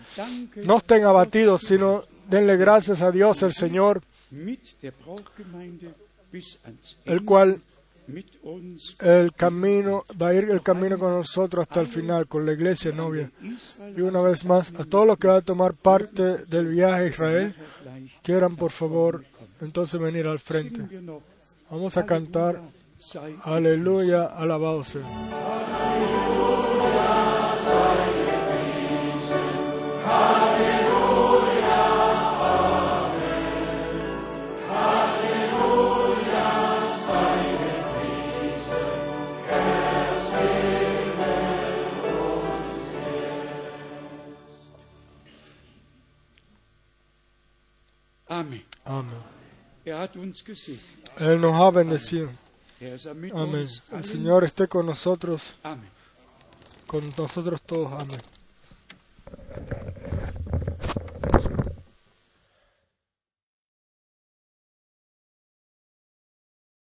No 0.65 0.77
estén 0.77 1.03
abatidos, 1.03 1.61
sino 1.61 2.03
denle 2.27 2.57
gracias 2.57 3.01
a 3.03 3.11
Dios, 3.11 3.43
el 3.43 3.53
Señor, 3.53 4.01
el 7.05 7.23
cual 7.25 7.59
el 8.99 9.33
camino 9.33 10.03
va 10.21 10.29
a 10.29 10.33
ir 10.33 10.45
el 10.49 10.61
camino 10.61 10.97
con 10.97 11.11
nosotros 11.11 11.63
hasta 11.63 11.81
el 11.81 11.87
final, 11.87 12.27
con 12.27 12.45
la 12.45 12.53
iglesia 12.53 12.91
novia. 12.91 13.31
Y 13.95 14.01
una 14.01 14.21
vez 14.21 14.45
más, 14.45 14.73
a 14.75 14.83
todos 14.83 15.07
los 15.07 15.17
que 15.17 15.27
van 15.27 15.37
a 15.37 15.41
tomar 15.41 15.73
parte 15.73 16.45
del 16.45 16.67
viaje 16.67 17.03
a 17.03 17.07
Israel, 17.07 17.55
quieran 18.21 18.55
por 18.55 18.71
favor 18.71 19.25
entonces 19.61 19.99
venir 19.99 20.27
al 20.27 20.39
frente. 20.39 20.81
Vamos 21.69 21.97
a 21.97 22.05
cantar 22.05 22.61
Aleluya, 23.43 24.25
alabado 24.25 24.83
sea. 24.83 25.05
Amén. 48.27 48.65
Él 51.19 51.41
nos 51.41 51.55
ha 51.55 51.71
bendecido. 51.71 52.29
Amén. 53.33 53.67
El 53.91 54.05
Señor 54.05 54.43
esté 54.43 54.67
con 54.67 54.85
nosotros. 54.85 55.55
Amén. 55.63 55.89
Con 56.87 57.13
nosotros 57.17 57.61
todos. 57.61 57.91
Amén. 57.93 58.19